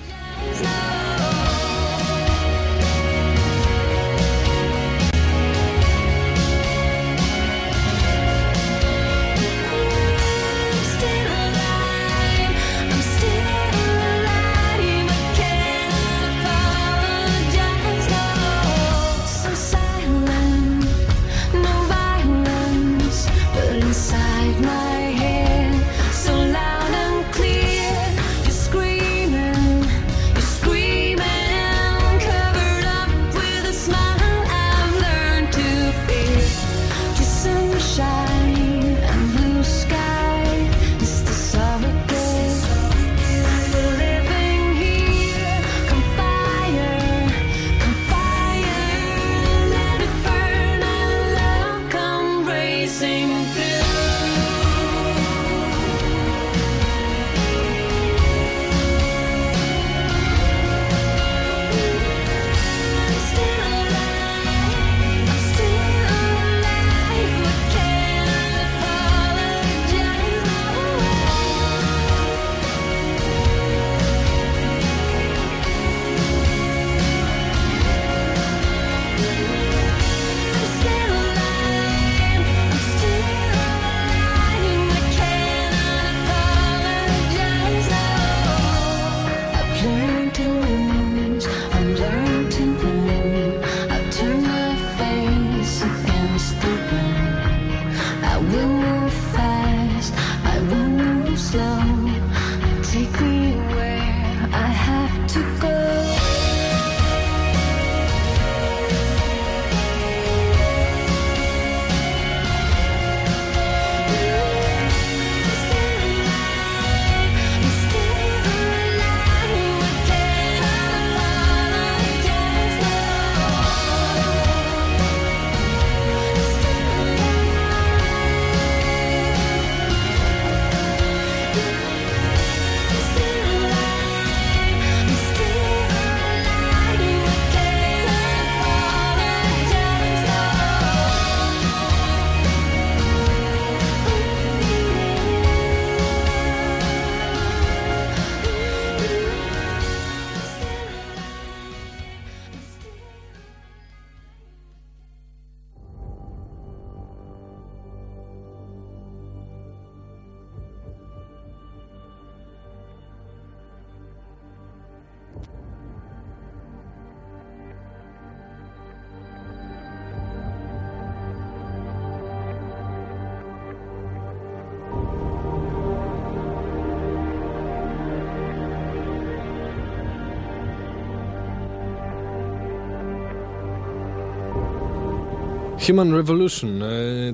Human 185.88 186.14
Revolution. 186.14 186.82
e, 186.82 186.86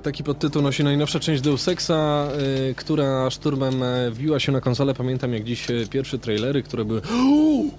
Taki 0.02 0.24
podtytuł 0.24 0.62
nosi 0.62 0.84
najnowsza 0.84 1.20
część 1.20 1.42
Deus 1.42 1.68
Exa, 1.68 1.92
e, 2.70 2.74
która 2.74 3.30
szturmem 3.30 3.82
e, 3.82 4.10
wbiła 4.10 4.40
się 4.40 4.52
na 4.52 4.60
konsolę. 4.60 4.94
Pamiętam 4.94 5.32
jak 5.32 5.44
dziś 5.44 5.66
pierwsze 5.90 6.18
trailery, 6.18 6.62
które 6.62 6.84
były 6.84 7.00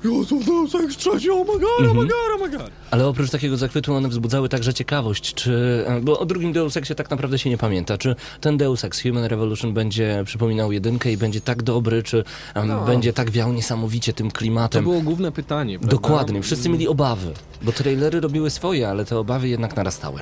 Jezu, 0.04 0.40
Deus 0.46 0.76
Ex 0.76 0.98
trzeci, 0.98 1.30
oh 1.32 1.54
my 1.54 1.60
god, 1.60 1.70
oh 1.80 1.94
my 1.94 2.02
god, 2.08 2.14
oh 2.36 2.44
my 2.46 2.58
god. 2.58 2.70
Ale 2.92 3.08
oprócz 3.08 3.30
takiego 3.30 3.58
zachwytu 3.58 3.94
one 3.94 4.10
wzbudzały 4.10 4.50
także 4.50 4.74
ciekawość, 4.74 5.34
czy... 5.34 5.86
Bo 6.02 6.20
o 6.20 6.26
drugim 6.26 6.54
Deus 6.54 6.78
Exie 6.78 6.96
tak 6.96 7.10
naprawdę 7.10 7.40
się 7.40 7.50
nie 7.50 7.58
pamięta. 7.58 7.98
Czy 7.98 8.16
ten 8.42 8.58
Deus 8.58 8.84
Ex 8.86 9.02
Human 9.02 9.24
Revolution 9.26 9.74
będzie 9.74 10.24
przypominał 10.26 10.72
jedynkę 10.72 11.12
i 11.12 11.18
będzie 11.18 11.42
tak 11.42 11.64
dobry, 11.64 12.04
czy 12.04 12.24
No. 12.68 12.86
będzie 12.86 13.14
tak 13.14 13.32
wiał 13.32 13.54
niesamowicie 13.54 14.14
tym 14.14 14.32
To 14.32 14.38
klimatem? 14.38 14.84
było 14.84 15.02
główne 15.02 15.32
pytanie. 15.32 15.80
prawda? 15.80 15.96
Dokładnie, 15.98 16.42
wszyscy 16.42 16.70
mieli 16.70 16.88
obawy, 16.88 17.32
bo 17.62 17.72
trailery 17.72 18.20
robiły 18.22 18.50
swoje, 18.50 18.90
ale 18.90 19.06
te 19.06 19.18
obawy 19.18 19.50
jednak 19.50 19.76
narastały. 19.76 20.20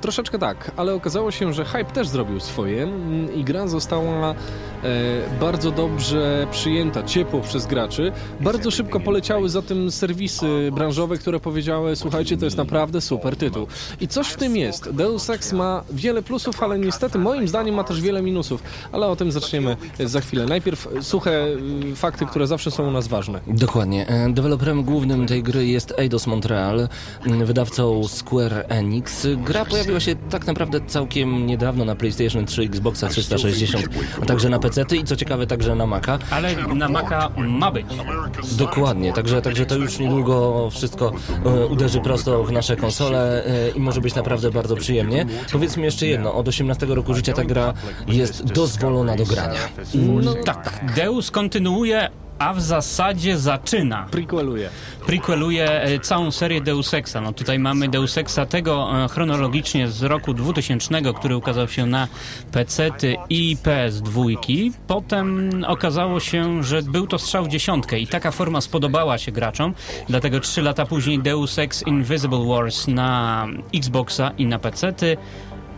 Troszeczkę 0.00 0.38
tak, 0.38 0.70
ale 0.76 0.94
okazało 0.94 1.30
się, 1.30 1.52
że 1.52 1.64
hype 1.64 1.84
też 1.84 2.08
zrobił 2.08 2.40
swoje 2.40 2.82
mm, 2.82 3.34
i 3.34 3.44
gra 3.44 3.66
została 3.66 4.34
bardzo 5.40 5.70
dobrze 5.70 6.46
przyjęta, 6.50 7.02
ciepło 7.02 7.40
przez 7.40 7.66
graczy. 7.66 8.12
Bardzo 8.40 8.70
szybko 8.70 9.00
poleciały 9.00 9.48
za 9.48 9.62
tym 9.62 9.90
serwisy 9.90 10.70
branżowe, 10.72 11.18
które 11.18 11.40
powiedziały, 11.40 11.96
słuchajcie, 11.96 12.36
to 12.36 12.44
jest 12.44 12.56
naprawdę 12.56 13.00
super 13.00 13.36
tytuł. 13.36 13.66
I 14.00 14.08
coś 14.08 14.26
w 14.28 14.36
tym 14.36 14.56
jest. 14.56 14.90
Deus 14.90 15.30
Ex 15.30 15.52
ma 15.52 15.84
wiele 15.90 16.22
plusów, 16.22 16.62
ale 16.62 16.78
niestety 16.78 17.18
moim 17.18 17.48
zdaniem 17.48 17.74
ma 17.74 17.84
też 17.84 18.00
wiele 18.00 18.22
minusów. 18.22 18.62
Ale 18.92 19.06
o 19.06 19.16
tym 19.16 19.32
zaczniemy 19.32 19.76
za 20.04 20.20
chwilę. 20.20 20.46
Najpierw 20.46 20.88
suche 21.00 21.46
y, 21.92 21.96
fakty, 21.96 22.26
które 22.26 22.46
zawsze 22.46 22.70
są 22.70 22.88
u 22.88 22.90
nas 22.90 23.08
ważne. 23.08 23.40
Dokładnie. 23.46 24.08
E, 24.08 24.32
Deweloperem 24.32 24.84
głównym 24.84 25.26
tej 25.26 25.42
gry 25.42 25.66
jest 25.66 25.94
Eidos 25.96 26.26
Montreal, 26.26 26.88
m, 27.26 27.44
wydawcą 27.46 28.08
Square 28.08 28.64
Enix. 28.68 29.26
Gra 29.36 29.64
pojawiła 29.64 30.00
się 30.00 30.16
tak 30.30 30.46
naprawdę 30.46 30.80
całkiem 30.86 31.46
niedawno 31.46 31.84
na 31.84 31.94
PlayStation 31.94 32.46
3, 32.46 32.62
Xboxa 32.62 33.08
360, 33.08 33.88
a 34.22 34.26
także 34.26 34.48
na 34.48 34.58
PC 34.58 34.67
i 34.96 35.04
co 35.04 35.16
ciekawe 35.16 35.46
także 35.46 35.74
na 35.74 35.86
Maca. 35.86 36.18
Ale 36.30 36.56
na 36.56 36.88
Maca 36.88 37.30
ma 37.36 37.70
być. 37.70 37.86
Dokładnie, 38.58 39.12
także, 39.12 39.42
także 39.42 39.66
to 39.66 39.76
już 39.76 39.98
niedługo 39.98 40.68
wszystko 40.70 41.12
e, 41.46 41.66
uderzy 41.66 42.00
prosto 42.00 42.44
w 42.44 42.52
nasze 42.52 42.76
konsole 42.76 43.44
e, 43.44 43.68
i 43.70 43.80
może 43.80 44.00
być 44.00 44.14
naprawdę 44.14 44.50
bardzo 44.50 44.76
przyjemnie. 44.76 45.26
Powiedzmy 45.52 45.84
jeszcze 45.84 46.06
jedno, 46.06 46.34
od 46.34 46.48
18 46.48 46.86
roku 46.86 47.14
życia 47.14 47.32
ta 47.32 47.44
gra 47.44 47.74
jest 48.06 48.44
dozwolona 48.52 49.16
do 49.16 49.24
grania. 49.24 49.60
No 50.22 50.34
tak, 50.34 50.84
Deus 50.96 51.30
kontynuuje, 51.30 52.10
a 52.38 52.54
w 52.54 52.60
zasadzie 52.60 53.38
zaczyna. 53.38 54.06
Prequeluje. 54.10 54.70
prequeluje 55.06 55.82
e, 55.82 56.00
całą 56.00 56.30
serię 56.30 56.60
Deus 56.60 56.94
Exa. 56.94 57.20
No 57.20 57.32
tutaj 57.32 57.58
mamy 57.58 57.88
Deus 57.88 58.18
Exa 58.18 58.46
tego 58.46 59.04
e, 59.04 59.08
chronologicznie 59.08 59.88
z 59.88 60.02
roku 60.02 60.34
2000, 60.34 61.12
który 61.14 61.36
ukazał 61.36 61.68
się 61.68 61.86
na 61.86 62.08
PC 62.52 62.90
i 63.30 63.56
PS2. 63.62 64.36
Potem 64.86 65.50
okazało 65.66 66.20
się, 66.20 66.62
że 66.62 66.82
był 66.82 67.06
to 67.06 67.18
strzał 67.18 67.44
w 67.44 67.48
dziesiątkę 67.48 67.98
i 67.98 68.06
taka 68.06 68.30
forma 68.30 68.60
spodobała 68.60 69.18
się 69.18 69.32
graczom, 69.32 69.74
dlatego 70.08 70.40
trzy 70.40 70.62
lata 70.62 70.86
później 70.86 71.18
Deus 71.18 71.58
Ex 71.58 71.86
Invisible 71.86 72.46
Wars 72.46 72.88
na 72.88 73.46
Xboxa 73.74 74.30
i 74.38 74.46
na 74.46 74.58
PC. 74.58 74.92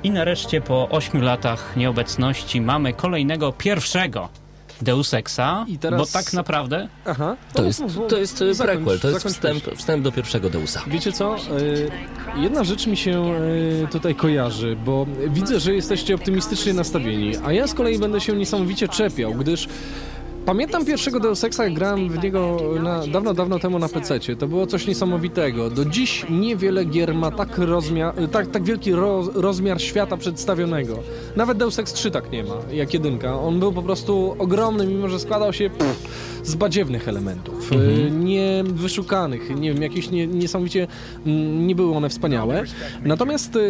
I 0.03 0.11
nareszcie 0.11 0.61
po 0.61 0.89
8 0.89 1.23
latach 1.23 1.77
nieobecności 1.77 2.61
mamy 2.61 2.93
kolejnego 2.93 3.53
pierwszego 3.53 4.39
Deus 4.83 5.14
Exa, 5.14 5.64
I 5.68 5.78
teraz- 5.78 6.01
bo 6.01 6.07
tak 6.07 6.33
naprawdę 6.33 6.89
Aha. 7.07 7.37
To 7.55 7.64
jest, 7.64 7.83
to 8.09 8.18
jest 8.18 8.37
Zakończ, 8.39 8.59
prequel, 8.59 9.01
to 9.01 9.11
jest 9.11 9.26
wstęp, 9.26 9.66
myśl. 9.66 9.76
wstęp 9.76 10.05
do 10.05 10.12
pierwszego 10.12 10.51
Deusa. 10.51 10.83
Wiecie 10.87 11.12
co? 11.12 11.37
E, 11.37 11.41
Jedna 12.37 12.64
rzecz 12.64 12.87
mi 12.87 12.97
się 12.97 13.22
e, 13.85 13.89
tutaj 13.89 14.14
kojarzy, 14.14 14.76
bo 14.85 15.07
widzę, 15.28 15.61
że 15.61 15.74
jesteście 15.74 16.14
optymistycznie 16.14 16.74
nastawieni, 16.74 17.33
a 17.45 17.53
ja 17.53 17.66
z 17.66 17.74
kolei 17.74 17.99
będę 17.99 18.20
się 18.20 18.33
niesamowicie 18.33 18.89
czepiał, 18.89 19.35
gdyż 19.35 19.68
pamiętam 20.47 20.84
pierwszego 20.84 21.20
Deus 21.20 21.45
Exa, 21.45 21.64
jak 21.64 21.74
grałem 21.74 22.09
w 22.09 22.22
niego 22.22 22.59
na, 22.82 23.07
dawno, 23.07 23.34
dawno 23.34 23.59
temu 23.59 23.78
na 23.78 23.88
PC. 23.88 24.20
To 24.38 24.49
było 24.49 24.66
coś 24.66 24.86
niesamowitego. 24.86 25.70
Do 25.70 25.84
dziś 25.84 26.26
niewiele 26.30 26.84
gier 26.84 27.14
ma 27.14 27.30
tak, 27.30 27.59
rozmiar, 27.59 28.14
tak, 28.32 28.47
tak 28.47 28.64
wielki 28.64 28.93
roz, 28.93 29.30
rozmiar 29.34 29.82
świata 29.82 30.16
przedstawionego. 30.16 30.99
Nawet 31.36 31.59
Deus 31.59 31.78
Ex 31.78 31.93
3 31.93 32.11
tak 32.11 32.32
nie 32.32 32.45
ma, 32.45 32.55
jak 32.72 32.95
jedynka. 32.95 33.41
On 33.41 33.61
był 33.61 33.72
po 33.72 33.82
prostu 33.82 34.36
ogromny, 34.38 34.86
mimo 34.86 35.09
że 35.09 35.18
składał 35.18 35.53
się 35.53 35.70
pff, 35.70 36.09
z 36.45 36.55
badziewnych 36.55 37.09
elementów, 37.09 37.72
e, 37.72 38.11
nie 38.11 38.64
wyszukanych, 38.66 39.61
nie 39.61 39.72
wiem, 39.72 39.82
jakieś 39.82 40.11
nie, 40.11 40.26
niesamowicie 40.26 40.86
mm, 41.26 41.66
nie 41.66 41.74
były 41.74 41.97
one 41.97 42.09
wspaniałe. 42.09 42.64
Natomiast 43.05 43.57
e, 43.57 43.61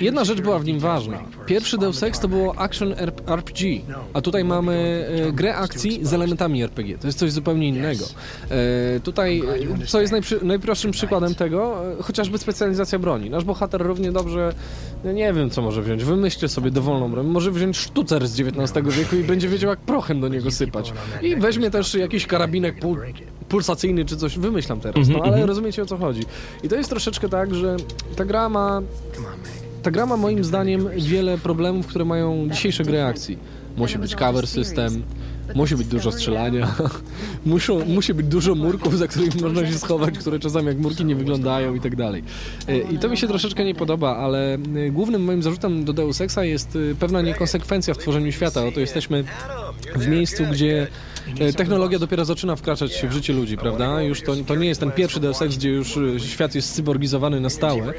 jedna 0.00 0.24
rzecz 0.24 0.40
była 0.40 0.58
w 0.58 0.64
nim 0.64 0.78
ważna. 0.78 1.18
Pierwszy 1.46 1.78
Deus 1.78 2.02
Ex 2.02 2.20
to 2.20 2.28
było 2.28 2.58
action 2.58 2.94
RPG, 3.26 3.80
a 4.12 4.20
tutaj 4.20 4.44
mamy 4.44 5.06
e, 5.28 5.32
grę 5.32 5.56
akcji 5.56 6.06
z 6.10 6.14
elementami 6.14 6.62
RPG. 6.62 6.98
To 6.98 7.06
jest 7.06 7.18
coś 7.18 7.32
zupełnie 7.32 7.68
innego. 7.68 8.04
E, 8.50 9.00
Tutaj, 9.00 9.42
co 9.86 10.00
jest 10.00 10.12
najprzy, 10.12 10.40
najprostszym 10.42 10.90
przykładem 10.90 11.34
tego, 11.34 11.92
e, 11.98 12.02
chociażby 12.02 12.38
specjalizacja 12.38 12.98
broni. 12.98 13.30
Nasz 13.30 13.44
bohater 13.44 13.82
równie 13.82 14.12
dobrze, 14.12 14.54
no 15.04 15.12
nie 15.12 15.32
wiem 15.32 15.50
co 15.50 15.62
może 15.62 15.82
wziąć, 15.82 16.04
wymyślcie 16.04 16.48
sobie 16.48 16.70
dowolną 16.70 17.10
broń, 17.10 17.26
może 17.26 17.50
wziąć 17.50 17.76
sztucer 17.76 18.28
z 18.28 18.40
XIX 18.40 18.96
wieku 18.96 19.16
i 19.16 19.24
będzie 19.24 19.48
wiedział 19.48 19.70
jak 19.70 19.80
prochem 19.80 20.20
do 20.20 20.28
niego 20.28 20.50
sypać. 20.50 20.92
I 21.22 21.36
weźmie 21.36 21.70
też 21.70 21.94
jakiś 21.94 22.26
karabinek 22.26 22.80
pul 22.80 22.98
pulsacyjny 23.48 24.04
czy 24.04 24.16
coś, 24.16 24.38
wymyślam 24.38 24.80
teraz, 24.80 25.08
no 25.08 25.20
ale 25.22 25.46
rozumiecie 25.46 25.82
o 25.82 25.86
co 25.86 25.96
chodzi. 25.96 26.22
I 26.62 26.68
to 26.68 26.76
jest 26.76 26.90
troszeczkę 26.90 27.28
tak, 27.28 27.54
że 27.54 27.76
ta 28.16 28.24
gra 28.24 28.48
ma 28.48 28.82
ta 29.82 29.90
gra 29.90 30.06
ma 30.06 30.16
moim 30.16 30.44
zdaniem 30.44 30.88
wiele 30.96 31.38
problemów, 31.38 31.86
które 31.86 32.04
mają 32.04 32.48
dzisiejsze 32.50 32.84
gry 32.84 33.02
akcji. 33.02 33.38
Musi 33.76 33.98
być 33.98 34.14
cover 34.16 34.46
system, 34.46 35.02
musi 35.54 35.76
być 35.76 35.86
dużo 35.86 36.12
strzelania, 36.12 36.74
muszą, 37.46 37.84
musi 37.84 38.14
być 38.14 38.26
dużo 38.26 38.54
murków, 38.54 38.98
za 38.98 39.08
którymi 39.08 39.42
można 39.42 39.66
się 39.66 39.78
schować, 39.78 40.18
które 40.18 40.38
czasami 40.38 40.66
jak 40.66 40.78
murki 40.78 41.04
nie 41.04 41.16
wyglądają 41.16 41.74
i 41.74 41.80
tak 41.80 41.96
dalej. 41.96 42.22
E, 42.68 42.78
I 42.78 42.98
to 42.98 43.08
mi 43.08 43.16
się 43.16 43.28
troszeczkę 43.28 43.64
nie 43.64 43.74
podoba, 43.74 44.16
ale 44.16 44.54
e, 44.54 44.90
głównym 44.90 45.24
moim 45.24 45.42
zarzutem 45.42 45.84
do 45.84 45.92
Deus 45.92 46.20
Exa 46.20 46.44
jest 46.44 46.76
e, 46.76 46.94
pewna 46.94 47.22
niekonsekwencja 47.22 47.94
w 47.94 47.98
tworzeniu 47.98 48.32
świata. 48.32 48.66
Oto 48.66 48.80
jesteśmy 48.80 49.24
w 49.96 50.06
miejscu, 50.06 50.44
gdzie 50.52 50.86
technologia 51.56 51.98
dopiero 51.98 52.24
zaczyna 52.24 52.56
wkraczać 52.56 53.04
w 53.08 53.12
życie 53.12 53.32
ludzi, 53.32 53.56
prawda? 53.56 54.02
Już 54.02 54.22
to, 54.22 54.32
to 54.46 54.54
nie 54.54 54.68
jest 54.68 54.80
ten 54.80 54.90
pierwszy 54.90 55.20
Deus 55.20 55.42
Ex, 55.42 55.56
gdzie 55.56 55.68
już 55.70 55.96
e, 55.96 56.20
świat 56.20 56.54
jest 56.54 56.74
cyborgizowany 56.74 57.40
na 57.40 57.50
stałe. 57.50 57.92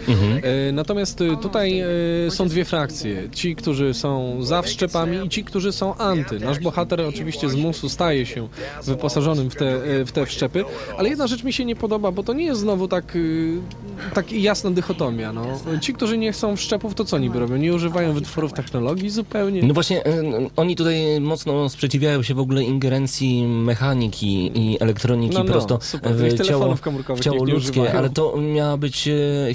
E, 0.43 0.71
Natomiast 0.71 1.21
e, 1.21 1.37
tutaj 1.37 1.79
e, 1.79 1.85
są 2.31 2.47
dwie 2.47 2.65
frakcje. 2.65 3.29
Ci, 3.31 3.55
którzy 3.55 3.93
są 3.93 4.37
za 4.43 4.61
wszczepami 4.61 5.25
i 5.25 5.29
ci, 5.29 5.43
którzy 5.43 5.71
są 5.71 5.95
anty. 5.95 6.39
Nasz 6.39 6.59
bohater 6.59 7.01
oczywiście 7.01 7.49
z 7.49 7.55
musu 7.55 7.89
staje 7.89 8.25
się 8.25 8.47
wyposażonym 8.83 9.49
w 9.49 9.55
te, 9.55 9.83
e, 9.83 10.05
w 10.05 10.11
te 10.11 10.25
wszczepy, 10.25 10.65
ale 10.97 11.09
jedna 11.09 11.27
rzecz 11.27 11.43
mi 11.43 11.53
się 11.53 11.65
nie 11.65 11.75
podoba, 11.75 12.11
bo 12.11 12.23
to 12.23 12.33
nie 12.33 12.45
jest 12.45 12.61
znowu 12.61 12.87
tak, 12.87 13.15
e, 13.15 14.13
tak 14.13 14.31
jasna 14.31 14.71
dychotomia. 14.71 15.33
No. 15.33 15.45
Ci, 15.81 15.93
którzy 15.93 16.17
nie 16.17 16.31
chcą 16.31 16.55
wszczepów, 16.55 16.95
to 16.95 17.05
co 17.05 17.17
niby 17.17 17.39
robią? 17.39 17.57
Nie 17.57 17.73
używają 17.73 18.13
wytworów 18.13 18.53
technologii 18.53 19.09
zupełnie? 19.09 19.63
No 19.63 19.73
właśnie, 19.73 20.05
e, 20.05 20.23
oni 20.55 20.75
tutaj 20.75 21.21
mocno 21.21 21.69
sprzeciwiają 21.69 22.23
się 22.23 22.33
w 22.33 22.39
ogóle 22.39 22.63
ingerencji 22.63 23.20
mechaniki 23.47 24.51
i 24.59 24.77
elektroniki 24.79 25.33
No, 25.33 25.43
no, 25.43 25.51
prosto 25.51 25.79
super. 25.81 26.15
w 26.15 26.19
ciało, 26.33 26.37
telefonów 26.37 26.81
komórkowych 26.81 27.21
w 27.21 27.23
ciało 27.25 27.37
niech 27.37 27.47
nie 27.47 27.53
ludzkie, 27.53 27.93
ale 27.93 28.09
to 28.09 28.37
miała 28.53 28.77
być 28.77 29.07
e, 29.07 29.13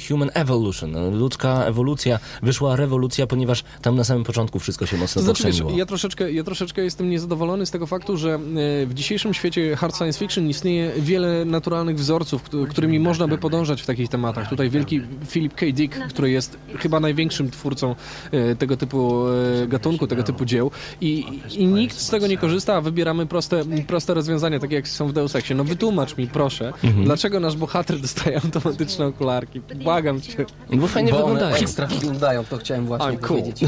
human 0.09 0.31
evolution, 0.35 1.19
ludzka 1.19 1.65
ewolucja. 1.65 2.19
Wyszła 2.43 2.77
rewolucja, 2.77 3.27
ponieważ 3.27 3.65
tam 3.83 3.97
na 3.97 4.05
samym 4.05 4.25
początku 4.25 4.59
wszystko 4.59 4.87
się 4.87 4.97
mocno 4.97 5.21
To 5.21 5.25
znaczy, 5.25 5.43
wiesz, 5.45 5.63
ja 5.77 5.87
troszeczkę, 5.87 6.33
ja 6.33 6.45
troszeczkę 6.45 6.83
jestem 6.85 7.11
niezadowolony 7.11 7.67
z 7.67 7.71
tego 7.71 7.87
faktu, 7.87 8.17
że 8.17 8.35
e, 8.35 8.39
w 8.87 8.91
dzisiejszym 8.95 9.35
świecie 9.35 9.77
hard 9.77 9.97
science 9.99 10.19
fiction 10.19 10.49
istnieje 10.49 10.93
wiele 10.99 11.45
naturalnych 11.45 11.97
wzorców, 11.97 12.43
któ- 12.43 12.67
którymi 12.67 13.01
można 13.01 13.29
by 13.29 13.39
podążać 13.39 13.83
w 13.83 13.87
takich 13.87 14.09
tematach. 14.09 14.49
Tutaj 14.49 14.71
wielki 14.71 15.01
Philip 15.29 15.55
K. 15.55 15.67
Dick, 15.73 15.99
który 16.09 16.31
jest 16.31 16.57
chyba 16.79 17.01
największym 17.01 17.51
twórcą 17.51 17.95
e, 18.33 18.57
tego 18.57 18.77
typu 18.77 19.27
e, 19.63 19.67
gatunku, 19.67 20.07
tego 20.07 20.23
typu 20.23 20.45
dzieł 20.45 20.71
i, 21.01 21.25
i 21.57 21.67
nikt 21.67 21.97
z 21.99 22.11
tego 22.11 22.27
nie 22.27 22.37
korzysta, 22.39 22.75
a 22.75 22.81
wybieramy 22.81 23.27
proste, 23.27 23.56
proste 23.87 24.15
rozwiązania, 24.15 24.59
takie 24.59 24.75
jak 24.75 24.89
są 24.89 25.09
w 25.09 25.13
Deus 25.13 25.37
Exie. 25.37 25.55
No 25.57 25.65
wytłumacz 25.65 26.17
mi, 26.17 26.27
proszę, 26.27 26.73
Mhm. 26.85 27.05
dlaczego 27.05 27.41
nasz 27.41 27.57
bohater 27.57 28.01
dostaje 28.01 28.41
automatyczne 28.45 29.07
okularki? 29.07 29.61
Błagam 29.61 30.21
cię. 30.21 30.45
Bo 30.73 30.87
fajnie 30.87 31.13
Bo 31.13 31.19
wyglądają. 31.19 31.57
ekstra 31.57 31.87
wyglądają, 31.87 32.45
to 32.45 32.57
chciałem 32.59 32.87
właśnie 32.87 33.07
I'm 33.09 33.19
cool. 33.27 33.29
powiedzieć. 33.41 33.65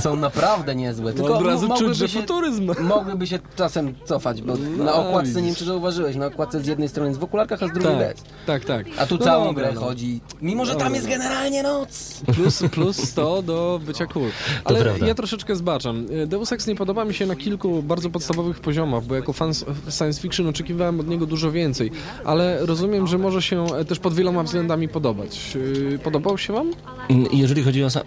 Są 0.00 0.16
naprawdę 0.16 0.74
niezłe. 0.74 1.12
Tylko 1.12 1.38
Od 1.38 1.46
razu 1.46 1.68
mogłyby 1.68 1.88
czuć, 1.90 1.98
że 1.98 2.08
się, 2.08 2.20
futuryzm. 2.20 2.70
mogłyby 2.82 3.26
się 3.26 3.38
czasem 3.56 3.94
cofać, 4.04 4.42
bo 4.42 4.54
No, 4.78 4.84
na 4.84 4.94
okładce, 4.94 5.40
nie 5.42 5.46
wiem 5.46 5.54
czy 5.54 5.64
zauważyłeś, 5.64 6.16
na 6.16 6.26
okładce 6.26 6.60
z 6.60 6.66
jednej 6.66 6.88
strony 6.88 7.08
jest 7.08 7.20
w 7.20 7.24
okularkach, 7.24 7.62
a 7.62 7.68
z 7.68 7.72
drugiej 7.72 7.90
Tak, 7.98 7.98
bez. 7.98 8.22
tak, 8.46 8.64
tak. 8.64 8.86
A 8.98 9.06
tu 9.06 9.16
No 9.18 9.24
całą 9.24 9.44
dobra, 9.44 9.64
grę 9.64 9.72
no. 9.74 9.80
chodzi, 9.80 10.20
mimo 10.42 10.64
że 10.66 10.74
tam 10.74 10.94
jest 10.94 11.08
generalnie 11.08 11.62
noc. 11.62 12.20
Plus, 12.34 12.62
plus 12.72 12.96
100 13.08 13.42
do 13.42 13.80
bycia 13.86 14.06
cool. 14.06 14.28
Ale 14.64 14.94
ja 15.06 15.14
troszeczkę 15.14 15.56
zbaczam. 15.56 16.06
Deus 16.26 16.52
Ex 16.52 16.66
nie 16.66 16.74
podoba 16.74 17.04
mi 17.04 17.14
się 17.14 17.26
na 17.26 17.36
kilku 17.36 17.82
bardzo 17.82 18.10
podstawowych 18.10 18.60
poziomach, 18.60 18.93
bo 19.00 19.14
jako 19.14 19.32
fan 19.32 19.52
science 19.90 20.20
fiction 20.20 20.46
oczekiwałem 20.48 21.00
od 21.00 21.08
niego 21.08 21.26
dużo 21.26 21.52
więcej, 21.52 21.90
ale 22.24 22.66
rozumiem, 22.66 23.06
że 23.06 23.18
może 23.18 23.42
się 23.42 23.64
e, 23.64 23.84
też 23.84 23.98
pod 23.98 24.14
wieloma 24.14 24.42
względami 24.42 24.88
podobać. 24.88 25.54
Yy, 25.54 25.98
Podobał 25.98 26.38
się 26.38 26.52
wam? 26.52 26.72
Mm, 27.08 27.26
Jeżeli 27.32 27.62
chodzi 27.62 27.84
o 27.84 27.90
sam... 27.90 28.02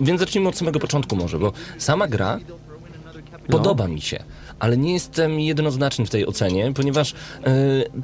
Więc 0.00 0.20
zacznijmy 0.20 0.48
od 0.48 0.56
samego 0.56 0.78
początku 0.80 1.16
może, 1.16 1.38
bo 1.38 1.52
sama 1.78 2.08
gra 2.08 2.40
podoba 3.48 3.88
mi 3.88 4.00
się, 4.00 4.24
ale 4.58 4.76
nie 4.76 4.92
jestem 4.92 5.40
jednoznaczny 5.40 6.06
w 6.06 6.10
tej 6.10 6.26
ocenie, 6.26 6.72
ponieważ 6.72 7.12
e, 7.12 7.16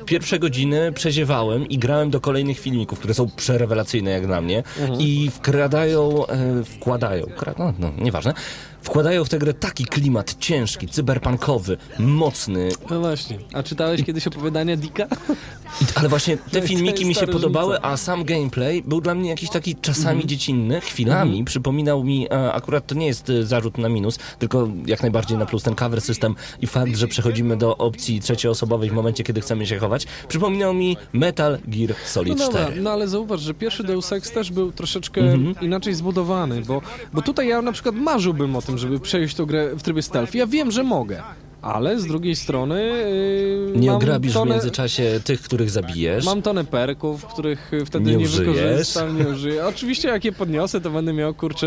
pierwsze 0.05 0.39
godziny 0.39 0.93
przeziewałem 0.93 1.69
i 1.69 1.79
grałem 1.79 2.11
do 2.11 2.21
kolejnych 2.21 2.59
filmików, 2.59 2.99
które 2.99 3.15
są 3.15 3.31
przerewelacyjne 3.37 4.11
jak 4.11 4.27
dla 4.27 4.41
mnie 4.41 4.63
i 4.99 5.31
wkradają, 5.31 6.27
e, 6.27 6.65
wkładają, 6.65 7.27
kra, 7.27 7.55
no, 7.59 7.73
no 7.79 7.93
nieważne, 7.99 8.35
Wkładają 8.83 9.25
w 9.25 9.29
tę 9.29 9.39
grę 9.39 9.55
taki 9.55 9.85
klimat 9.85 10.37
ciężki, 10.39 10.89
cyberpunkowy, 10.89 11.77
mocny, 11.99 12.69
No 12.91 13.01
właśnie. 13.01 13.39
A 13.53 13.63
czytałeś 13.63 14.05
kiedyś 14.05 14.27
opowiadania 14.27 14.77
Dicka? 14.77 15.07
Ale 15.95 16.09
właśnie 16.09 16.37
te 16.37 16.63
filmiki 16.63 17.07
mi 17.07 17.15
się 17.15 17.27
podobały, 17.27 17.83
a 17.83 17.97
sam 17.97 18.25
gameplay 18.25 18.83
był 18.83 19.01
dla 19.01 19.15
mnie 19.15 19.31
jakiś 19.31 19.51
taki 19.51 19.77
czasami 19.77 20.11
Mhm. 20.11 20.29
dziecinny, 20.29 20.81
chwilami 20.81 21.45
przypominał 21.45 22.05
mi, 22.05 22.27
e, 22.33 22.53
akurat 22.53 22.87
to 22.87 22.95
nie 22.95 23.07
jest 23.07 23.31
e, 23.31 23.45
zarzut 23.45 23.79
na 23.79 23.89
minus, 23.89 24.19
tylko 24.39 24.69
jak 24.87 25.03
najbardziej 25.03 25.39
na 25.39 25.47
plus 25.47 25.63
ten 25.63 25.75
cover 25.75 26.01
system 26.01 26.35
i 26.63 26.67
fakt, 26.67 26.97
że 26.97 27.09
przechodzimy 27.09 27.57
do 27.57 27.77
opcji 27.77 28.21
trzecioosobowej 28.21 28.91
w 28.91 28.93
momencie, 28.93 29.25
kiedy 29.25 29.41
chcemy 29.41 29.67
się 29.67 29.79
chować, 29.79 30.07
przypominał 30.29 30.75
mi 30.75 30.97
Metal 31.13 31.59
Gear 31.69 31.95
Solid 32.07 32.39
No 32.39 32.47
dobra, 32.47 32.65
4. 32.65 32.81
no 32.83 32.91
ale 32.91 33.09
zauważ, 33.09 33.41
że 33.41 33.55
pierwszy 33.55 33.85
Deus 33.85 34.13
Ex 34.13 34.31
też 34.33 34.51
był 34.53 34.73
troszeczkę 34.73 35.21
Mhm. 35.21 35.55
inaczej 35.61 35.95
zbudowany, 35.95 36.63
bo, 36.63 36.83
bo 37.13 37.23
tutaj 37.23 37.49
ja 37.49 37.63
na 37.63 37.73
przykład 37.73 37.95
marzyłbym 37.95 38.57
o 38.57 38.63
tym, 38.63 38.79
żeby 38.79 39.01
przejść 39.01 39.35
tą 39.35 39.47
grę 39.47 39.71
w 39.77 39.83
trybie 39.83 40.03
stealth. 40.03 40.35
Ja 40.35 40.47
wiem, 40.47 40.71
że 40.71 40.83
mogę, 40.83 41.23
ale 41.63 42.01
z 42.01 42.07
drugiej 42.07 42.37
strony 42.37 42.83
yy, 43.75 43.81
Nie 43.81 43.93
ograbisz 43.93 44.33
w 44.33 44.35
tonę, 44.35 44.51
międzyczasie 44.51 45.21
tych, 45.25 45.43
których 45.43 45.71
zabijesz. 45.71 46.25
Mam 46.25 46.43
tonę 46.43 46.65
perków, 46.65 47.27
których 47.27 47.73
y, 47.73 47.87
wtedy 47.87 48.11
Nie 48.11 48.17
nie, 48.17 48.27
wykorzystam, 48.27 49.19
nie 49.19 49.29
użyję. 49.29 49.67
Oczywiście 49.67 50.09
jak 50.09 50.25
je 50.25 50.33
podniosę, 50.33 50.81
to 50.81 50.91
będę 50.91 51.13
miał, 51.13 51.35
kurczę, 51.35 51.67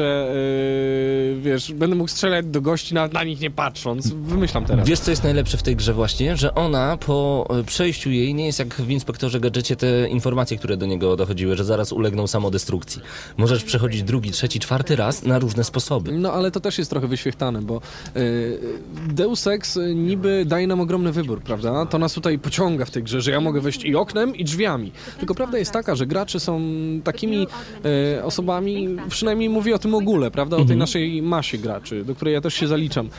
yy, 1.35 1.41
wiesz, 1.41 1.73
będę 1.73 1.95
mógł 1.95 2.09
strzelać 2.09 2.45
do 2.45 2.61
gości 2.61 2.93
nawet 2.93 3.13
na 3.13 3.23
nich 3.23 3.39
nie 3.39 3.51
patrząc. 3.51 4.07
Wymyślam 4.07 4.65
teraz. 4.65 4.87
Wiesz, 4.87 4.99
co 4.99 5.11
jest 5.11 5.23
najlepsze 5.23 5.57
w 5.57 5.63
tej 5.63 5.75
grze 5.75 5.93
właśnie? 5.93 6.37
Że 6.37 6.55
ona 6.55 6.97
po 6.97 7.47
e, 7.59 7.63
przejściu 7.63 8.11
jej 8.11 8.33
nie 8.35 8.45
jest 8.45 8.59
jak 8.59 8.73
w 8.73 8.89
Inspektorze 8.89 9.39
Gadżecie 9.39 9.75
te 9.75 10.09
informacje, 10.09 10.57
które 10.57 10.77
do 10.77 10.85
niego 10.85 11.15
dochodziły, 11.15 11.55
że 11.55 11.63
zaraz 11.63 11.91
ulegną 11.91 12.27
samodestrukcji. 12.27 13.01
Możesz 13.37 13.63
przechodzić 13.63 14.03
drugi, 14.03 14.31
trzeci, 14.31 14.59
czwarty 14.59 14.95
raz 14.95 15.23
na 15.23 15.39
różne 15.39 15.63
sposoby. 15.63 16.11
No 16.11 16.33
ale 16.33 16.51
to 16.51 16.59
też 16.59 16.77
jest 16.77 16.89
trochę 16.89 17.07
wyświechtane, 17.07 17.61
bo 17.61 17.81
yy, 18.15 18.59
Deus 19.07 19.47
Ex 19.47 19.77
y, 19.77 19.82
niby 19.95 20.45
daje 20.45 20.67
nam 20.67 20.81
ogromny 20.81 21.11
wybór, 21.11 21.41
prawda? 21.41 21.85
To 21.85 21.97
nas 21.97 22.13
tutaj 22.13 22.39
pociąga 22.39 22.85
w 22.85 22.91
tej 22.91 23.03
grze, 23.03 23.21
że 23.21 23.31
ja 23.31 23.41
mogę 23.41 23.61
wejść 23.61 23.85
i 23.85 23.95
oknem, 23.95 24.35
i 24.35 24.43
drzwiami. 24.43 24.91
Tylko 25.19 25.35
prawda 25.35 25.57
jest 25.57 25.71
taka, 25.71 25.95
że 25.95 26.05
gracze 26.07 26.39
są 26.39 26.61
takimi 27.03 27.47
e, 28.17 28.23
osobami, 28.23 28.97
przynajmniej 29.09 29.49
mówię 29.49 29.75
o 29.75 29.79
tym 29.79 29.95
ogóle, 29.95 30.31
prawda? 30.31 30.57
O 30.57 30.65
tej 30.65 30.77
naszej 30.77 31.21
masie 31.21 31.57
graczy, 31.57 32.05
do 32.05 32.15
której 32.15 32.33
ja 32.33 32.41
też 32.41 32.53
się 32.53 32.67
zaliczam. 32.67 33.09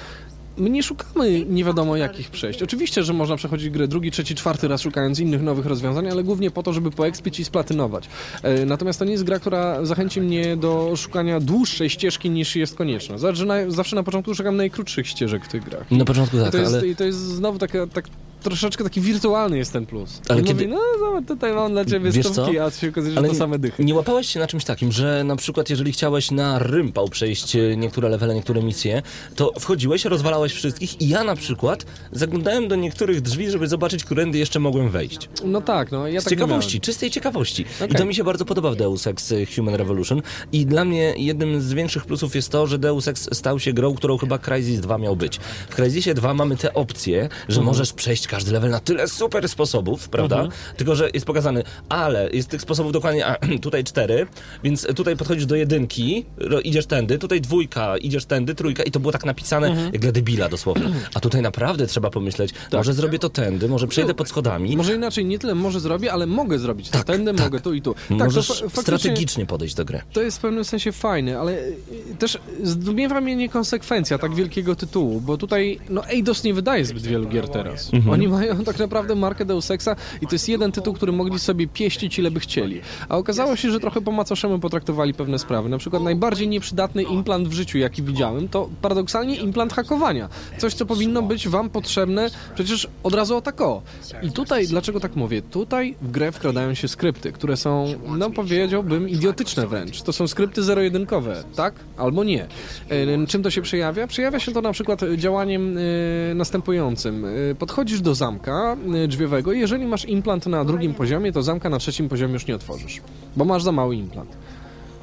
My 0.57 0.71
nie 0.71 0.83
szukamy 0.83 1.45
nie 1.45 1.65
wiadomo 1.65 1.97
jakich 1.97 2.31
przejść. 2.31 2.63
Oczywiście, 2.63 3.03
że 3.03 3.13
można 3.13 3.37
przechodzić 3.37 3.71
grę 3.71 3.89
drugi, 3.89 4.11
trzeci, 4.11 4.35
czwarty 4.35 4.69
raz 4.69 4.83
szukając 4.83 5.21
innych 5.21 5.43
nowych 5.43 5.67
rozwiązań, 5.67 6.09
ale 6.09 6.25
głównie 6.25 6.51
po 6.51 6.63
to, 6.63 6.73
żeby 6.73 6.91
poekspić 6.91 7.41
i 7.41 7.45
splatynować. 7.45 8.09
E, 8.43 8.67
natomiast 8.67 8.99
to 8.99 9.05
nie 9.05 9.13
jest 9.13 9.25
gra, 9.25 9.39
która 9.39 9.85
zachęci 9.85 10.21
mnie 10.21 10.57
do 10.57 10.97
szukania 10.97 11.41
dłuższej 11.41 11.91
ścieżki 11.91 12.31
niż 12.31 12.57
jest 12.57 12.77
konieczna. 12.77 13.19
Zobacz, 13.19 13.37
że 13.37 13.47
na, 13.47 13.71
zawsze 13.71 13.97
na 13.97 14.03
początku 14.03 14.35
szukam 14.35 14.57
najkrótszych 14.57 15.09
ścieżek 15.09 15.45
w 15.45 15.49
tych 15.49 15.65
grach. 15.65 15.91
Na 15.91 16.05
początku 16.05 16.37
I 16.37 16.41
tak, 16.41 16.53
to 16.53 16.59
jest, 16.59 16.75
ale... 16.75 16.87
I 16.87 16.97
to 16.97 17.05
jest 17.05 17.19
znowu 17.19 17.59
taka, 17.59 17.87
tak 17.87 18.05
troszeczkę 18.45 18.85
taki 18.85 19.01
wirtualny 19.01 19.59
jest 19.59 19.73
ten 19.73 19.87
plus. 19.87 20.21
Ale 20.29 20.41
I 20.41 20.45
kiedy- 20.45 20.67
mówi, 20.69 20.77
no 20.77 21.07
zobacz, 21.07 21.25
tutaj 21.29 21.53
mam 21.53 21.73
dla 21.73 21.85
ciebie 21.85 22.11
Wiesz 22.11 22.27
stówki, 22.27 22.55
co? 22.57 22.65
a 22.67 22.71
się 22.71 22.89
okazuje, 22.89 23.13
że 23.13 23.19
Ale 23.19 23.29
to 23.29 23.35
same 23.35 23.59
dychy. 23.59 23.85
Nie 23.85 23.95
łapałeś 23.95 24.27
się 24.29 24.41
na 24.41 24.47
czymś 24.47 24.65
takim, 24.65 24.93
że 24.93 25.25
na 25.25 25.37
przykład 25.37 25.71
jeżeli 25.71 25.93
chciałeś 25.93 26.31
na 26.31 26.59
rympał 26.59 27.09
przejść 27.09 27.57
e, 27.57 27.77
niektóre 27.77 28.09
levele, 28.09 28.35
niektóre 28.35 28.63
misje, 28.63 29.03
to 29.37 29.53
wchodziłeś, 29.61 30.05
rozwalałeś 30.05 30.53
wszystkich 30.53 31.01
i 31.01 31.09
ja 31.09 31.25
na 31.25 31.37
przykład 31.37 31.85
zaglądałem 32.13 32.69
do 32.69 32.77
niektórych 32.77 33.21
drzwi, 33.21 33.51
żeby 33.51 33.69
zobaczyć, 33.69 34.05
którędy 34.05 34.39
jeszcze 34.39 34.61
mogłem 34.61 34.91
wejść. 34.91 35.29
No 35.45 35.61
tak, 35.61 35.93
no 35.93 36.09
ja 36.09 36.21
Z 36.21 36.25
tak 36.25 36.31
ciekawości, 36.31 36.81
czystej 36.81 37.11
ciekawości. 37.11 37.63
I 37.81 37.85
Okej. 37.85 37.97
to 37.97 38.05
mi 38.05 38.15
się 38.15 38.25
bardzo 38.25 38.45
podoba 38.45 38.71
w 38.71 38.77
Deus 38.77 39.07
Ex 39.07 39.33
e, 39.33 39.37
Human 39.57 39.75
Revolution. 39.75 40.23
I 40.53 40.67
dla 40.67 40.85
mnie 40.85 41.15
jednym 41.17 41.61
z 41.61 41.73
większych 41.73 42.05
plusów 42.07 42.35
jest 42.35 42.49
to, 42.51 42.67
że 42.67 42.79
Deus 42.79 43.09
Ex 43.09 43.29
stał 43.33 43.59
się 43.61 43.73
grą, 43.73 43.95
którą 43.95 44.19
chyba 44.19 44.39
Crysis 44.39 44.81
2 44.81 44.99
miał 44.99 45.17
być. 45.17 45.41
W 45.71 45.75
Crysisie 45.75 46.15
2 46.15 46.35
mamy 46.35 46.57
te 46.57 46.75
opcje, 46.75 47.29
że 47.49 47.61
Mhm. 47.61 47.67
możesz 47.67 47.93
przejść 47.93 48.27
każdy 48.35 48.53
level 48.53 48.71
na 48.71 48.81
tyle 48.81 49.09
super 49.09 49.49
sposobów, 49.49 50.09
prawda? 50.09 50.37
Mhm. 50.37 50.53
Tylko, 50.77 50.95
że 50.97 51.11
jest 51.15 51.27
pokazany, 51.27 51.63
ale 51.89 52.31
jest 52.33 52.49
tych 52.49 52.61
sposobów 52.63 52.93
dokładnie, 52.93 53.27
a, 53.27 53.37
tutaj 53.63 53.85
cztery, 53.85 54.27
więc 54.65 54.87
tutaj 54.97 55.17
podchodzisz 55.17 55.47
do 55.47 55.57
jedynki, 55.57 56.25
ro, 56.37 56.61
idziesz 56.61 56.87
tędy, 56.87 57.19
tutaj 57.19 57.41
dwójka, 57.41 57.97
idziesz 57.97 58.25
tędy, 58.25 58.55
trójka 58.55 58.83
i 58.83 58.91
to 58.91 59.01
było 59.01 59.13
tak 59.13 59.25
napisane 59.25 59.67
Mhm. 59.69 59.93
jak 59.93 60.03
dla 60.03 60.13
debila 60.13 60.49
dosłownie. 60.49 60.85
A 61.15 61.21
tutaj 61.21 61.43
naprawdę 61.43 61.87
trzeba 61.87 62.11
pomyśleć, 62.11 62.51
może 62.73 62.93
zrobię 62.95 63.19
to 63.19 63.29
tędy, 63.29 63.69
może 63.69 63.87
przejdę 63.87 64.15
pod 64.15 64.29
schodami. 64.29 64.69
Tak. 64.69 64.77
Może 64.77 64.95
inaczej, 64.95 65.25
nie 65.25 65.39
tyle 65.39 65.55
może 65.55 65.81
zrobię, 65.81 66.13
ale 66.13 66.27
mogę 66.27 66.59
zrobić 66.59 66.91
to. 66.91 66.99
Tak, 66.99 67.07
Tędy 67.07 67.33
tak. 67.35 67.41
mogę 67.45 67.61
tu 67.61 67.75
i 67.75 67.83
tu. 67.83 67.95
Tak, 67.95 68.19
Możesz 68.19 68.49
to 68.49 68.83
strategicznie 68.83 69.47
podejść 69.47 69.75
do 69.75 69.85
gry. 69.85 70.01
To 70.13 70.23
jest 70.23 70.39
w 70.39 70.41
pewnym 70.41 70.65
sensie 70.65 70.93
fajne, 70.93 71.39
ale 71.39 71.53
y, 71.53 71.77
też 72.19 72.39
zdumiewa 72.63 73.21
mnie 73.21 73.37
niekonsekwencja 73.37 74.19
tak 74.19 74.35
wielkiego 74.35 74.77
tytułu, 74.77 75.21
bo 75.21 75.37
tutaj, 75.37 75.79
no 75.91 76.09
Eidos 76.09 76.45
nie 76.45 76.55
wydaje 76.55 76.85
zbyt 76.85 77.03
wielu 77.03 77.29
gier 77.29 77.49
teraz. 77.49 77.95
Mhm. 77.95 78.13
Oni 78.13 78.24
mają 78.29 78.65
tak 78.65 78.79
naprawdę 78.79 79.15
markę 79.15 79.45
Deus 79.45 79.71
Exa 79.71 79.97
i 80.23 80.27
to 80.27 80.35
jest 80.35 80.49
jeden 80.49 80.73
tytuł, 80.73 80.95
który 80.95 81.13
mogli 81.13 81.39
sobie 81.39 81.67
pieścić 81.67 82.19
ile 82.19 82.31
by 82.31 82.41
chcieli. 82.41 82.81
A 83.09 83.17
okazało 83.17 83.57
się, 83.57 83.71
że 83.71 83.81
trochę 83.81 84.01
po 84.01 84.13
macoszemu 84.13 84.59
potraktowali 84.59 85.15
pewne 85.15 85.39
sprawy. 85.39 85.69
Na 85.69 85.79
przykład 85.79 86.03
najbardziej 86.03 86.49
nieprzydatny 86.49 87.03
implant 87.03 87.49
w 87.49 87.53
życiu, 87.53 87.79
jaki 87.79 88.03
widziałem, 88.03 88.49
to 88.49 88.69
paradoksalnie 88.83 89.37
implant 89.37 89.73
hakowania. 89.73 90.29
Coś, 90.59 90.75
co 90.75 90.87
powinno 90.87 91.23
być 91.23 91.49
wam 91.49 91.71
potrzebne 91.71 92.31
przecież 92.55 92.89
od 93.03 93.15
razu 93.15 93.37
o 93.37 93.41
tak 93.43 93.61
o. 93.61 93.83
I 94.23 94.33
tutaj, 94.33 94.67
dlaczego 94.67 95.01
tak 95.01 95.17
mówię? 95.17 95.43
Tutaj 95.43 95.95
w 96.03 96.11
grę 96.11 96.33
wkradają 96.33 96.75
się 96.75 96.89
skrypty, 96.89 97.33
które 97.33 97.57
są, 97.57 97.87
no 98.19 98.31
powiedziałbym, 98.31 99.09
idiotyczne 99.09 99.67
wręcz. 99.67 100.03
To 100.03 100.13
są 100.13 100.29
skrypty 100.29 100.63
zero-jedynkowe, 100.63 101.45
tak? 101.57 101.75
Albo 101.97 102.25
nie. 102.25 102.47
E, 102.91 103.27
Czym 103.27 103.43
to 103.43 103.51
się 103.51 103.63
przejawia? 103.63 104.07
Przejawia 104.07 104.41
się 104.41 104.53
to 104.53 104.61
na 104.61 104.73
przykład 104.73 105.01
działaniem 105.17 105.79
e, 105.79 106.35
następującym. 106.35 107.25
E, 107.25 107.55
Podchodzisz 107.55 108.01
do 108.05 108.15
zamka 108.15 108.77
e, 109.05 109.09
drzwiowego 109.09 109.53
i 109.53 109.61
jeżeli 109.61 109.87
masz 109.87 110.05
implant 110.05 110.47
na 110.47 110.65
drugim 110.65 110.95
poziomie, 110.95 111.33
to 111.33 111.43
zamka 111.43 111.71
na 111.71 111.79
trzecim 111.79 112.09
poziomie 112.09 112.33
już 112.33 112.47
nie 112.47 112.55
otworzysz, 112.55 113.01
bo 113.37 113.45
masz 113.45 113.63
za 113.63 113.73
mały 113.73 113.97
implant. 113.97 114.37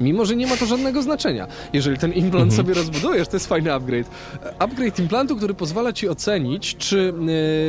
Mimo, 0.00 0.24
że 0.24 0.36
nie 0.36 0.46
ma 0.46 0.56
to 0.56 0.66
żadnego 0.66 1.02
znaczenia. 1.02 1.46
Jeżeli 1.72 1.98
ten 1.98 2.12
implant 2.12 2.54
sobie 2.54 2.74
rozbudujesz, 2.74 3.28
to 3.28 3.36
jest 3.36 3.46
fajny 3.46 3.72
upgrade. 3.72 4.10
Upgrade 4.58 4.98
implantu, 4.98 5.36
który 5.36 5.54
pozwala 5.54 5.92
ci 5.92 6.08
ocenić, 6.08 6.76
czy 6.76 7.08
e, 7.08 7.12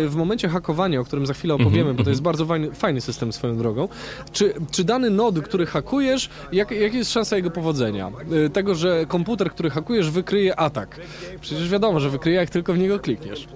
w 0.10 0.14
momencie 0.16 0.50
hakowania, 0.50 1.00
o 1.00 1.04
którym 1.04 1.26
za 1.26 1.34
chwilę 1.34 1.54
opowiemy, 1.54 1.94
bo 1.94 2.04
to 2.04 2.10
jest 2.10 2.22
bardzo 2.22 2.46
fajny, 2.46 2.72
fajny 2.72 3.02
system 3.02 3.34
swoją 3.34 3.58
drogą, 3.58 3.88
czy, 4.32 4.54
czy 4.72 4.84
dany 4.84 5.10
nod, 5.10 5.40
który 5.42 5.66
hakujesz, 5.66 6.30
jak, 6.52 6.72
jaka 6.72 6.98
jest 6.98 7.12
szansa 7.12 7.36
jego 7.36 7.52
powodzenia? 7.52 8.12
E, 8.46 8.50
Tego, 8.50 8.76
że 8.76 9.06
komputer, 9.08 9.52
który 9.52 9.70
hakujesz, 9.70 10.10
wykryje 10.12 10.56
atak. 10.60 11.00
Przecież 11.42 11.70
wiadomo, 11.70 12.00
że 12.00 12.10
wykryje, 12.10 12.36
jak 12.38 12.50
tylko 12.50 12.74
w 12.74 12.78
niego 12.78 13.00
klikniesz. 13.00 13.48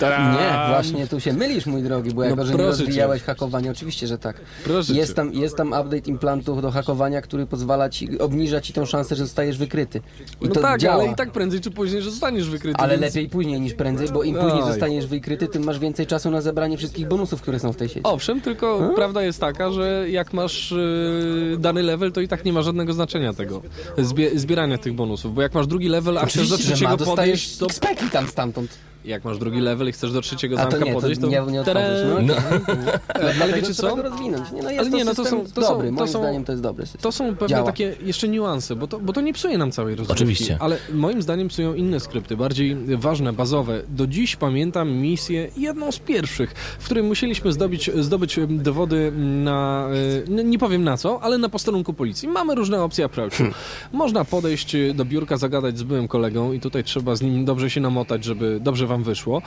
Nie, 0.00 0.68
właśnie 0.68 1.06
tu 1.06 1.20
się 1.20 1.32
mylisz, 1.32 1.66
mój 1.66 1.82
drogi, 1.82 2.10
bo 2.10 2.22
jako, 2.24 2.36
No 2.36 2.44
że 2.44 2.52
nie 2.52 2.58
proszę 2.58 2.78
cię. 2.78 2.84
rozwijałeś 2.84 3.22
hakowania, 3.22 3.70
oczywiście, 3.70 4.06
że 4.06 4.18
tak. 4.18 4.40
Proszę 4.64 4.92
Jest 4.94 5.10
cię. 5.10 5.14
tam, 5.14 5.32
jest 5.34 5.56
tam 5.56 5.68
update 5.68 5.98
implantu 6.10 6.60
do 6.60 6.70
hakowania, 6.70 7.22
który 7.22 7.46
pozwala 7.46 7.88
ci, 7.88 8.18
obniża 8.18 8.60
ci 8.60 8.72
tą 8.72 8.86
szansę, 8.86 9.16
że 9.16 9.24
zostajesz 9.24 9.58
wykryty. 9.58 10.00
I 10.40 10.44
No 10.48 10.54
to 10.54 10.60
tak, 10.60 10.80
działa. 10.80 11.02
ale 11.02 11.12
i 11.12 11.14
tak 11.14 11.30
prędzej 11.32 11.60
czy 11.60 11.70
później, 11.70 12.02
że 12.02 12.10
zostaniesz 12.10 12.48
wykryty. 12.50 12.78
Ale 12.80 12.98
więc... 12.98 13.14
lepiej 13.14 13.28
później 13.30 13.60
niż 13.60 13.74
prędzej, 13.74 14.08
bo 14.08 14.22
im 14.22 14.34
później 14.34 14.62
Oj. 14.62 14.68
zostaniesz 14.68 15.06
wykryty, 15.06 15.48
tym 15.48 15.64
masz 15.64 15.78
więcej 15.78 16.06
czasu 16.06 16.30
na 16.30 16.40
zebranie 16.40 16.76
wszystkich 16.76 17.08
bonusów, 17.08 17.42
które 17.42 17.58
są 17.58 17.72
w 17.72 17.76
tej 17.76 17.88
sieci. 17.88 18.00
Owszem, 18.04 18.40
tylko 18.40 18.92
prawda 18.94 19.22
jest 19.22 19.40
taka, 19.40 19.70
że 19.70 20.06
jak 20.10 20.32
masz 20.32 20.72
y, 20.72 21.56
dany 21.58 21.82
level, 21.82 22.12
to 22.12 22.20
i 22.20 22.28
tak 22.28 22.44
nie 22.44 22.52
ma 22.52 22.62
żadnego 22.62 22.92
znaczenia 22.92 23.32
tego 23.32 23.62
zbie 23.98 24.38
zbierania 24.38 24.78
tych 24.78 24.92
bonusów, 24.92 25.34
bo 25.34 25.42
jak 25.42 25.54
masz 25.54 25.66
drugi 25.66 25.88
level, 25.88 26.18
a 26.18 26.26
chcesz 26.26 26.48
do 26.48 26.54
Oczywiście, 26.54 26.74
trzeciego 26.74 26.90
ma, 26.90 27.04
podejść, 27.16 27.58
dostajesz 27.58 27.88
to 27.88 27.96
XP 27.98 28.12
tam 28.12 28.26
stamtąd. 28.28 28.78
Jak 29.04 29.24
masz 29.24 29.38
drugi 29.38 29.60
level 29.60 29.88
i 29.88 29.92
chcesz 29.92 30.12
do 30.12 30.20
trzeciego 30.20 30.60
A 30.60 30.64
to 30.64 30.70
zamka 30.70 30.86
nie, 30.86 30.92
to 30.94 31.00
podejść, 31.00 31.20
to, 31.20 31.26
nie, 31.26 31.40
nie 31.52 31.60
otworzysz. 31.60 32.06
No, 32.22 32.34
Tadam! 32.34 32.78
Ale, 33.14 33.34
Ale 33.42 33.52
wiecie 33.52 33.74
co? 33.74 34.02
rozwinąć. 34.02 34.52
Nie, 34.52 34.62
no 34.62 34.70
jest 34.70 34.80
Ale 34.80 34.90
to 34.90 34.96
nie, 34.96 35.04
no 35.04 35.14
to 35.14 35.24
są- 35.24 35.44
to 35.54 35.62
są- 35.62 35.68
dobry, 35.74 35.88
to 35.88 35.92
moim 35.94 36.08
są- 36.08 36.18
zdaniem 36.18 36.44
to 36.44 36.52
jest 36.52 36.62
dobry 36.62 36.86
system. 36.86 37.00
To 37.02 37.12
są 37.12 37.30
pewne 37.32 37.48
Działa. 37.48 37.66
takie 37.66 37.94
jeszcze 38.02 38.28
niuanse, 38.28 38.76
bo 38.76 38.86
to, 38.86 39.00
bo 39.00 39.12
to 39.12 39.20
nie 39.20 39.32
psuje 39.32 39.58
nam 39.58 39.72
całej 39.72 39.94
rozgrywki. 39.94 40.22
Oczywiście. 40.22 40.56
Ale 40.60 40.76
moim 40.94 41.22
zdaniem 41.22 41.48
psują 41.48 41.74
inne 41.74 42.00
skrypty, 42.00 42.36
bardziej 42.36 42.76
ważne, 42.96 43.32
bazowe. 43.32 43.82
Do 43.88 44.06
dziś 44.06 44.36
pamiętam 44.36 44.90
misję, 44.92 45.50
jedną 45.56 45.92
z 45.92 45.98
pierwszych, 45.98 46.50
w 46.78 46.84
której 46.84 47.04
musieliśmy 47.04 47.52
zdobyć, 47.52 47.90
zdobyć 48.00 48.38
em, 48.38 48.62
dowody 48.62 49.12
na, 49.16 49.88
e, 50.28 50.32
n- 50.40 50.50
nie 50.50 50.58
powiem 50.58 50.84
na 50.84 50.96
co, 50.96 51.20
ale 51.22 51.38
na 51.38 51.48
posterunku 51.48 51.92
policji. 51.92 52.28
Mamy 52.28 52.54
różne 52.54 52.82
opcje 52.82 53.04
approachu. 53.04 53.36
Hmm. 53.36 53.54
Można 53.92 54.24
podejść 54.24 54.74
e, 54.74 54.94
do 54.94 55.04
biurka, 55.04 55.36
zagadać 55.36 55.78
z 55.78 55.82
byłym 55.82 56.08
kolegą 56.08 56.52
i 56.52 56.60
tutaj 56.60 56.84
trzeba 56.84 57.16
z 57.16 57.22
nim 57.22 57.44
dobrze 57.44 57.70
się 57.70 57.80
namotać, 57.80 58.24
żeby 58.24 58.58
dobrze 58.60 58.86
wam 58.88 59.02
wyszło. 59.02 59.42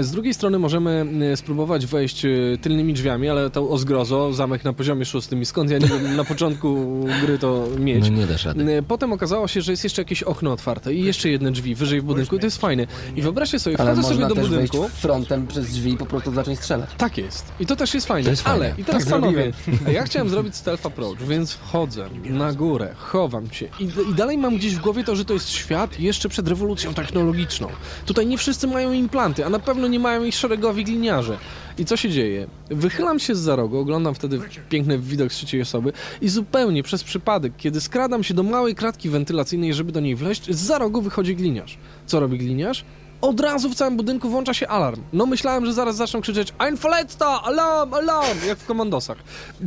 Z 0.00 0.10
drugiej 0.10 0.34
strony 0.34 0.58
możemy 0.58 1.06
y, 1.32 1.36
spróbować 1.36 1.86
wejść 1.86 2.24
y, 2.24 2.58
tylnymi 2.62 2.92
drzwiami, 2.94 3.28
ale 3.28 3.50
to 3.50 3.68
o 3.68 3.78
zgrozo, 3.78 4.32
zamek 4.32 4.64
na 4.64 4.72
poziomie 4.72 5.04
szóstym 5.04 5.42
i 5.42 5.46
skąd 5.46 5.70
ja 5.70 5.78
nie 5.78 5.86
wiem 5.88 6.16
na 6.16 6.24
początku 6.24 6.86
gry 7.22 7.38
to 7.38 7.64
mieć. 7.78 8.10
No 8.10 8.16
nie 8.16 8.26
dasz 8.26 8.44
rady. 8.44 8.62
Y, 8.72 8.82
Potem 8.82 9.12
okazało 9.12 9.48
się, 9.48 9.62
że 9.62 9.72
jest 9.72 9.84
jeszcze 9.84 10.02
jakieś 10.02 10.22
okno 10.22 10.52
otwarte 10.52 10.94
i 10.94 11.04
jeszcze 11.04 11.28
jedne 11.28 11.52
drzwi 11.52 11.74
wyżej 11.74 12.00
w 12.00 12.04
budynku 12.04 12.36
i 12.36 12.38
to 12.38 12.46
jest 12.46 12.60
fajne. 12.60 12.86
I 13.16 13.22
wyobraźcie 13.22 13.58
sobie, 13.58 13.76
wchodzę 13.76 14.02
sobie 14.02 14.26
do 14.28 14.34
budynku. 14.34 14.78
wejść 14.80 14.94
frontem 14.94 15.46
przez 15.46 15.70
drzwi 15.70 15.92
i 15.92 15.96
po 15.96 16.06
prostu 16.06 16.32
zacząć 16.34 16.58
strzelać. 16.58 16.90
Tak 16.98 17.18
jest. 17.18 17.44
I 17.60 17.66
to 17.66 17.76
też 17.76 17.94
jest 17.94 18.06
fajne. 18.06 18.30
Jest 18.30 18.42
fajne. 18.42 18.64
Ale 18.66 18.74
i 18.78 18.84
teraz 18.84 19.04
Tak 19.04 19.12
panowie, 19.12 19.52
ja 19.92 20.04
chciałem 20.04 20.28
zrobić 20.28 20.56
stealth 20.56 20.86
approach, 20.86 21.22
więc 21.28 21.52
wchodzę 21.52 22.08
na 22.24 22.52
górę, 22.52 22.94
chowam 22.98 23.50
się 23.50 23.68
i, 23.80 23.84
i 24.10 24.14
dalej 24.14 24.38
mam 24.38 24.56
gdzieś 24.56 24.74
w 24.74 24.80
głowie 24.80 25.04
to, 25.04 25.16
że 25.16 25.24
to 25.24 25.34
jest 25.34 25.48
świat 25.50 26.00
jeszcze 26.00 26.28
przed 26.28 26.48
rewolucją 26.48 26.94
technologiczną. 26.94 27.68
Tutaj 28.06 28.26
nie 28.26 28.38
wszyscy 28.38 28.66
mają 28.66 28.77
implanty, 28.82 29.46
a 29.46 29.48
na 29.48 29.58
pewno 29.58 29.88
nie 29.88 29.98
mają 29.98 30.24
ich 30.24 30.34
szeregowi 30.34 30.84
gliniarze. 30.84 31.38
I 31.78 31.84
co 31.84 31.96
się 31.96 32.10
dzieje? 32.10 32.46
Wychylam 32.70 33.18
się 33.18 33.34
z 33.34 33.38
za 33.38 33.56
rogu, 33.56 33.78
oglądam 33.78 34.14
wtedy 34.14 34.40
piękny 34.68 34.98
widok 34.98 35.32
z 35.32 35.36
trzeciej 35.36 35.62
osoby 35.62 35.92
i 36.20 36.28
zupełnie 36.28 36.82
przez 36.82 37.04
przypadek, 37.04 37.52
kiedy 37.56 37.80
skradam 37.80 38.24
się 38.24 38.34
do 38.34 38.42
małej 38.42 38.74
kratki 38.74 39.08
wentylacyjnej, 39.08 39.74
żeby 39.74 39.92
do 39.92 40.00
niej 40.00 40.16
wleźć, 40.16 40.50
z 40.50 40.58
za 40.58 40.78
rogu 40.78 41.02
wychodzi 41.02 41.36
gliniarz. 41.36 41.78
Co 42.06 42.20
robi 42.20 42.38
gliniarz? 42.38 42.84
Od 43.20 43.40
razu 43.40 43.70
w 43.70 43.74
całym 43.74 43.96
budynku 43.96 44.28
włącza 44.28 44.54
się 44.54 44.68
alarm. 44.68 45.02
No 45.12 45.26
myślałem, 45.26 45.66
że 45.66 45.72
zaraz 45.72 45.96
zaczną 45.96 46.20
krzyczeć 46.20 46.54
Ein 46.58 46.76
Verletzter! 46.76 47.28
Alarm! 47.42 47.94
Alarm! 47.94 48.38
Jak 48.46 48.58
w 48.58 48.66
komandosach. 48.66 49.18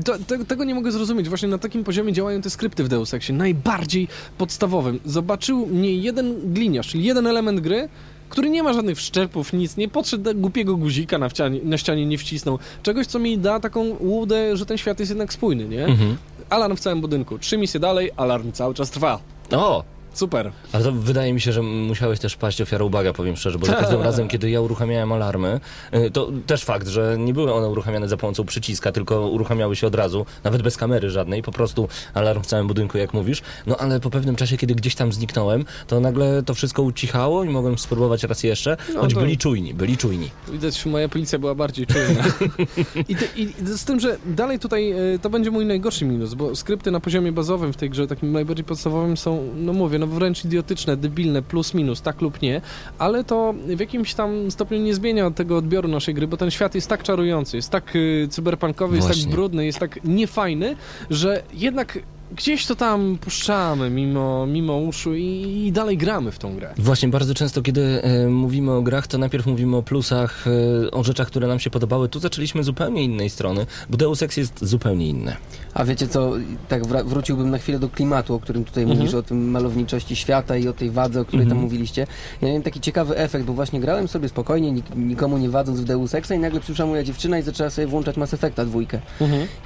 To, 0.06 0.18
te, 0.28 0.46
tego 0.46 0.64
nie 0.64 0.76
mogę 0.76 0.92
zrozumieć. 0.92 1.30
Właśnie 1.30 1.48
na 1.48 1.58
takim 1.58 1.84
poziomie 1.84 2.14
działają 2.14 2.42
te 2.42 2.50
skrypty 2.50 2.84
w 2.84 2.88
Deus 2.88 3.14
Exie. 3.14 3.36
Najbardziej 3.36 4.08
podstawowym. 4.38 5.00
Zobaczył 5.06 5.68
mnie 5.68 5.96
jeden 5.96 6.54
gliniarz, 6.54 6.88
czyli 6.88 7.04
jeden 7.04 7.28
element 7.28 7.60
gry, 7.60 7.90
który 8.32 8.50
nie 8.50 8.64
ma 8.64 8.74
żadnych 8.74 8.98
wszczepów, 8.98 9.54
nic, 9.54 9.78
nie 9.78 9.88
podszedł 9.88 10.24
do 10.24 10.36
głupiego 10.36 10.78
guzika 10.78 11.18
na, 11.18 11.30
wcianie, 11.30 11.60
na 11.64 11.78
ścianie, 11.78 12.06
nie 12.06 12.18
wcisnął. 12.18 12.60
Czegoś, 12.84 13.08
co 13.08 13.20
mi 13.20 13.38
da 13.38 13.60
taką 13.60 13.96
łudę, 14.00 14.58
że 14.58 14.66
ten 14.66 14.78
świat 14.78 15.00
jest 15.00 15.10
jednak 15.10 15.34
spójny, 15.34 15.68
nie? 15.68 15.86
Mhm. 15.86 16.18
Alarm 16.50 16.76
w 16.76 16.80
całym 16.80 17.02
budynku. 17.02 17.40
Trzy 17.40 17.58
misje 17.58 17.80
dalej, 17.80 18.12
alarm 18.18 18.52
cały 18.52 18.74
czas 18.74 18.92
trwa. 18.92 19.20
O! 19.52 19.84
Super. 20.14 20.52
Ale 20.72 20.84
to 20.84 20.92
wydaje 20.92 21.34
mi 21.34 21.42
się, 21.42 21.52
że 21.52 21.62
musiałeś 21.62 22.20
też 22.20 22.36
paść 22.36 22.62
ofiarą 22.62 22.90
baga, 22.90 23.14
powiem 23.14 23.36
szczerze, 23.36 23.60
bo 23.60 23.66
za 23.66 23.74
każdym 23.74 24.02
razem, 24.02 24.28
kiedy 24.28 24.50
ja 24.50 24.62
uruchamiałem 24.62 25.12
alarmy, 25.12 25.60
y, 25.94 26.12
to 26.12 26.32
też 26.48 26.64
fakt, 26.64 26.88
że 26.88 27.16
nie 27.20 27.34
były 27.34 27.54
one 27.54 27.70
uruchamiane 27.70 28.08
za 28.08 28.18
pomocą 28.18 28.46
przyciska, 28.46 28.92
tylko 28.92 29.28
uruchamiały 29.30 29.76
się 29.76 29.88
od 29.88 29.96
razu, 29.96 30.26
nawet 30.44 30.62
bez 30.62 30.78
kamery 30.78 31.10
żadnej, 31.10 31.42
po 31.44 31.52
prostu 31.52 31.88
alarm 32.14 32.42
w 32.44 32.46
całym 32.46 32.68
budynku, 32.68 32.98
jak 32.98 33.14
mówisz. 33.14 33.42
No 33.68 33.78
ale 33.78 34.00
po 34.00 34.10
pewnym 34.10 34.36
czasie, 34.36 34.58
kiedy 34.58 34.76
gdzieś 34.76 34.96
tam 34.96 35.14
zniknąłem, 35.14 35.66
to 35.88 36.00
nagle 36.00 36.44
to 36.44 36.54
wszystko 36.54 36.82
ucichało 36.82 37.44
i 37.44 37.50
mogłem 37.50 37.78
spróbować 37.78 38.24
raz 38.24 38.44
jeszcze, 38.44 38.78
No 38.94 39.02
choć 39.02 39.14
to- 39.14 39.20
byli 39.20 39.38
czujni, 39.38 39.74
byli 39.74 39.98
czujni. 39.98 40.30
Widać, 40.52 40.86
moja 40.86 41.10
policja 41.10 41.40
była 41.40 41.56
bardziej 41.56 41.88
czujna. 41.88 42.24
I, 43.10 43.16
ty, 43.16 43.28
I 43.36 43.48
z 43.66 43.86
tym, 43.86 44.00
że 44.00 44.18
dalej 44.26 44.60
tutaj 44.60 44.92
e, 44.92 45.20
to 45.22 45.30
będzie 45.30 45.52
mój 45.52 45.66
najgorszy 45.66 46.06
minus, 46.06 46.34
bo 46.34 46.56
skrypty 46.56 46.92
na 46.92 47.00
poziomie 47.00 47.32
bazowym 47.32 47.74
w 47.74 47.78
tej 47.78 47.90
grze, 47.90 48.08
takim 48.08 48.32
najbardziej 48.32 48.66
podstawowym 48.66 49.18
są, 49.18 49.48
no 49.56 49.74
mówię, 49.74 50.00
no 50.02 50.08
wręcz 50.08 50.46
idiotyczne, 50.46 50.98
debilne, 50.98 51.42
plus, 51.42 51.74
minus, 51.74 52.02
tak 52.02 52.22
lub 52.22 52.42
nie, 52.42 52.62
ale 52.98 53.24
to 53.24 53.54
w 53.76 53.80
jakimś 53.80 54.14
tam 54.14 54.52
stopniu 54.52 54.78
nie 54.78 54.96
zmienia 54.96 55.32
tego 55.32 55.58
odbioru 55.58 55.88
naszej 55.88 56.14
gry, 56.14 56.28
bo 56.28 56.38
ten 56.38 56.52
świat 56.52 56.76
jest 56.76 56.88
tak 56.88 57.04
czarujący, 57.04 57.58
jest 57.58 57.70
tak 57.70 57.96
y, 57.96 58.28
cyberpunkowy, 58.30 58.96
jest 58.96 59.08
tak 59.08 59.18
Właśnie. 59.18 59.32
brudny, 59.32 59.66
jest 59.66 59.80
tak 59.80 60.00
niefajny, 60.04 60.76
że 61.10 61.44
jednak 61.54 62.00
gdzieś 62.36 62.66
to 62.66 62.76
tam 62.76 63.18
puszczamy 63.22 63.90
mimo, 63.90 64.46
mimo 64.48 64.78
uszu 64.78 65.16
i, 65.16 65.64
i 65.68 65.72
dalej 65.72 65.98
gramy 65.98 66.32
w 66.32 66.40
tą 66.40 66.56
grę. 66.56 66.74
Właśnie 66.78 67.10
bardzo 67.10 67.34
często, 67.34 67.62
kiedy 67.62 68.02
e, 68.04 68.28
mówimy 68.28 68.72
o 68.72 68.82
grach, 68.82 69.08
to 69.08 69.18
najpierw 69.18 69.46
mówimy 69.46 69.78
o 69.78 69.84
plusach, 69.84 70.46
e, 70.88 70.92
o 70.92 71.04
rzeczach, 71.04 71.28
które 71.28 71.48
nam 71.48 71.60
się 71.60 71.70
podobały. 71.70 72.10
Tu 72.10 72.20
zaczęliśmy 72.20 72.64
zupełnie 72.64 73.04
innej 73.04 73.30
strony, 73.30 73.66
bo 73.90 73.98
Deus 73.98 74.22
Ex 74.24 74.38
jest 74.38 74.66
zupełnie 74.66 75.10
inne. 75.10 75.38
A 75.74 75.84
wiecie 75.84 76.08
co, 76.08 76.34
tak 76.68 76.84
wra- 76.84 77.06
wróciłbym 77.06 77.50
na 77.50 77.58
chwilę 77.58 77.80
do 77.80 77.90
klimatu, 77.90 78.34
o 78.36 78.40
którym 78.40 78.64
tutaj 78.66 78.84
Mhm. 78.84 79.00
mówisz, 79.00 79.14
o 79.16 79.24
tym 79.24 79.52
malowniczości 79.52 80.16
świata 80.16 80.58
i 80.58 80.68
o 80.68 80.74
tej 80.74 80.92
wadze, 80.92 81.22
o 81.22 81.26
której 81.26 81.44
Mhm. 81.44 81.58
tam 81.58 81.64
mówiliście. 81.64 82.08
Ja 82.42 82.48
miałem 82.48 82.64
taki 82.64 82.80
ciekawy 82.80 83.18
efekt, 83.18 83.46
bo 83.46 83.54
właśnie 83.54 83.80
grałem 83.80 84.08
sobie 84.08 84.30
spokojnie, 84.30 84.72
nik- 84.72 84.96
nikomu 84.96 85.38
nie 85.38 85.50
wadząc 85.50 85.80
w 85.82 85.84
Deus 85.84 86.16
Exa 86.16 86.32
i 86.36 86.40
nagle 86.40 86.60
przyszła 86.60 86.86
moja 86.86 87.04
dziewczyna 87.04 87.40
i 87.40 87.42
zaczęła 87.44 87.70
sobie 87.70 87.88
włączać 87.88 88.18
Mass 88.18 88.34
Effecta 88.34 88.66
dwójkę. 88.66 89.00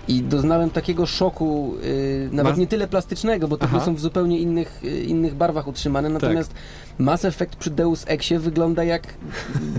I 0.07 0.21
doznałem 0.23 0.69
takiego 0.69 1.05
szoku, 1.05 1.73
yy, 1.83 2.29
nawet 2.31 2.54
Ma- 2.55 2.59
nie 2.61 2.67
tyle 2.67 2.87
plastycznego, 2.87 3.47
bo 3.47 3.57
gry 3.57 3.79
są 3.85 3.95
w 3.95 3.99
zupełnie 3.99 4.39
innych, 4.39 4.79
yy, 4.83 4.99
innych 5.03 5.35
barwach 5.35 5.67
utrzymane, 5.67 6.09
natomiast 6.09 6.53
Mass 6.97 7.25
Effect 7.25 7.55
przy 7.55 7.69
Deus 7.69 8.03
Exie 8.07 8.39
wygląda 8.39 8.83
jak, 8.83 9.13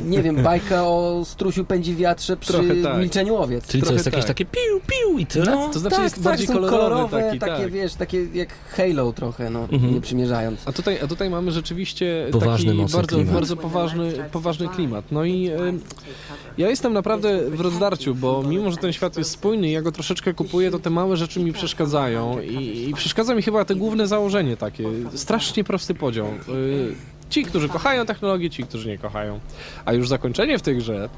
nie 0.04 0.22
wiem, 0.22 0.42
bajka 0.42 0.82
o 0.84 1.22
strusiu 1.24 1.64
pędzi 1.64 1.96
wiatrze 1.96 2.36
przy 2.36 2.52
Trochę 2.52 2.76
tak. 2.76 2.98
milczeniu 3.00 3.36
owiec. 3.36 3.66
Czyli 3.66 3.80
co 3.82 3.86
Trochę 3.86 3.94
jest 3.94 4.06
jakieś 4.06 4.20
tak. 4.20 4.28
takie 4.28 4.44
piu, 4.44 4.80
piu 4.86 5.18
i 5.18 5.26
tyle? 5.26 5.68
To 5.72 5.78
znaczy 5.78 6.02
jest 6.02 6.14
tak, 6.14 6.24
bardziej 6.24 6.46
są 6.46 6.52
kolorowy 6.54 6.76
kolorowe, 6.78 7.22
taki, 7.22 7.38
takie 7.38 7.62
tak. 7.62 7.70
wiesz, 7.72 7.94
takie 7.94 8.24
jak 8.34 8.48
Halo 8.76 9.12
trochę, 9.12 9.50
no, 9.50 9.60
Mhm. 9.72 9.94
nie 9.94 10.00
przymierzając. 10.00 10.60
A 10.68 10.72
tutaj, 10.72 10.98
a 11.04 11.06
tutaj 11.06 11.30
mamy 11.30 11.52
rzeczywiście 11.52 12.28
Poważny, 12.32 12.72
taki 12.76 12.92
bardzo, 12.92 13.16
klimat. 13.16 13.34
bardzo 13.34 13.56
poważny, 13.56 14.12
poważny 14.32 14.68
klimat. 14.68 15.04
No 15.10 15.24
i 15.24 15.46
e, 15.48 15.58
ja 16.58 16.68
jestem 16.70 16.92
naprawdę 16.92 17.50
w 17.50 17.60
rozdarciu, 17.60 18.14
bo 18.14 18.42
mimo, 18.42 18.70
że 18.70 18.76
ten 18.76 18.92
świat 18.92 19.16
jest 19.16 19.30
spójny 19.30 19.68
i 19.68 19.72
ja 19.72 19.82
go 19.82 19.92
troszeczkę 19.92 20.34
kupuję, 20.34 20.70
to 20.70 20.78
te 20.78 20.90
małe 20.90 21.16
rzeczy 21.16 21.40
mi 21.40 21.52
przeszkadzają 21.52 22.40
i, 22.40 22.65
i 22.66 22.94
przeszkadza 22.94 23.34
mi 23.34 23.42
chyba 23.42 23.64
te 23.64 23.74
główne 23.74 24.06
założenie 24.06 24.56
takie. 24.56 24.84
Strasznie 25.14 25.64
prosty 25.64 25.94
podział. 25.94 26.26
Ci, 27.30 27.44
którzy 27.44 27.68
kochają 27.68 28.06
technologię, 28.06 28.50
ci, 28.50 28.62
którzy 28.62 28.88
nie 28.88 28.98
kochają. 28.98 29.40
A 29.84 29.92
już 29.92 30.08
zakończenie 30.08 30.58
w 30.58 30.62
tej 30.62 30.76
grze 30.76 31.08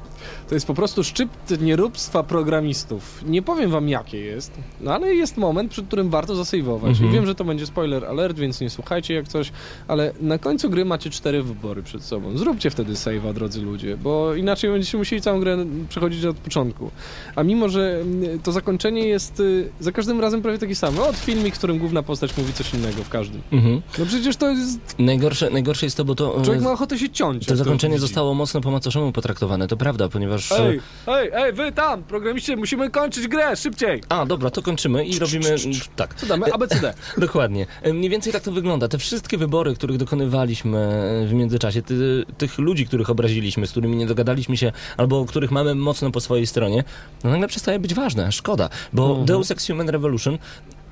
to 0.49 0.55
jest 0.55 0.67
po 0.67 0.73
prostu 0.73 1.03
szczyt 1.03 1.29
nieróbstwa 1.61 2.23
programistów. 2.23 3.23
Nie 3.27 3.41
powiem 3.41 3.71
wam 3.71 3.89
jakie 3.89 4.19
jest, 4.19 4.51
no 4.81 4.93
ale 4.93 5.13
jest 5.15 5.37
moment, 5.37 5.71
przy 5.71 5.83
którym 5.83 6.09
warto 6.09 6.35
zasejwować. 6.35 6.89
Mhm. 6.89 7.09
I 7.09 7.13
wiem, 7.13 7.25
że 7.25 7.35
to 7.35 7.43
będzie 7.43 7.65
spoiler 7.65 8.05
alert, 8.05 8.37
więc 8.37 8.61
nie 8.61 8.69
słuchajcie 8.69 9.13
jak 9.13 9.27
coś, 9.27 9.51
ale 9.87 10.13
na 10.21 10.37
końcu 10.37 10.69
gry 10.69 10.85
macie 10.85 11.09
cztery 11.09 11.43
wybory 11.43 11.83
przed 11.83 12.03
sobą. 12.03 12.37
Zróbcie 12.37 12.69
wtedy 12.69 12.93
save'a, 12.93 13.33
drodzy 13.33 13.61
ludzie, 13.61 13.97
bo 13.97 14.35
inaczej 14.35 14.71
będziecie 14.71 14.97
musieli 14.97 15.21
całą 15.21 15.39
grę 15.39 15.65
przechodzić 15.89 16.25
od 16.25 16.37
początku. 16.37 16.91
A 17.35 17.43
mimo, 17.43 17.69
że 17.69 18.03
to 18.43 18.51
zakończenie 18.51 19.07
jest 19.07 19.39
y, 19.39 19.69
za 19.79 19.91
każdym 19.91 20.21
razem 20.21 20.41
prawie 20.41 20.57
takie 20.57 20.75
samo. 20.75 21.07
Od 21.07 21.15
filmik, 21.15 21.55
w 21.55 21.57
którym 21.57 21.79
główna 21.79 22.03
postać 22.03 22.37
mówi 22.37 22.53
coś 22.53 22.73
innego 22.73 23.03
w 23.03 23.09
każdym. 23.09 23.41
Mhm. 23.51 23.81
No 23.99 24.05
przecież 24.05 24.35
to 24.35 24.49
jest... 24.49 24.79
Najgorsze, 24.99 25.49
najgorsze 25.49 25.85
jest 25.85 25.97
to, 25.99 26.05
bo 26.05 26.15
to... 26.15 26.39
e, 26.41 26.43
Człowiek 26.43 26.61
ma 26.63 26.71
ochotę 26.71 26.97
się 26.99 27.09
ciąć. 27.09 27.45
To 27.45 27.55
zakończenie 27.55 27.93
widzi. 27.93 28.01
zostało 28.01 28.33
mocno 28.33 28.61
po 28.61 28.71
macoszemu 28.71 29.11
potraktowane, 29.11 29.67
to 29.67 29.77
prawda, 29.77 30.09
ponieważ... 30.09 30.51
e, 30.51 30.55
Ej, 30.69 30.79
ej, 31.07 31.29
ej, 31.33 31.53
wy 31.53 31.71
tam, 31.71 32.03
programiście, 32.03 32.55
musimy 32.55 32.89
kończyć 32.89 33.27
grę, 33.27 33.55
szybciej! 33.55 34.01
A, 34.09 34.25
dobra, 34.25 34.49
to 34.49 34.61
kończymy 34.61 35.05
i 35.05 35.19
robimy... 35.19 35.55
Tak. 35.95 36.13
Co 36.15 36.25
damy? 36.25 36.53
ABCD. 36.53 36.93
Dokładnie. 37.17 37.65
E, 37.81 37.93
Mniej 37.93 38.09
więcej 38.09 38.33
tak 38.33 38.43
to 38.43 38.51
wygląda. 38.51 38.87
Te 38.87 38.97
wszystkie 38.97 39.37
wybory, 39.37 39.75
których 39.75 39.97
dokonywaliśmy 39.97 40.77
e, 40.77 41.27
w 41.27 41.33
międzyczasie, 41.33 41.81
ty, 41.81 42.25
tych 42.37 42.57
ludzi, 42.57 42.85
których 42.87 43.09
obraziliśmy, 43.09 43.67
z 43.67 43.71
którymi 43.71 43.95
nie 43.95 44.05
dogadaliśmy 44.05 44.57
się, 44.57 44.71
albo 44.97 45.25
których 45.25 45.51
mamy 45.51 45.75
mocno 45.75 46.11
po 46.11 46.21
swojej 46.21 46.47
stronie, 46.47 46.83
no 47.23 47.29
nagle 47.29 47.47
przestaje 47.47 47.79
być 47.79 47.93
ważne. 47.93 48.31
Szkoda, 48.31 48.69
bo 48.93 49.15
Deus 49.25 49.51
Ex 49.51 49.67
Human 49.67 49.89
Revolution 49.89 50.37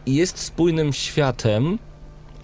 jest 0.07 0.39
spójnym 0.39 0.93
światem, 0.93 1.79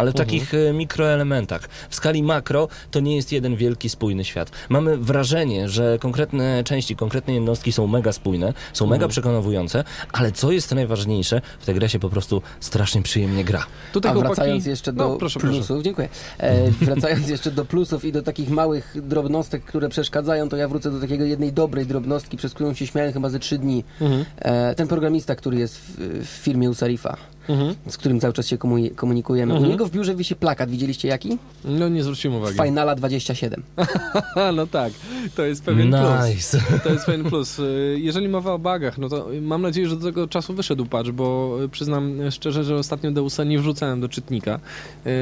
ale 0.03 0.11
w 0.11 0.15
takich 0.15 0.53
e, 0.53 0.73
mikroelementach. 0.73 1.69
W 1.89 1.95
skali 1.95 2.23
makro 2.23 2.67
to 2.91 2.99
nie 2.99 3.15
jest 3.15 3.31
jeden 3.31 3.55
wielki, 3.55 3.89
spójny 3.89 4.23
świat. 4.25 4.51
Mamy 4.69 4.97
wrażenie, 4.97 5.69
że 5.69 5.97
konkretne 5.99 6.63
części, 6.63 6.95
konkretne 6.95 7.33
jednostki 7.33 7.71
są 7.71 7.87
mega 7.87 8.11
spójne, 8.11 8.53
są 8.73 8.87
mega 8.87 9.07
przekonujące, 9.07 9.83
ale 10.11 10.31
co 10.31 10.51
jest 10.51 10.75
najważniejsze, 10.75 11.41
w 11.59 11.65
tę 11.65 11.73
grę 11.73 11.89
się 11.89 11.99
po 11.99 12.09
prostu 12.09 12.41
strasznie 12.59 13.01
przyjemnie 13.01 13.43
gra. 13.43 13.65
Tutaj 13.93 14.11
A 14.11 14.13
chłopaki... 14.13 14.35
wracając 14.35 14.65
jeszcze 14.65 14.93
do 14.93 15.09
no, 15.09 15.17
proszę, 15.17 15.39
plusów, 15.39 15.67
proszę. 15.67 15.83
dziękuję. 15.83 16.09
E, 16.37 16.71
wracając 16.85 17.29
jeszcze 17.29 17.51
do 17.51 17.65
plusów 17.65 18.05
i 18.05 18.11
do 18.11 18.21
takich 18.21 18.49
małych 18.49 18.95
drobnostek, 19.07 19.63
które 19.63 19.89
przeszkadzają, 19.89 20.49
to 20.49 20.57
ja 20.57 20.67
wrócę 20.67 20.91
do 20.91 20.99
takiego 20.99 21.25
jednej 21.25 21.53
dobrej 21.53 21.85
drobnostki, 21.85 22.37
przez 22.37 22.53
którą 22.53 22.73
się 22.73 22.87
śmiałem 22.87 23.13
chyba 23.13 23.29
ze 23.29 23.39
trzy 23.39 23.57
dni. 23.57 23.83
Mhm. 24.01 24.25
E, 24.37 24.75
ten 24.75 24.87
programista, 24.87 25.35
który 25.35 25.57
jest 25.57 25.77
w, 25.77 25.95
w 26.25 26.27
firmie 26.27 26.69
u 26.69 26.73
Sarifa, 26.73 27.17
Mhm. 27.49 27.75
z 27.87 27.97
którym 27.97 28.19
cały 28.19 28.33
czas 28.33 28.47
się 28.47 28.57
komu- 28.57 28.95
komunikujemy. 28.95 29.53
Mhm. 29.53 29.69
U 29.69 29.71
niego 29.71 29.85
w 29.85 29.91
biurze 29.91 30.15
wisi 30.15 30.35
plakat, 30.35 30.69
widzieliście 30.69 31.07
jaki? 31.07 31.37
No 31.65 31.89
nie 31.89 32.03
zwróciłem 32.03 32.37
uwagi. 32.37 32.57
Finala 32.63 32.95
27. 32.95 33.63
Haha, 33.77 34.51
no 34.57 34.67
tak, 34.67 34.93
to 35.35 35.43
jest 35.43 35.63
pewien 35.63 35.89
plus. 35.91 36.35
Nice. 36.35 36.61
To 36.83 36.89
jest 36.89 37.05
pewien 37.05 37.23
plus. 37.23 37.61
Jeżeli 37.95 38.29
mowa 38.29 38.53
o 38.53 38.57
bugach, 38.59 38.97
no 38.97 39.09
to 39.09 39.27
mam 39.41 39.61
nadzieję, 39.61 39.87
że 39.89 39.95
do 39.95 40.05
tego 40.05 40.27
czasu 40.27 40.53
wyszedł 40.53 40.85
patch, 40.85 41.11
bo 41.11 41.57
przyznam 41.71 42.31
szczerze, 42.31 42.63
że 42.63 42.75
ostatnio 42.75 43.11
Deusa 43.11 43.43
nie 43.43 43.59
wrzucałem 43.59 44.01
do 44.01 44.09
czytnika. 44.09 44.59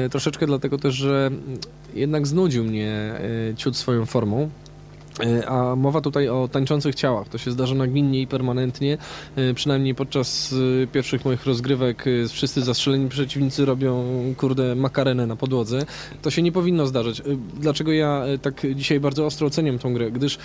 Y, 0.06 0.10
Troszeczkę 0.10 0.46
dlatego 0.46 0.78
też, 0.78 0.94
że 0.94 1.30
jednak 1.94 2.26
znudził 2.26 2.64
mnie 2.64 3.12
y, 3.50 3.54
ciut 3.56 3.76
swoją 3.76 4.06
formą. 4.06 4.48
E, 5.22 5.48
A 5.48 5.76
mowa 5.76 6.00
tutaj 6.00 6.28
o 6.28 6.48
tańczących 6.52 6.94
ciałach. 6.94 7.28
To 7.28 7.38
się 7.38 7.50
zdarza 7.50 7.74
nagminnie 7.74 8.20
i 8.20 8.26
permanentnie. 8.26 8.98
E, 9.36 9.54
Przynajmniej 9.54 9.94
podczas 9.94 10.54
e, 10.82 10.86
pierwszych 10.86 11.24
moich 11.24 11.46
rozgrywek 11.46 12.04
wszyscy 12.28 12.62
zastrzeleni 12.62 13.08
przeciwnicy 13.08 13.64
robią, 13.64 14.04
kurde, 14.36 14.74
makarenę 14.74 15.26
na 15.26 15.36
podłodze. 15.36 15.86
To 16.22 16.30
się 16.30 16.42
nie 16.42 16.52
powinno 16.52 16.86
zdarzać. 16.86 17.20
E, 17.20 17.24
Dlaczego 17.60 17.92
ja 17.92 18.24
tak 18.42 18.62
dzisiaj 18.74 19.00
bardzo 19.00 19.26
ostro 19.26 19.46
oceniam 19.46 19.78
tą 19.78 19.94
grę? 19.94 20.10
Gdyż, 20.10 20.38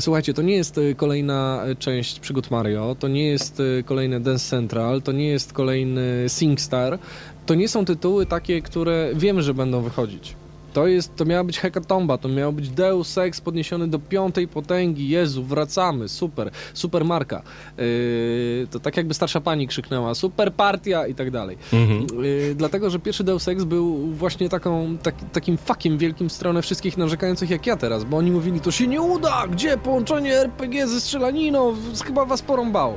słuchajcie, 0.00 0.34
to 0.34 0.42
nie 0.42 0.54
jest 0.54 0.80
kolejna 0.96 1.64
część 1.78 2.20
przygód 2.20 2.50
Mario, 2.50 2.96
to 2.98 3.08
nie 3.08 3.26
jest 3.26 3.62
kolejne 3.84 4.20
Dance 4.20 4.50
Central, 4.50 5.02
to 5.02 5.12
nie 5.12 5.28
jest 5.28 5.52
kolejny 5.52 6.24
SingStar. 6.28 6.98
To 7.46 7.54
nie 7.54 7.68
są 7.68 7.84
tytuły 7.84 8.26
takie, 8.26 8.62
które 8.62 9.10
wiemy, 9.14 9.42
że 9.42 9.54
będą 9.54 9.82
wychodzić. 9.82 10.34
To, 10.72 10.86
jest, 10.86 11.16
to 11.16 11.24
miała 11.24 11.44
być 11.44 11.58
hekatomba, 11.58 12.18
to 12.18 12.28
miał 12.28 12.52
być 12.52 12.68
Deus 12.68 13.18
Ex 13.18 13.40
podniesiony 13.40 13.88
do 13.88 13.98
piątej 13.98 14.48
potęgi. 14.48 15.08
Jezu, 15.08 15.44
wracamy, 15.44 16.08
super, 16.08 16.50
super 16.74 17.04
marka. 17.04 17.42
Yy, 17.78 18.66
to 18.70 18.80
tak 18.80 18.96
jakby 18.96 19.14
starsza 19.14 19.40
pani 19.40 19.68
krzyknęła, 19.68 20.14
super 20.14 20.52
partia 20.52 21.06
i 21.06 21.14
tak 21.14 21.30
dalej. 21.30 21.56
Mhm. 21.72 22.24
Yy, 22.24 22.54
dlatego, 22.54 22.90
że 22.90 22.98
pierwszy 22.98 23.24
Deus 23.24 23.48
Ex 23.48 23.64
był 23.64 23.96
właśnie 23.96 24.48
taką, 24.48 24.98
tak, 25.02 25.14
takim 25.32 25.56
fakiem 25.56 25.98
wielkim 25.98 26.28
w 26.28 26.32
stronę 26.32 26.62
wszystkich 26.62 26.98
narzekających 26.98 27.50
jak 27.50 27.66
ja 27.66 27.76
teraz, 27.76 28.04
bo 28.04 28.16
oni 28.16 28.30
mówili, 28.30 28.60
to 28.60 28.70
się 28.70 28.86
nie 28.86 29.00
uda, 29.00 29.46
gdzie 29.50 29.78
połączenie 29.78 30.36
RPG 30.36 30.88
ze 30.88 31.00
strzelaniną, 31.00 31.74
chyba 32.06 32.24
was 32.24 32.42
porąbało. 32.42 32.94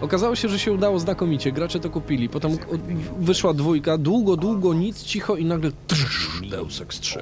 Okazało 0.00 0.36
się, 0.36 0.48
że 0.48 0.58
się 0.58 0.72
udało 0.72 0.98
znakomicie, 0.98 1.52
gracze 1.52 1.80
to 1.80 1.90
kupili, 1.90 2.28
potem 2.28 2.58
wyszła 3.18 3.54
dwójka, 3.54 3.98
długo, 3.98 4.36
długo, 4.36 4.74
nic, 4.74 5.02
cicho 5.02 5.36
i 5.36 5.44
nagle 5.44 5.70
trrr, 5.86 6.50
Deus 6.50 6.80
Ex 6.80 7.00
3, 7.00 7.17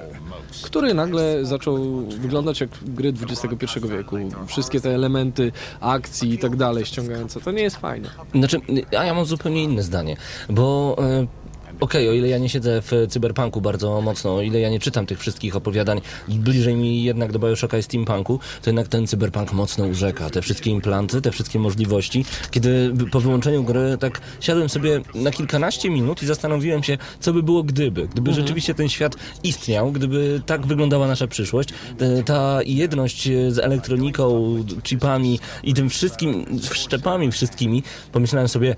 który 0.62 0.94
nagle 0.94 1.44
zaczął 1.44 2.06
wyglądać 2.06 2.60
jak 2.60 2.70
gry 2.82 3.12
XXI 3.22 3.80
wieku. 3.80 4.16
Wszystkie 4.46 4.80
te 4.80 4.94
elementy 4.94 5.52
akcji 5.80 6.34
i 6.34 6.38
tak 6.38 6.56
dalej 6.56 6.84
ściągające, 6.84 7.40
to 7.40 7.50
nie 7.50 7.62
jest 7.62 7.76
fajne. 7.76 8.10
Znaczy, 8.34 8.60
a 8.98 9.04
ja 9.04 9.14
mam 9.14 9.24
zupełnie 9.24 9.62
inne 9.62 9.82
zdanie, 9.82 10.16
bo... 10.48 10.96
e, 10.98 11.45
Okej, 11.80 12.08
o 12.08 12.12
ile 12.12 12.28
ja 12.28 12.38
nie 12.38 12.48
siedzę 12.48 12.82
w 12.82 13.06
cyberpunku 13.08 13.60
bardzo 13.60 14.00
mocno, 14.00 14.36
o 14.36 14.42
ile 14.42 14.60
ja 14.60 14.70
nie 14.70 14.80
czytam 14.80 15.06
tych 15.06 15.18
wszystkich 15.18 15.56
opowiadań, 15.56 16.00
bliżej 16.28 16.74
mi 16.74 17.02
jednak 17.04 17.32
do 17.32 17.38
Bioshocka 17.38 17.78
i 17.78 17.82
steampunku, 17.82 18.40
to 18.62 18.70
jednak 18.70 18.88
ten 18.88 19.06
cyberpunk 19.06 19.52
mocno 19.52 19.84
urzeka. 19.86 20.30
Te 20.30 20.42
wszystkie 20.42 20.70
implanty, 20.70 21.22
te 21.22 21.30
wszystkie 21.32 21.58
możliwości. 21.58 22.24
Kiedy 22.50 22.92
po 23.12 23.20
wyłączeniu 23.20 23.64
gry 23.64 23.96
tak 24.00 24.20
siadłem 24.40 24.68
sobie 24.68 25.00
na 25.14 25.30
kilkanaście 25.30 25.90
minut 25.90 26.22
i 26.22 26.26
zastanowiłem 26.26 26.82
się, 26.82 26.98
co 27.20 27.32
by 27.32 27.42
było 27.42 27.62
gdyby. 27.62 28.08
Gdyby 28.08 28.34
rzeczywiście 28.34 28.74
ten 28.74 28.88
świat 28.88 29.16
istniał, 29.44 29.92
gdyby 29.92 30.42
tak 30.46 30.66
wyglądała 30.66 31.06
nasza 31.06 31.26
przyszłość, 31.26 31.68
te- 31.98 32.22
ta 32.22 32.58
jedność 32.66 33.28
e, 33.28 33.50
z 33.52 33.58
elektroniką, 33.58 34.56
chipami 34.84 35.38
i 35.64 35.74
tym 35.74 35.90
wszystkim, 35.90 36.58
wszczepami 36.70 37.32
wszystkimi, 37.32 37.82
pomyślałem 38.12 38.48
sobie, 38.48 38.76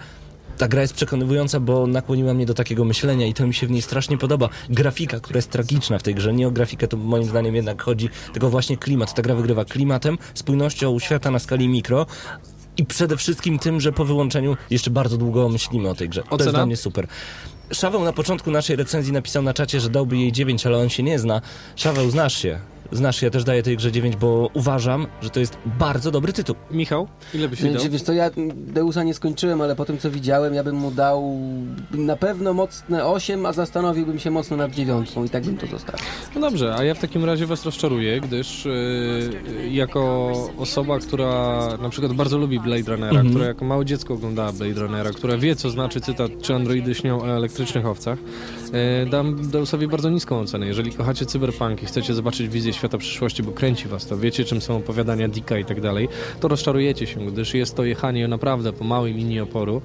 ta 0.58 0.68
gra 0.68 0.82
jest 0.82 0.94
przekonywująca, 0.94 1.60
bo 1.60 1.86
nakłoniła 1.86 2.34
mnie 2.34 2.46
do 2.46 2.54
takiego 2.54 2.84
myślenia 2.84 3.26
i 3.26 3.34
to 3.34 3.46
mi 3.46 3.54
się 3.54 3.66
w 3.66 3.70
niej 3.70 3.82
strasznie 3.82 4.18
podoba. 4.18 4.48
Grafika, 4.70 5.20
która 5.20 5.38
jest 5.38 5.50
tragiczna 5.50 5.98
w 5.98 6.02
tej 6.02 6.14
grze. 6.14 6.32
Nie 6.32 6.48
o 6.48 6.50
grafikę 6.50 6.88
to 6.88 6.96
moim 6.96 7.24
zdaniem 7.24 7.54
jednak 7.54 7.82
chodzi, 7.82 8.08
tylko 8.32 8.50
właśnie 8.50 8.76
klimat. 8.76 9.14
Ta 9.14 9.22
gra 9.22 9.34
wygrywa 9.34 9.64
klimatem, 9.64 10.18
spójnością 10.34 10.98
świata 10.98 11.30
na 11.30 11.38
skali 11.38 11.68
mikro 11.68 12.06
i 12.76 12.84
przede 12.84 13.16
wszystkim 13.16 13.58
tym, 13.58 13.80
że 13.80 13.92
po 13.92 14.04
wyłączeniu 14.04 14.56
jeszcze 14.70 14.90
bardzo 14.90 15.16
długo 15.16 15.48
myślimy 15.48 15.88
o 15.88 15.94
tej 15.94 16.08
grze. 16.08 16.22
To 16.22 16.26
jest 16.26 16.40
Ocena? 16.42 16.52
dla 16.52 16.66
mnie 16.66 16.76
super. 16.76 17.06
Szaweł 17.72 18.04
na 18.04 18.12
początku 18.12 18.50
naszej 18.50 18.76
recenzji 18.76 19.12
napisał 19.12 19.42
na 19.42 19.54
czacie, 19.54 19.80
że 19.80 19.90
dałby 19.90 20.16
jej 20.16 20.32
9, 20.32 20.66
ale 20.66 20.78
on 20.78 20.88
się 20.88 21.02
nie 21.02 21.18
zna. 21.18 21.40
Szaweł, 21.76 22.10
znasz 22.10 22.42
się. 22.42 22.58
Znasz 22.92 23.22
ja 23.22 23.30
też 23.30 23.44
daję 23.44 23.62
tej 23.62 23.76
grze 23.76 23.92
9, 23.92 24.16
bo 24.16 24.50
uważam, 24.54 25.06
że 25.22 25.30
to 25.30 25.40
jest 25.40 25.58
bardzo 25.78 26.10
dobry 26.10 26.32
tytuł. 26.32 26.56
Michał, 26.70 27.08
ile 27.34 27.48
byś 27.48 27.62
dał? 27.62 27.72
Wiesz 27.90 28.02
co, 28.02 28.12
ja 28.12 28.30
Deusa 28.54 29.02
nie 29.02 29.14
skończyłem, 29.14 29.60
ale 29.60 29.76
po 29.76 29.84
tym 29.84 29.98
co 29.98 30.10
widziałem, 30.10 30.54
ja 30.54 30.64
bym 30.64 30.76
mu 30.76 30.90
dał 30.90 31.38
na 31.90 32.16
pewno 32.16 32.52
mocne 32.54 33.04
8, 33.06 33.46
a 33.46 33.52
zastanowiłbym 33.52 34.18
się 34.18 34.30
mocno 34.30 34.56
nad 34.56 34.70
dziewiątką 34.72 35.24
i 35.24 35.28
tak 35.28 35.44
bym 35.44 35.56
to 35.56 35.66
zostawił. 35.66 36.06
No 36.34 36.40
dobrze, 36.40 36.74
a 36.74 36.84
ja 36.84 36.94
w 36.94 36.98
takim 36.98 37.24
razie 37.24 37.46
was 37.46 37.64
rozczaruję, 37.64 38.20
gdyż 38.20 38.64
yy, 38.64 39.68
jako 39.70 40.32
osoba, 40.58 40.98
która 40.98 41.58
na 41.82 41.88
przykład 41.88 42.12
bardzo 42.12 42.38
lubi 42.38 42.60
Blade 42.60 42.90
Runnera, 42.92 43.10
Mhm. 43.10 43.28
która 43.30 43.44
jako 43.46 43.64
małe 43.64 43.84
dziecko 43.84 44.14
oglądała 44.14 44.52
Blade 44.52 44.80
Runnera, 44.80 45.10
która 45.10 45.36
wie, 45.36 45.56
co 45.56 45.70
znaczy 45.70 46.00
cytat, 46.00 46.30
czy 46.42 46.54
androidy 46.54 46.94
śnią 46.94 47.20
o 47.22 47.28
elektrycznych 47.28 47.86
owcach, 47.86 48.18
yy, 49.02 49.10
dam 49.10 49.50
Deusowi 49.50 49.88
bardzo 49.88 50.10
niską 50.10 50.40
ocenę. 50.40 50.66
Jeżeli 50.66 50.92
kochacie 50.92 51.26
cyberpunk 51.26 51.82
i 51.82 51.86
chcecie 51.86 52.14
zobaczyć 52.14 52.48
wizję 52.48 52.72
świata 52.78 52.98
przyszłości, 52.98 53.42
bo 53.42 53.52
kręci 53.52 53.88
was 53.88 54.06
to, 54.06 54.16
wiecie, 54.16 54.44
czym 54.44 54.60
są 54.60 54.76
opowiadania 54.76 55.28
Dicka 55.28 55.58
i 55.58 55.64
tak 55.64 55.80
dalej, 55.80 56.08
to 56.40 56.48
rozczarujecie 56.48 57.06
się, 57.06 57.26
gdyż 57.26 57.54
jest 57.54 57.74
to 57.74 57.84
jechanie 57.84 58.28
naprawdę 58.28 58.72
po 58.72 58.84
małej 58.84 59.14
linii 59.14 59.40
oporu 59.40 59.82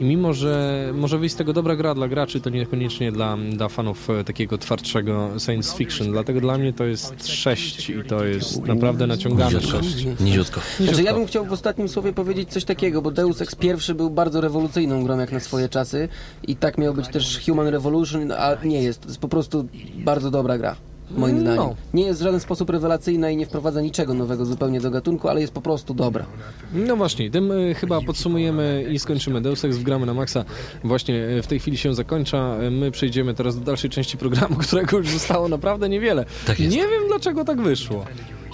i 0.00 0.04
mimo, 0.04 0.32
że 0.32 0.84
może 0.94 1.18
wyjść 1.18 1.34
z 1.34 1.38
tego 1.38 1.52
dobra 1.52 1.76
gra 1.76 1.94
dla 1.94 2.08
graczy, 2.08 2.40
to 2.40 2.50
niekoniecznie 2.50 3.12
dla, 3.12 3.36
dla 3.36 3.68
fanów 3.68 4.10
e, 4.10 4.24
takiego 4.24 4.58
twardszego 4.58 5.30
science 5.38 5.76
fiction. 5.76 6.12
Dlatego 6.12 6.40
dla 6.40 6.58
mnie 6.58 6.72
to 6.72 6.84
jest 6.84 7.26
6 7.26 7.90
i 7.90 8.04
to 8.08 8.24
jest 8.24 8.66
naprawdę 8.66 9.06
naciągane 9.06 9.60
6. 9.60 10.06
Niziutko. 10.20 10.60
Znaczy, 10.80 11.02
ja 11.02 11.14
bym 11.14 11.26
chciał 11.26 11.44
w 11.44 11.52
ostatnim 11.52 11.88
słowie 11.88 12.12
powiedzieć 12.12 12.48
coś 12.48 12.64
takiego, 12.64 13.02
bo 13.02 13.10
Deus 13.10 13.42
Ex 13.42 13.54
pierwszy 13.54 13.94
był 13.94 14.10
bardzo 14.10 14.40
rewolucyjną 14.40 15.04
grą 15.04 15.18
jak 15.18 15.32
na 15.32 15.40
swoje 15.40 15.68
czasy 15.68 16.08
i 16.48 16.56
tak 16.56 16.78
miał 16.78 16.94
być 16.94 17.08
też 17.08 17.40
Human 17.46 17.68
Revolution, 17.68 18.32
a 18.32 18.56
nie 18.64 18.82
jest. 18.82 19.00
To 19.00 19.08
jest 19.08 19.20
po 19.20 19.28
prostu 19.28 19.68
bardzo 19.94 20.30
dobra 20.30 20.58
gra. 20.58 20.76
Moim 21.10 21.44
No. 21.44 21.52
zdaniem. 21.54 21.74
Nie 21.94 22.02
jest 22.04 22.20
w 22.20 22.22
żaden 22.22 22.40
sposób 22.40 22.70
rewelacyjna 22.70 23.30
i 23.30 23.36
nie 23.36 23.46
wprowadza 23.46 23.80
niczego 23.80 24.14
nowego 24.14 24.44
zupełnie 24.44 24.80
do 24.80 24.90
gatunku, 24.90 25.28
ale 25.28 25.40
jest 25.40 25.52
po 25.52 25.60
prostu 25.60 25.94
dobra. 25.94 26.26
No 26.74 26.96
właśnie, 26.96 27.30
tym 27.30 27.52
e, 27.52 27.74
chyba 27.74 28.00
podsumujemy 28.00 28.84
i 28.92 28.98
skończymy. 28.98 29.40
Deus 29.40 29.64
Ex 29.64 29.76
wgramy 29.76 30.06
na 30.06 30.14
maksa. 30.14 30.44
Właśnie 30.84 31.24
e, 31.24 31.42
w 31.42 31.46
tej 31.46 31.60
chwili 31.60 31.76
się 31.76 31.94
zakończa. 31.94 32.38
E, 32.56 32.70
My 32.70 32.90
przejdziemy 32.90 33.34
teraz 33.34 33.58
do 33.58 33.64
dalszej 33.64 33.90
części 33.90 34.16
programu, 34.18 34.56
którego 34.66 34.96
już 34.98 35.08
zostało 35.08 35.48
naprawdę 35.48 35.88
niewiele. 35.88 36.24
Tak. 36.46 36.58
Nie 36.58 36.68
wiem, 36.70 37.02
dlaczego 37.08 37.44
tak 37.44 37.60
wyszło. 37.60 38.04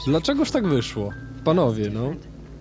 Dlaczegoż 0.07 0.51
tak 0.51 0.67
wyszło? 0.67 1.11
Panowie, 1.45 1.91
no. 1.95 2.13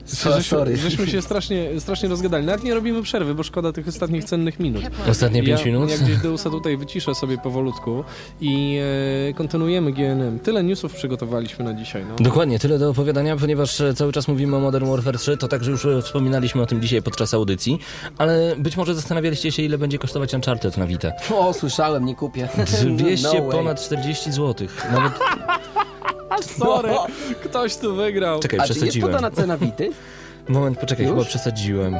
So- 0.09 0.29
Żeśmy, 0.29 0.43
sorry. 0.57 0.77
żeśmy 0.77 1.07
się 1.07 1.21
strasznie, 1.21 1.79
strasznie 1.79 2.09
rozgadali. 2.09 2.45
Nawet 2.45 2.63
nie 2.63 2.73
robimy 2.73 3.03
przerwy, 3.03 3.35
bo 3.35 3.43
szkoda 3.43 3.71
tych 3.71 3.87
ostatnich 3.87 4.23
cennych 4.23 4.59
minut. 4.59 4.83
Ostatnie 5.09 5.43
5 5.43 5.59
ja, 5.59 5.65
minut. 5.65 5.89
Jak 5.89 5.99
gdzieś 5.99 6.17
Deusa 6.17 6.49
tutaj 6.49 6.77
wyciszę 6.77 7.15
sobie 7.15 7.37
powolutku 7.37 8.03
i 8.41 8.79
e, 9.29 9.33
kontynuujemy 9.33 9.91
GNM. 9.91 10.39
Tyle 10.39 10.63
newsów 10.63 10.93
przygotowaliśmy 10.93 11.65
na 11.65 11.73
dzisiaj. 11.73 12.05
No. 12.09 12.15
Dokładnie, 12.15 12.59
tyle 12.59 12.79
do 12.79 12.89
opowiadania, 12.89 13.37
ponieważ 13.37 13.81
e, 13.81 13.93
cały 13.93 14.11
czas 14.11 14.27
mówimy 14.27 14.55
o 14.55 14.59
Modern 14.59 14.85
Warfare 14.89 15.17
3, 15.17 15.37
to 15.37 15.47
także 15.47 15.71
już 15.71 15.85
e, 15.85 16.01
wspominaliśmy 16.01 16.61
o 16.61 16.65
tym 16.65 16.81
dzisiaj 16.81 17.01
podczas 17.01 17.33
audycji, 17.33 17.79
ale 18.17 18.55
być 18.57 18.77
może 18.77 18.95
zastanawialiście 18.95 19.51
się, 19.51 19.63
ile 19.63 19.77
będzie 19.77 19.97
kosztować 19.97 20.33
Uncharted 20.33 20.77
na 20.77 20.87
Vita. 20.87 21.11
O, 21.33 21.53
słyszałem, 21.53 22.05
nie 22.05 22.15
kupię. 22.15 22.49
200 22.97 23.27
No 23.33 23.51
ponad 23.51 23.81
40 23.85 24.31
zł. 24.31 24.67
Nawet, 24.91 25.13
Sorry, 26.59 26.89
ktoś 27.43 27.77
tu 27.77 27.95
wygrał. 27.95 28.39
czekaj, 28.39 28.59
A 28.59 28.63
czy 28.63 28.67
jest 28.69 28.81
przesadziłem. 28.81 29.09
podana 29.11 29.31
cena 29.31 29.57
Wity? 29.57 29.89
Moment, 30.49 30.79
poczekaj, 30.79 31.05
Już? 31.05 31.15
chyba 31.15 31.25
przesadziłem. 31.29 31.95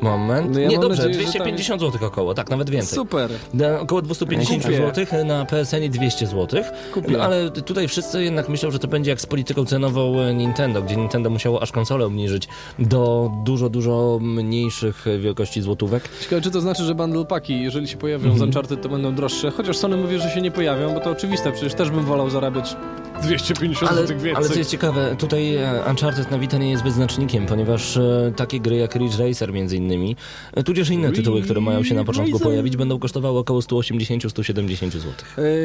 Moment. 0.00 0.50
No 0.54 0.60
ja 0.60 0.68
nie, 0.68 0.78
dobrze, 0.78 1.02
nadzieję, 1.02 1.24
że 1.24 1.30
250 1.30 1.80
zł 1.80 2.08
około, 2.08 2.34
tak, 2.34 2.50
nawet 2.50 2.70
więcej. 2.70 2.96
Super. 2.96 3.30
Na 3.54 3.80
około 3.80 4.02
250 4.02 4.62
Kupię. 4.62 4.76
zł, 4.76 5.24
na 5.24 5.44
PSN 5.44 5.90
200 5.90 6.26
zł. 6.26 6.62
Kupię. 6.94 7.10
No 7.12 7.22
ale 7.24 7.50
tutaj 7.50 7.88
wszyscy 7.88 8.24
jednak 8.24 8.48
myślą, 8.48 8.70
że 8.70 8.78
to 8.78 8.88
będzie 8.88 9.10
jak 9.10 9.20
z 9.20 9.26
polityką 9.26 9.64
cenową 9.64 10.32
Nintendo, 10.32 10.82
gdzie 10.82 10.96
Nintendo 10.96 11.30
musiało 11.30 11.62
aż 11.62 11.72
konsolę 11.72 12.06
obniżyć 12.06 12.48
do 12.78 13.30
dużo, 13.44 13.68
dużo 13.68 14.18
mniejszych 14.22 15.04
wielkości 15.18 15.62
złotówek. 15.62 16.08
Ciekawe, 16.22 16.42
czy 16.42 16.50
to 16.50 16.60
znaczy, 16.60 16.82
że 16.84 16.94
bundle 16.94 17.24
paki, 17.24 17.62
jeżeli 17.62 17.88
się 17.88 17.96
pojawią 17.96 18.24
Mhm. 18.24 18.38
z 18.38 18.42
Uncharted, 18.42 18.82
to 18.82 18.88
będą 18.88 19.14
droższe. 19.14 19.50
Chociaż 19.50 19.76
Sony 19.76 19.96
mówi, 19.96 20.18
że 20.18 20.30
się 20.30 20.40
nie 20.40 20.50
pojawią, 20.50 20.94
bo 20.94 21.00
to 21.00 21.10
oczywiste, 21.10 21.52
przecież 21.52 21.74
też 21.74 21.90
bym 21.90 22.04
wolał 22.04 22.30
zarabiać 22.30 22.76
250 23.22 23.90
Ale, 23.92 24.00
zł 24.00 24.16
więcej. 24.16 24.34
ale 24.34 24.48
co 24.48 24.58
jest 24.58 24.70
ciekawe, 24.70 25.16
tutaj 25.18 25.56
e, 25.56 25.82
Uncharted 25.90 26.30
na 26.30 26.38
Vita 26.38 26.58
nie 26.58 26.70
jest 26.70 26.82
wyznacznikiem, 26.84 27.46
ponieważ 27.46 27.96
e, 27.96 28.32
takie 28.36 28.60
gry 28.60 28.76
jak 28.76 28.94
Ridge 28.94 29.18
Racer 29.18 29.52
między 29.52 29.76
innymi, 29.76 30.16
e, 30.52 30.62
tudzież 30.62 30.90
inne 30.90 31.12
tytuły, 31.12 31.42
które 31.42 31.60
mają 31.60 31.82
się 31.84 31.94
na 31.94 32.04
początku 32.04 32.38
pojawić, 32.38 32.76
będą 32.76 32.98
kosztowały 32.98 33.38
około 33.38 33.60
180-170 33.60 34.90
zł. 34.90 35.12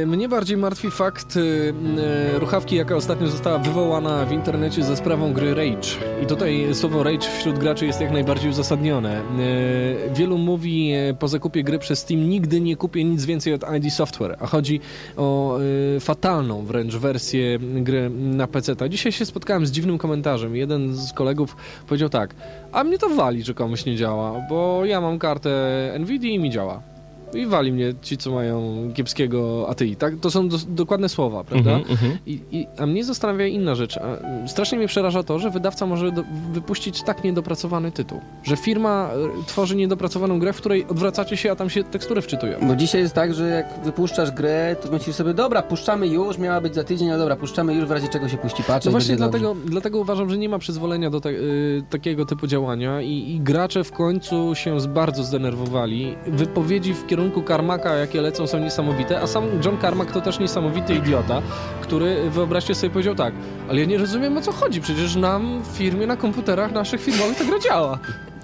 Mnie 0.06 0.30
bardziej 0.30 0.58
martwi 0.58 0.92
fakt 0.92 1.40
ruchawki, 2.34 2.76
jaka 2.76 2.96
ostatnio 2.96 3.28
została 3.28 3.58
wywołana 3.58 4.26
w 4.26 4.32
internecie 4.32 4.84
za 4.84 4.96
sprawą 4.96 5.34
gry 5.34 5.54
Rage. 5.56 5.90
I 6.24 6.26
tutaj 6.26 6.68
słowo 6.74 7.04
Rage 7.04 7.28
wśród 7.40 7.60
graczy 7.60 7.86
jest 7.86 8.02
jak 8.02 8.12
najbardziej 8.12 8.50
uzasadnione. 8.50 9.22
Wielu 10.14 10.38
mówi 10.38 10.94
po 11.20 11.28
zakupie 11.28 11.64
gry 11.64 11.80
przez 11.80 12.00
Steam 12.00 12.30
nigdy 12.30 12.62
nie 12.62 12.76
kupię 12.76 13.04
nic 13.04 13.26
więcej 13.26 13.54
od 13.54 13.64
ID 13.78 13.94
Software, 13.94 14.38
a 14.40 14.48
chodzi 14.48 14.80
o 15.18 15.60
fatalną 16.00 16.66
wręcz 16.66 16.96
wersję 16.96 17.39
gry 17.60 18.10
na 18.10 18.48
PC. 18.48 18.76
-ta. 18.76 18.90
Dzisiaj 18.90 19.12
się 19.12 19.26
spotkałem 19.26 19.66
z 19.66 19.72
dziwnym 19.72 19.98
komentarzem. 19.98 20.56
Jeden 20.56 20.96
z 20.96 21.14
kolegów 21.14 21.56
powiedział 21.88 22.10
tak, 22.10 22.36
a 22.72 22.84
mnie 22.84 22.98
to 22.98 23.10
wali, 23.10 23.44
że 23.44 23.54
komuś 23.54 23.86
nie 23.86 23.96
działa, 23.96 24.42
bo 24.50 24.86
ja 24.86 25.02
mam 25.02 25.20
kartę 25.20 25.50
Nvidia 26.00 26.30
i 26.30 26.40
mi 26.40 26.50
działa. 26.50 26.82
I 27.34 27.46
wali 27.46 27.72
mnie 27.72 27.94
ci, 28.02 28.18
co 28.18 28.32
mają 28.32 28.90
kiepskiego 28.94 29.70
ATI. 29.70 29.96
Tak? 29.96 30.14
To 30.22 30.32
są 30.32 30.50
dos- 30.50 30.66
dokładne 30.70 31.10
słowa, 31.10 31.44
prawda? 31.44 31.72
Mhm, 31.72 31.92
mhm. 31.92 32.18
I, 32.26 32.40
i, 32.52 32.68
a 32.78 32.86
mnie 32.86 33.04
zastanawia 33.04 33.48
inna 33.48 33.76
rzecz. 33.76 33.98
A, 33.98 34.02
mm, 34.02 34.48
strasznie 34.48 34.78
mnie 34.78 34.88
przeraża 34.88 35.24
to, 35.24 35.40
że 35.40 35.50
wydawca 35.50 35.86
może 35.86 36.12
do, 36.12 36.24
wypuścić 36.52 37.04
tak 37.04 37.24
niedopracowany 37.24 37.92
tytuł. 37.92 38.22
Że 38.44 38.58
firma 38.58 39.10
y, 39.42 39.46
tworzy 39.46 39.76
niedopracowaną 39.76 40.40
grę, 40.40 40.54
w 40.54 40.58
której 40.58 40.86
odwracacie 40.88 41.38
się, 41.38 41.52
a 41.52 41.56
tam 41.56 41.70
się 41.70 41.84
tekstury 41.84 42.22
wczytują. 42.22 42.60
Bo 42.68 42.76
dzisiaj 42.76 43.02
jest 43.02 43.14
tak, 43.14 43.34
że 43.34 43.48
jak 43.50 43.84
wypuszczasz 43.84 44.32
grę, 44.32 44.76
to 44.82 44.92
myślisz 44.92 45.16
sobie, 45.16 45.34
dobra, 45.34 45.62
puszczamy 45.62 46.08
już, 46.08 46.38
miała 46.38 46.62
być 46.62 46.76
za 46.76 46.84
tydzień, 46.84 47.10
ale 47.10 47.20
dobra, 47.20 47.36
puszczamy 47.36 47.74
już, 47.74 47.86
w 47.86 47.92
razie 47.92 48.08
czego 48.08 48.30
się 48.30 48.38
puści 48.38 48.64
patch. 48.64 48.86
No 48.86 48.92
właśnie 48.92 49.16
dobrze. 49.16 49.40
dlatego, 49.40 49.56
dlatego 49.66 50.00
uważam, 50.00 50.30
że 50.30 50.38
nie 50.38 50.50
ma 50.50 50.60
przyzwolenia 50.60 51.10
do 51.10 51.22
te, 51.22 51.30
y, 51.30 51.84
takiego 51.90 52.26
typu 52.26 52.48
działania 52.48 53.02
i, 53.02 53.36
i 53.36 53.40
gracze 53.40 53.84
w 53.84 53.92
końcu 53.92 54.56
się 54.56 54.78
bardzo 54.88 55.24
zdenerwowali. 55.24 56.16
Wypowiedzi 56.28 56.94
w 56.94 57.08
kierunku 57.08 57.19
Karmaka, 57.46 57.96
jakie 57.96 58.22
lecą, 58.22 58.48
są 58.48 58.60
niesamowite, 58.60 59.22
a 59.22 59.28
sam 59.28 59.44
John 59.66 59.78
Carmack 59.82 60.12
to 60.12 60.22
też 60.22 60.40
niesamowity 60.40 60.94
idiota, 60.94 61.42
który, 61.82 62.30
wyobraźcie 62.30 62.76
sobie, 62.76 62.90
powiedział 62.90 63.16
tak, 63.16 63.34
ale 63.70 63.80
ja 63.80 63.86
nie 63.86 63.98
rozumiem 63.98 64.38
o 64.38 64.42
co 64.42 64.52
chodzi, 64.52 64.82
przecież 64.82 65.16
nam 65.16 65.62
w 65.64 65.78
firmie, 65.78 66.08
na 66.08 66.18
komputerach 66.18 66.72
naszych 66.72 67.02
firmowych 67.02 67.38
ta 67.38 67.46
gra 67.46 67.60
działa. 67.60 68.00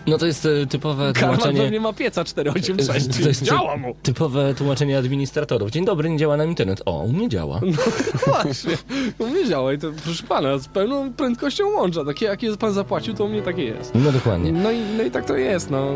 No 0.08 0.18
to 0.18 0.26
jest 0.26 0.46
e, 0.46 0.66
typowe 0.68 1.14
Karmak 1.14 1.36
tłumaczenie... 1.40 1.62
pewnie 1.62 1.80
ma 1.80 1.94
pieca 1.94 2.24
486, 2.24 3.08
To 3.24 3.28
jest 3.28 3.44
działa 3.44 3.78
mu. 3.78 3.96
typowe 4.04 4.54
tłumaczenie 4.54 4.98
administratorów. 4.98 5.72
Dzień 5.72 5.86
dobry, 5.86 6.10
nie 6.10 6.18
działa 6.18 6.38
nam 6.38 6.50
internet. 6.50 6.82
O, 6.86 7.00
u 7.04 7.12
mnie 7.12 7.30
działa. 7.30 7.60
Właśnie, 8.44 8.78
u 9.20 9.28
mnie 9.28 9.48
działa 9.48 9.74
i 9.74 9.78
to, 9.78 9.88
proszę 10.04 10.24
pana, 10.28 10.58
z 10.58 10.68
pełną 10.68 11.14
prędkością 11.14 11.68
łącza, 11.70 12.06
takie 12.06 12.26
jakie 12.26 12.58
pan 12.58 12.74
zapłacił, 12.74 13.14
to 13.14 13.26
u 13.26 13.30
mnie 13.30 13.42
takie 13.42 13.64
jest. 13.64 13.92
No 13.96 14.12
dokładnie. 14.12 14.52
No 14.52 14.72
i, 14.72 14.80
no 14.98 15.04
i 15.04 15.12
tak 15.12 15.26
to 15.26 15.36
jest, 15.38 15.70
no. 15.70 15.88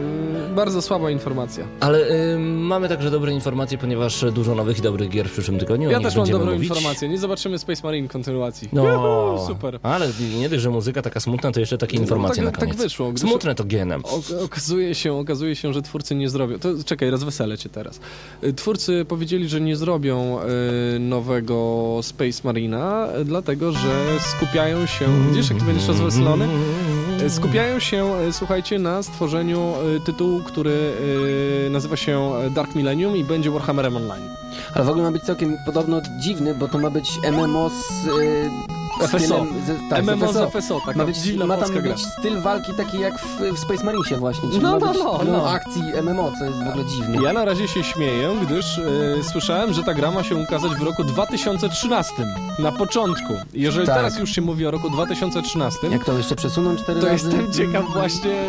Bardzo 0.56 0.82
słaba 0.82 1.12
informacja. 1.12 1.66
Ale 1.80 2.10
y, 2.36 2.40
mamy 2.40 2.90
także 2.90 3.12
dobre 3.12 3.32
informacje, 3.34 3.78
ponieważ 3.78 4.26
dużo 4.34 4.56
nowych 4.56 4.80
i 4.80 4.82
dobrych 4.82 5.10
gier 5.10 5.30
w 5.30 5.32
przyszłym 5.32 5.60
tygodniu. 5.60 5.90
Ja 5.92 6.00
też 6.00 6.16
mam 6.16 6.30
dobrą 6.30 6.52
mówić. 6.54 6.70
informację. 6.70 7.10
Nie 7.10 7.18
zobaczymy 7.18 7.60
Space 7.60 7.82
Marine 7.84 8.08
kontynuacji. 8.08 8.70
No, 8.74 8.88
Juhu, 8.94 9.48
super. 9.48 9.80
ale 9.84 10.08
nie 10.40 10.50
dość, 10.50 10.62
że 10.62 10.70
muzyka 10.70 11.02
taka 11.02 11.20
smutna, 11.20 11.52
to 11.52 11.60
jeszcze 11.60 11.78
takie 11.78 11.98
No, 11.98 12.02
informacje 12.04 12.44
tak, 12.44 12.54
na 12.54 12.60
koniec. 12.60 12.76
tak 12.78 12.84
wyszło. 12.84 13.10
Gdyż 13.12 13.22
Smutne 13.22 13.56
to 13.56 13.64
O- 14.04 14.44
okazuje, 14.44 14.96
się, 14.96 15.14
okazuje 15.14 15.56
się, 15.56 15.74
że 15.74 15.82
twórcy 15.82 16.16
nie 16.16 16.30
zrobią. 16.30 16.60
To 16.60 16.70
czekaj, 16.86 17.10
rozweselę 17.10 17.58
cię 17.58 17.70
teraz. 17.70 18.00
Y, 18.44 18.54
Twórcy 18.54 19.06
powiedzieli, 19.08 19.50
że 19.50 19.62
nie 19.62 19.76
zrobią 19.76 20.40
y, 20.96 21.00
nowego 21.00 22.00
Space 22.02 22.42
Marina, 22.44 23.08
y, 23.22 23.26
dlatego 23.26 23.72
że 23.72 24.20
skupiają 24.20 24.86
się. 24.86 25.06
Widzisz, 25.30 25.50
jaki 25.50 25.62
będziesz 25.64 25.88
rozweselony? 25.88 26.48
Y, 27.26 27.30
Skupiają 27.30 27.80
się, 27.80 28.12
y, 28.30 28.34
słuchajcie, 28.34 28.80
na 28.80 29.04
stworzeniu 29.04 29.74
y, 29.98 30.00
tytułu, 30.00 30.40
który 30.46 30.72
y, 31.68 31.70
nazywa 31.72 31.96
się 31.98 32.32
Dark 32.56 32.76
Millennium 32.76 33.18
i 33.18 33.24
będzie 33.24 33.52
Warhammerem 33.52 33.96
Online. 33.98 34.24
Ale 34.76 34.86
w 34.86 34.90
ogóle 34.90 35.04
ma 35.04 35.12
być 35.12 35.24
całkiem 35.24 35.58
podobno 35.66 36.02
dziwny, 36.20 36.56
bo 36.56 36.68
to 36.68 36.78
ma 36.78 36.90
być 36.90 37.10
MMO 37.32 37.70
z... 37.70 38.06
Yy, 38.06 38.79
FSO. 39.08 39.18
stylem- 39.18 39.90
tak, 39.90 40.04
MMO 40.04 40.34
z 40.34 40.36
z 40.36 40.54
FSO. 40.54 40.80
Taka 40.86 40.98
Ma, 40.98 41.06
być, 41.06 41.18
dziwna 41.18 41.46
ma 41.46 41.58
tam 41.58 41.72
gra. 41.72 41.82
być 41.82 42.06
styl 42.06 42.42
walki 42.42 42.74
taki 42.74 43.00
jak 43.00 43.20
w, 43.20 43.40
w 43.56 43.60
Space 43.60 43.84
Marinesie 43.84 44.16
właśnie. 44.18 44.50
Czyli 44.50 44.62
No, 44.62 44.80
no, 44.80 44.94
no, 44.94 45.20
no. 45.28 45.50
akcji 45.50 45.82
MMO, 46.04 46.32
co 46.40 46.46
jest 46.46 46.64
w 46.64 46.68
ogóle 46.68 46.86
dziwne. 46.86 47.22
Ja 47.24 47.34
na 47.34 47.46
razie 47.46 47.68
się 47.68 47.84
śmieję, 47.84 48.36
gdyż 48.42 48.78
e, 48.80 48.84
słyszałem, 49.24 49.74
że 49.74 49.84
ta 49.84 49.94
gra 49.94 50.12
ma 50.12 50.24
się 50.24 50.36
ukazać 50.36 50.72
w 50.72 50.82
roku 50.82 51.04
2013. 51.04 52.14
Na 52.60 52.72
początku. 52.72 53.34
Jeżeli 53.54 53.86
Tak. 53.88 53.96
teraz 53.96 54.20
już 54.20 54.32
się 54.32 54.42
mówi 54.42 54.66
o 54.66 54.72
roku 54.72 54.90
2013, 54.90 55.88
Jak 55.92 56.06
to 56.06 56.18
jeszcze 56.18 56.36
przesuną 56.36 56.76
cztery 56.76 57.00
to 57.02 57.08
razy? 57.08 57.28
jestem 57.28 57.54
ciekaw 57.54 57.86
właśnie, 57.94 58.44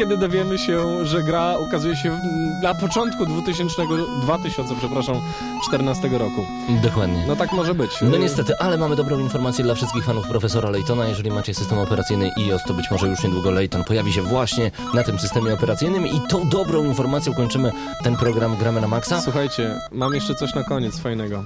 kiedy 0.00 0.16
dowiemy 0.16 0.58
się, 0.58 1.06
że 1.06 1.22
gra 1.22 1.58
ukazuje 1.58 1.96
się 1.96 2.20
na 2.62 2.74
początku 2.74 3.26
2000, 3.26 3.82
2000 4.22 4.74
przepraszam, 4.78 5.20
14 5.68 6.08
roku. 6.08 6.46
Dokładnie. 6.82 7.24
No 7.28 7.36
tak 7.36 7.52
może 7.52 7.74
być. 7.74 7.90
No 8.02 8.16
niestety, 8.16 8.58
ale 8.58 8.78
mamy 8.78 8.96
dobrą 8.96 9.18
informację 9.18 9.64
dla 9.64 9.74
wszystkich 9.74 10.04
fanów 10.04 10.28
profesora 10.28 10.70
Laytona. 10.70 11.08
Jeżeli 11.08 11.30
macie 11.30 11.54
system 11.54 11.78
operacyjny 11.78 12.30
iOS, 12.36 12.62
to 12.66 12.74
być 12.74 12.90
może 12.90 13.08
już 13.08 13.22
niedługo 13.22 13.50
Layton 13.50 13.84
pojawi 13.84 14.12
się 14.12 14.22
właśnie 14.22 14.70
na 14.94 15.02
tym 15.02 15.18
systemie 15.18 15.54
operacyjnym 15.54 16.06
i 16.06 16.20
tą 16.28 16.48
dobrą 16.48 16.84
informacją 16.84 17.34
kończymy 17.34 17.72
ten 18.02 18.16
program 18.16 18.56
Gramy 18.56 18.80
na 18.80 18.88
Maxa. 18.88 19.20
Słuchajcie, 19.20 19.78
mam 19.92 20.14
jeszcze 20.14 20.34
coś 20.34 20.54
na 20.54 20.64
koniec 20.64 21.00
fajnego. 21.00 21.44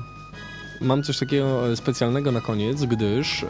Mam 0.80 1.02
coś 1.02 1.18
takiego 1.18 1.68
e, 1.72 1.76
specjalnego 1.76 2.32
na 2.32 2.40
koniec, 2.40 2.84
gdyż 2.84 3.42
e, 3.42 3.46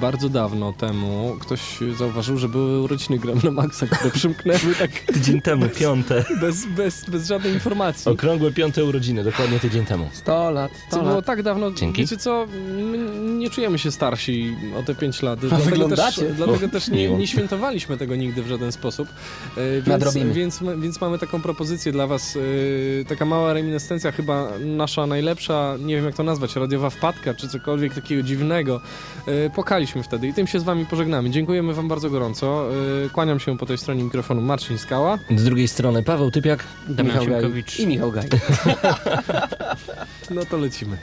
bardzo 0.00 0.28
dawno 0.28 0.72
temu 0.72 1.36
ktoś 1.40 1.60
zauważył, 1.98 2.38
że 2.38 2.48
były 2.48 2.80
urodziny 2.82 3.18
Gram 3.18 3.38
na 3.44 3.50
Maxa, 3.50 3.86
które 3.86 4.10
przymknęły 4.10 4.74
tak 4.78 4.90
Tydzień 5.14 5.40
temu, 5.40 5.66
piąte. 5.80 6.24
bez, 6.40 6.66
bez, 6.66 7.04
bez 7.10 7.26
żadnej 7.28 7.52
informacji. 7.52 8.12
Okrągłe 8.12 8.52
piąte 8.52 8.84
urodziny, 8.84 9.24
dokładnie 9.24 9.58
tydzień 9.60 9.84
temu. 9.84 10.08
100 10.12 10.50
lat, 10.50 10.72
100 10.88 10.96
To 10.96 11.02
było 11.02 11.14
lat. 11.16 11.24
tak 11.26 11.42
dawno. 11.42 11.70
Dzięki. 11.72 12.02
Wiecie 12.02 12.16
co? 12.16 12.46
My 12.90 12.98
nie 13.38 13.50
czujemy 13.50 13.78
się 13.78 13.90
starsi 13.90 14.56
o 14.78 14.82
te 14.82 14.94
5 14.94 15.22
lat. 15.22 15.40
Dlatego 15.40 15.88
też, 15.88 16.20
dlatego 16.36 16.68
też 16.68 16.88
nie, 16.88 17.08
nie 17.10 17.26
świętowaliśmy 17.26 17.96
tego 17.96 18.16
nigdy 18.16 18.42
w 18.42 18.48
żaden 18.48 18.72
sposób. 18.72 19.08
E, 19.56 19.82
Więc, 19.82 20.14
więc, 20.34 20.60
więc 20.78 21.00
mamy 21.00 21.18
taką 21.18 21.42
propozycję 21.42 21.92
dla 21.92 22.06
Was. 22.06 22.36
e, 23.00 23.04
Taka 23.04 23.24
mała 23.24 23.52
reminiscencja, 23.52 24.12
chyba 24.12 24.48
nasza 24.60 25.06
najlepsza, 25.06 25.76
nie 25.80 25.96
wiem 25.96 26.04
jak 26.04 26.14
to 26.14 26.22
nazwać, 26.22 26.41
radiowa 26.60 26.90
wpadka, 26.90 27.34
czy 27.34 27.48
cokolwiek 27.48 27.94
takiego 27.94 28.22
dziwnego. 28.22 28.80
E, 29.26 29.50
Pokaliśmy 29.50 30.02
wtedy 30.02 30.28
i 30.28 30.34
tym 30.34 30.46
się 30.46 30.60
z 30.60 30.62
Wami 30.62 30.86
pożegnamy. 30.86 31.30
Dziękujemy 31.30 31.74
Wam 31.74 31.88
bardzo 31.88 32.10
gorąco. 32.10 32.68
E, 33.06 33.08
Kłaniam 33.08 33.40
się 33.40 33.58
po 33.58 33.66
tej 33.66 33.78
stronie 33.78 34.04
mikrofonu 34.04 34.40
Marcin 34.40 34.78
Skała. 34.78 35.18
Z 35.36 35.44
drugiej 35.44 35.68
strony 35.68 36.02
Paweł 36.02 36.30
Typiak. 36.30 36.64
Damian 36.88 37.18
Michał 37.18 37.26
Gaj 37.26 37.64
i 37.78 37.86
Michał 37.86 38.12
Gaj. 38.12 38.28
No 40.30 40.44
to 40.44 40.56
lecimy. 40.56 40.96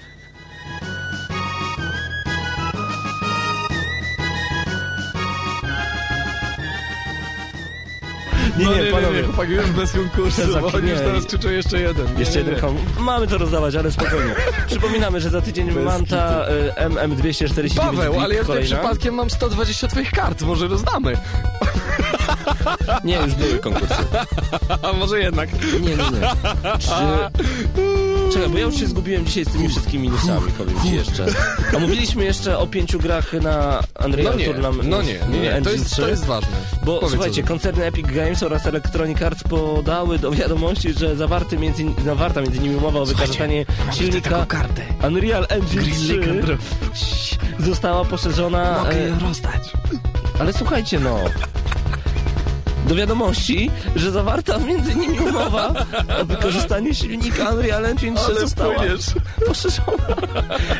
Nie, 8.58 8.66
nie, 8.66 8.92
panowie. 8.92 9.24
chłopaki, 9.24 9.52
już 9.52 9.72
bez 9.72 9.92
konkursu, 9.92 10.42
bo 10.72 10.80
nie, 10.80 10.92
już 10.92 11.00
teraz 11.00 11.22
nie. 11.24 11.28
krzyczę 11.28 11.54
jeszcze 11.54 11.80
jeden. 11.82 12.14
Nie, 12.14 12.20
Jeszcze 12.20 12.40
nie, 12.40 12.44
nie. 12.46 12.50
jeden 12.52 12.62
kom. 12.70 12.78
Mamy 13.00 13.28
to 13.28 13.38
rozdawać, 13.38 13.76
ale 13.76 13.92
spokojnie. 13.92 14.36
Przypominamy, 14.68 15.22
że 15.22 15.30
za 15.30 15.42
tydzień 15.42 15.72
Manta 15.72 16.46
y, 16.50 16.72
MM249 16.90 17.76
Paweł, 17.76 18.20
ale 18.20 18.36
ja 18.36 18.44
kolejna. 18.44 18.76
przypadkiem 18.78 19.14
mam 19.16 19.30
120 19.30 19.88
twoich 19.88 20.12
kart, 20.12 20.42
może 20.42 20.68
rozdamy. 20.68 21.18
Nie, 23.04 23.16
już 23.16 23.34
były 23.34 23.60
konkursy. 23.60 23.94
A 24.84 24.94
może 24.94 25.20
jednak. 25.20 25.50
Nie, 25.74 25.80
nie, 25.80 25.96
nie. 25.96 26.04
Czy... 26.80 26.90
Czekaj, 28.34 28.50
bo 28.50 28.58
ja 28.58 28.66
już 28.66 28.76
się 28.76 28.88
zgubiłem 28.88 29.26
dzisiaj 29.26 29.46
z 29.46 29.50
tymi 29.50 29.70
wszystkimi 29.70 30.10
newsami, 30.10 30.52
powiem 30.58 30.76
ci 30.84 30.96
jeszcze. 30.96 31.26
A 31.76 31.80
mówiliśmy 31.80 32.24
jeszcze 32.24 32.58
o 32.58 32.68
pięciu 32.68 33.00
grach 33.00 33.34
na 33.34 33.80
Unreal 34.06 34.32
No 34.34 34.40
nie, 34.40 34.46
Tournament. 34.46 34.90
no 34.90 35.02
nie, 35.02 35.20
nie, 35.32 35.40
nie. 35.40 35.62
To 35.62 35.70
jest, 35.72 35.92
3. 35.92 36.02
to 36.02 36.08
jest 36.08 36.26
ważne. 36.26 36.50
Bo 36.86 36.96
Powiedz 36.96 37.12
słuchajcie, 37.14 37.44
koncerny 37.44 37.86
Epic 37.86 38.08
Games 38.08 38.44
oraz 38.44 38.66
Electronic 38.66 39.22
Arts 39.22 39.44
podały 39.44 40.20
do 40.20 40.32
wiadomości, 40.32 40.94
że 40.94 41.16
zawarty 41.16 41.58
między, 41.58 41.84
zawarta 42.06 42.42
między 42.42 42.60
nimi 42.60 42.76
umowa 42.76 43.00
o 43.00 43.06
wykorzystanie 43.06 43.66
silnika 43.94 44.46
Unreal 45.08 45.46
Engine 45.50 45.84
3 45.94 46.22
została 47.60 48.06
poszerzona. 48.06 48.86
e, 48.90 49.20
rozdać. 49.20 49.74
Ale 50.40 50.54
słuchajcie, 50.54 51.00
no. 51.00 51.20
Do 52.90 52.96
wiadomości, 52.96 53.72
że 53.96 54.12
zawarta 54.12 54.58
między 54.58 54.96
nimi 54.96 55.20
umowa 55.20 55.74
o 56.22 56.26
wykorzystanie 56.26 56.96
silnika 56.96 57.50
Unreal 57.50 57.86
Engine 57.86 58.16
3 58.16 58.40
została 58.40 58.76
poszerzona. 59.48 59.98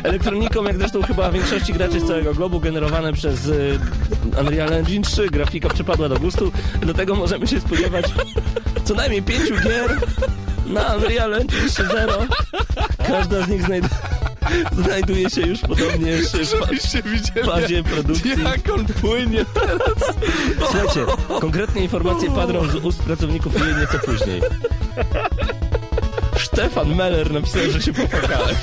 Elektroniką, 0.02 0.64
jak 0.64 0.78
zresztą 0.78 1.02
chyba 1.02 1.30
większości 1.30 1.72
graczy 1.72 2.00
z 2.00 2.06
całego 2.06 2.34
globu, 2.34 2.60
generowane 2.60 3.12
przez 3.12 3.46
y, 3.46 3.78
Unreal 4.40 4.72
Engine 4.72 5.02
3, 5.02 5.26
grafika 5.26 5.68
przypadła 5.68 6.08
do 6.08 6.18
gustu, 6.20 6.52
dlatego 6.80 7.14
możemy 7.14 7.46
się 7.46 7.60
spodziewać 7.60 8.06
co 8.84 8.94
najmniej 8.94 9.22
pięciu 9.22 9.54
gier 9.54 9.98
na 10.66 10.96
Unreal 10.96 11.34
Engine 11.34 11.68
3.0. 11.68 12.26
Każda 13.06 13.42
z 13.42 13.48
nich 13.48 13.62
znajduje 13.62 14.19
znajduje 14.72 15.30
się 15.30 15.40
już 15.40 15.60
podobnie 15.60 16.16
w 16.16 17.46
fazie 17.46 17.82
produkcji. 17.82 18.30
jak 18.30 18.70
on 18.74 18.86
płynie 18.86 19.44
teraz. 19.54 20.16
Słuchajcie, 20.58 21.04
konkretne 21.40 21.80
informacje 21.80 22.30
padną 22.30 22.68
z 22.68 22.74
ust 22.74 23.02
pracowników 23.02 23.66
jej 23.66 23.76
nieco 23.76 23.98
później. 23.98 24.40
Stefan 26.38 26.94
Meller 26.94 27.32
napisał, 27.32 27.62
że 27.70 27.82
się 27.82 27.92
popłakałeś. 27.92 28.56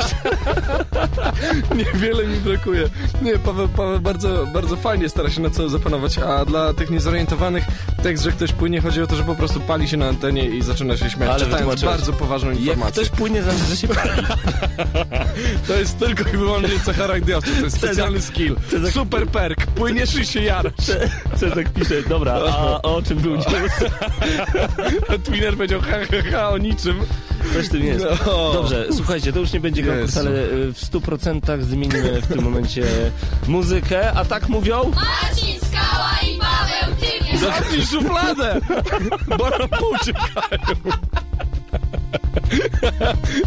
Niewiele 1.76 2.28
mi 2.28 2.38
brakuje. 2.38 2.90
Nie, 3.22 3.40
Paweł, 3.40 3.68
Paweł 3.68 4.00
bardzo, 4.00 4.48
bardzo 4.54 4.76
fajnie 4.76 5.10
stara 5.10 5.30
się 5.30 5.42
na 5.42 5.50
co 5.50 5.70
zapanować, 5.70 6.18
a 6.18 6.46
dla 6.46 6.74
tych 6.74 6.90
niezorientowanych 6.90 7.64
tekst, 8.04 8.24
że 8.24 8.32
ktoś 8.32 8.52
płynie, 8.54 8.82
chodzi 8.82 9.02
o 9.02 9.08
to, 9.08 9.16
że 9.16 9.24
po 9.24 9.36
prostu 9.36 9.60
pali 9.60 9.88
się 9.90 9.98
na 9.98 10.08
antenie 10.08 10.46
i 10.46 10.62
zaczyna 10.62 10.98
się 10.98 11.10
śmiać, 11.10 11.30
Ale 11.30 11.40
czytając 11.40 11.52
wytłumaczyłeś. 11.60 11.96
bardzo 11.98 12.14
poważną 12.14 12.50
Jak 12.52 12.60
informację. 12.60 13.04
ktoś 13.04 13.18
płynie, 13.20 13.44
znaczy, 13.44 13.58
że 13.70 13.78
się 13.78 13.88
pali. 13.88 14.10
To 15.68 15.74
jest 15.74 16.00
tylko 16.00 16.30
i 16.30 16.38
wyłącznie 16.38 16.80
cecha 16.86 17.08
radiowca, 17.08 17.52
to 17.60 17.64
jest 17.64 17.78
specjalny 17.78 18.22
skill. 18.22 18.56
Cezar- 18.72 18.92
Super 18.92 19.28
perk, 19.28 19.66
płyniesz 19.66 20.16
i 20.16 20.26
się 20.26 20.42
jarasz. 20.44 20.74
Cezek 21.36 21.70
pisze, 21.70 22.02
dobra, 22.10 22.34
a 22.34 22.82
o 22.82 23.02
czym 23.02 23.18
był 23.18 23.36
news? 23.38 23.74
Twinner 25.24 25.54
powiedział 25.54 25.82
ha, 25.82 25.88
ha, 26.12 26.18
ha 26.32 26.50
o 26.50 26.58
niczym. 26.58 27.00
Coś 27.54 27.70
tym 27.70 27.86
jest. 27.86 28.06
No. 28.26 28.54
Dobrze, 28.54 28.88
słuchajcie, 28.96 29.34
to 29.34 29.40
już 29.40 29.54
nie 29.54 29.60
będzie 29.60 29.84
konkurs, 29.84 30.16
Jezu. 30.16 30.20
ale 30.20 30.30
y, 30.44 30.74
w 30.74 30.82
100% 30.92 31.62
zmienimy 31.62 32.22
w 32.22 32.28
tym 32.28 32.42
momencie 32.44 32.84
muzykę, 33.48 34.12
a 34.14 34.26
tak 34.26 34.50
mówią... 34.50 34.92
Marcin 34.96 35.60
Skała 35.60 36.10
i. 36.34 36.37
Zamknij 37.40 37.86
szufladę! 37.86 38.60
Bo 39.38 39.50
na 39.50 39.68
pół 39.68 39.98
czekają. 40.06 40.78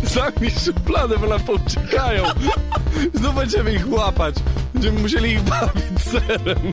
Zamknij 0.03 0.51
szufladę, 0.51 1.19
bo 1.19 1.27
na 1.27 1.39
pół 1.39 1.59
czekają. 1.69 2.25
Znów 3.15 3.35
będziemy 3.35 3.73
ich 3.75 3.93
łapać. 3.93 4.35
Będziemy 4.75 5.01
musieli 5.01 5.31
ich 5.31 5.43
bawić 5.43 6.03
serem. 6.03 6.73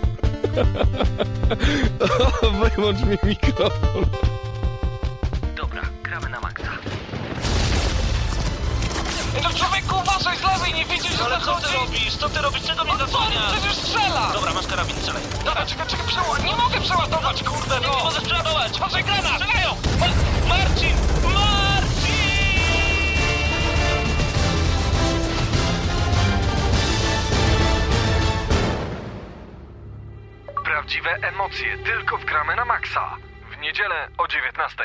O, 2.42 2.50
wyłącz 2.52 3.00
mi 3.00 3.18
mikrofon. 3.30 4.06
Dobra, 5.56 5.82
gramy 6.04 6.30
na 6.30 6.40
maksa. 6.40 6.68
No 9.44 9.50
człowieku, 9.54 9.96
uważaj 10.00 10.38
z 10.38 10.42
lewej, 10.44 10.74
nie 10.74 10.86
widzisz, 10.86 11.12
że 11.18 11.26
Ale 11.26 11.42
co 11.42 11.56
ty 11.56 11.74
robisz? 11.74 12.16
Co 12.16 12.30
ty 12.30 12.42
robisz? 12.42 12.64
Czego 12.64 12.84
mnie 12.84 12.94
No 12.94 13.00
co, 13.00 13.06
zasłaniasz? 13.06 13.52
przecież 13.54 13.76
strzela! 13.76 14.30
Dobra, 14.34 14.54
masz 14.54 14.68
karabin, 14.68 14.96
strzelaj. 14.96 15.22
Dobra, 15.46 15.66
czekaj, 15.66 15.88
czekaj, 15.88 16.08
przeładować. 16.08 16.44
Nie 16.44 16.56
mogę 16.56 16.82
przeładować, 16.82 17.44
kurde, 17.44 17.76
Nie, 17.80 17.88
nie 17.88 17.88
no! 17.98 18.04
możesz 18.04 18.24
przeładować. 18.24 18.80
Patrzaj, 18.80 19.04
granat! 19.04 19.42
Strzelają! 19.42 19.70
Ma- 20.00 20.56
Marcin! 20.58 20.96
Marcin! 21.24 22.18
Prawdziwe 30.64 31.10
emocje 31.22 31.78
tylko 31.78 32.18
w 32.18 32.26
gramy 32.26 32.56
na 32.56 32.66
maksa. 32.66 33.16
W 33.58 33.62
niedzielę 33.62 34.08
o 34.18 34.28
19. 34.28 34.84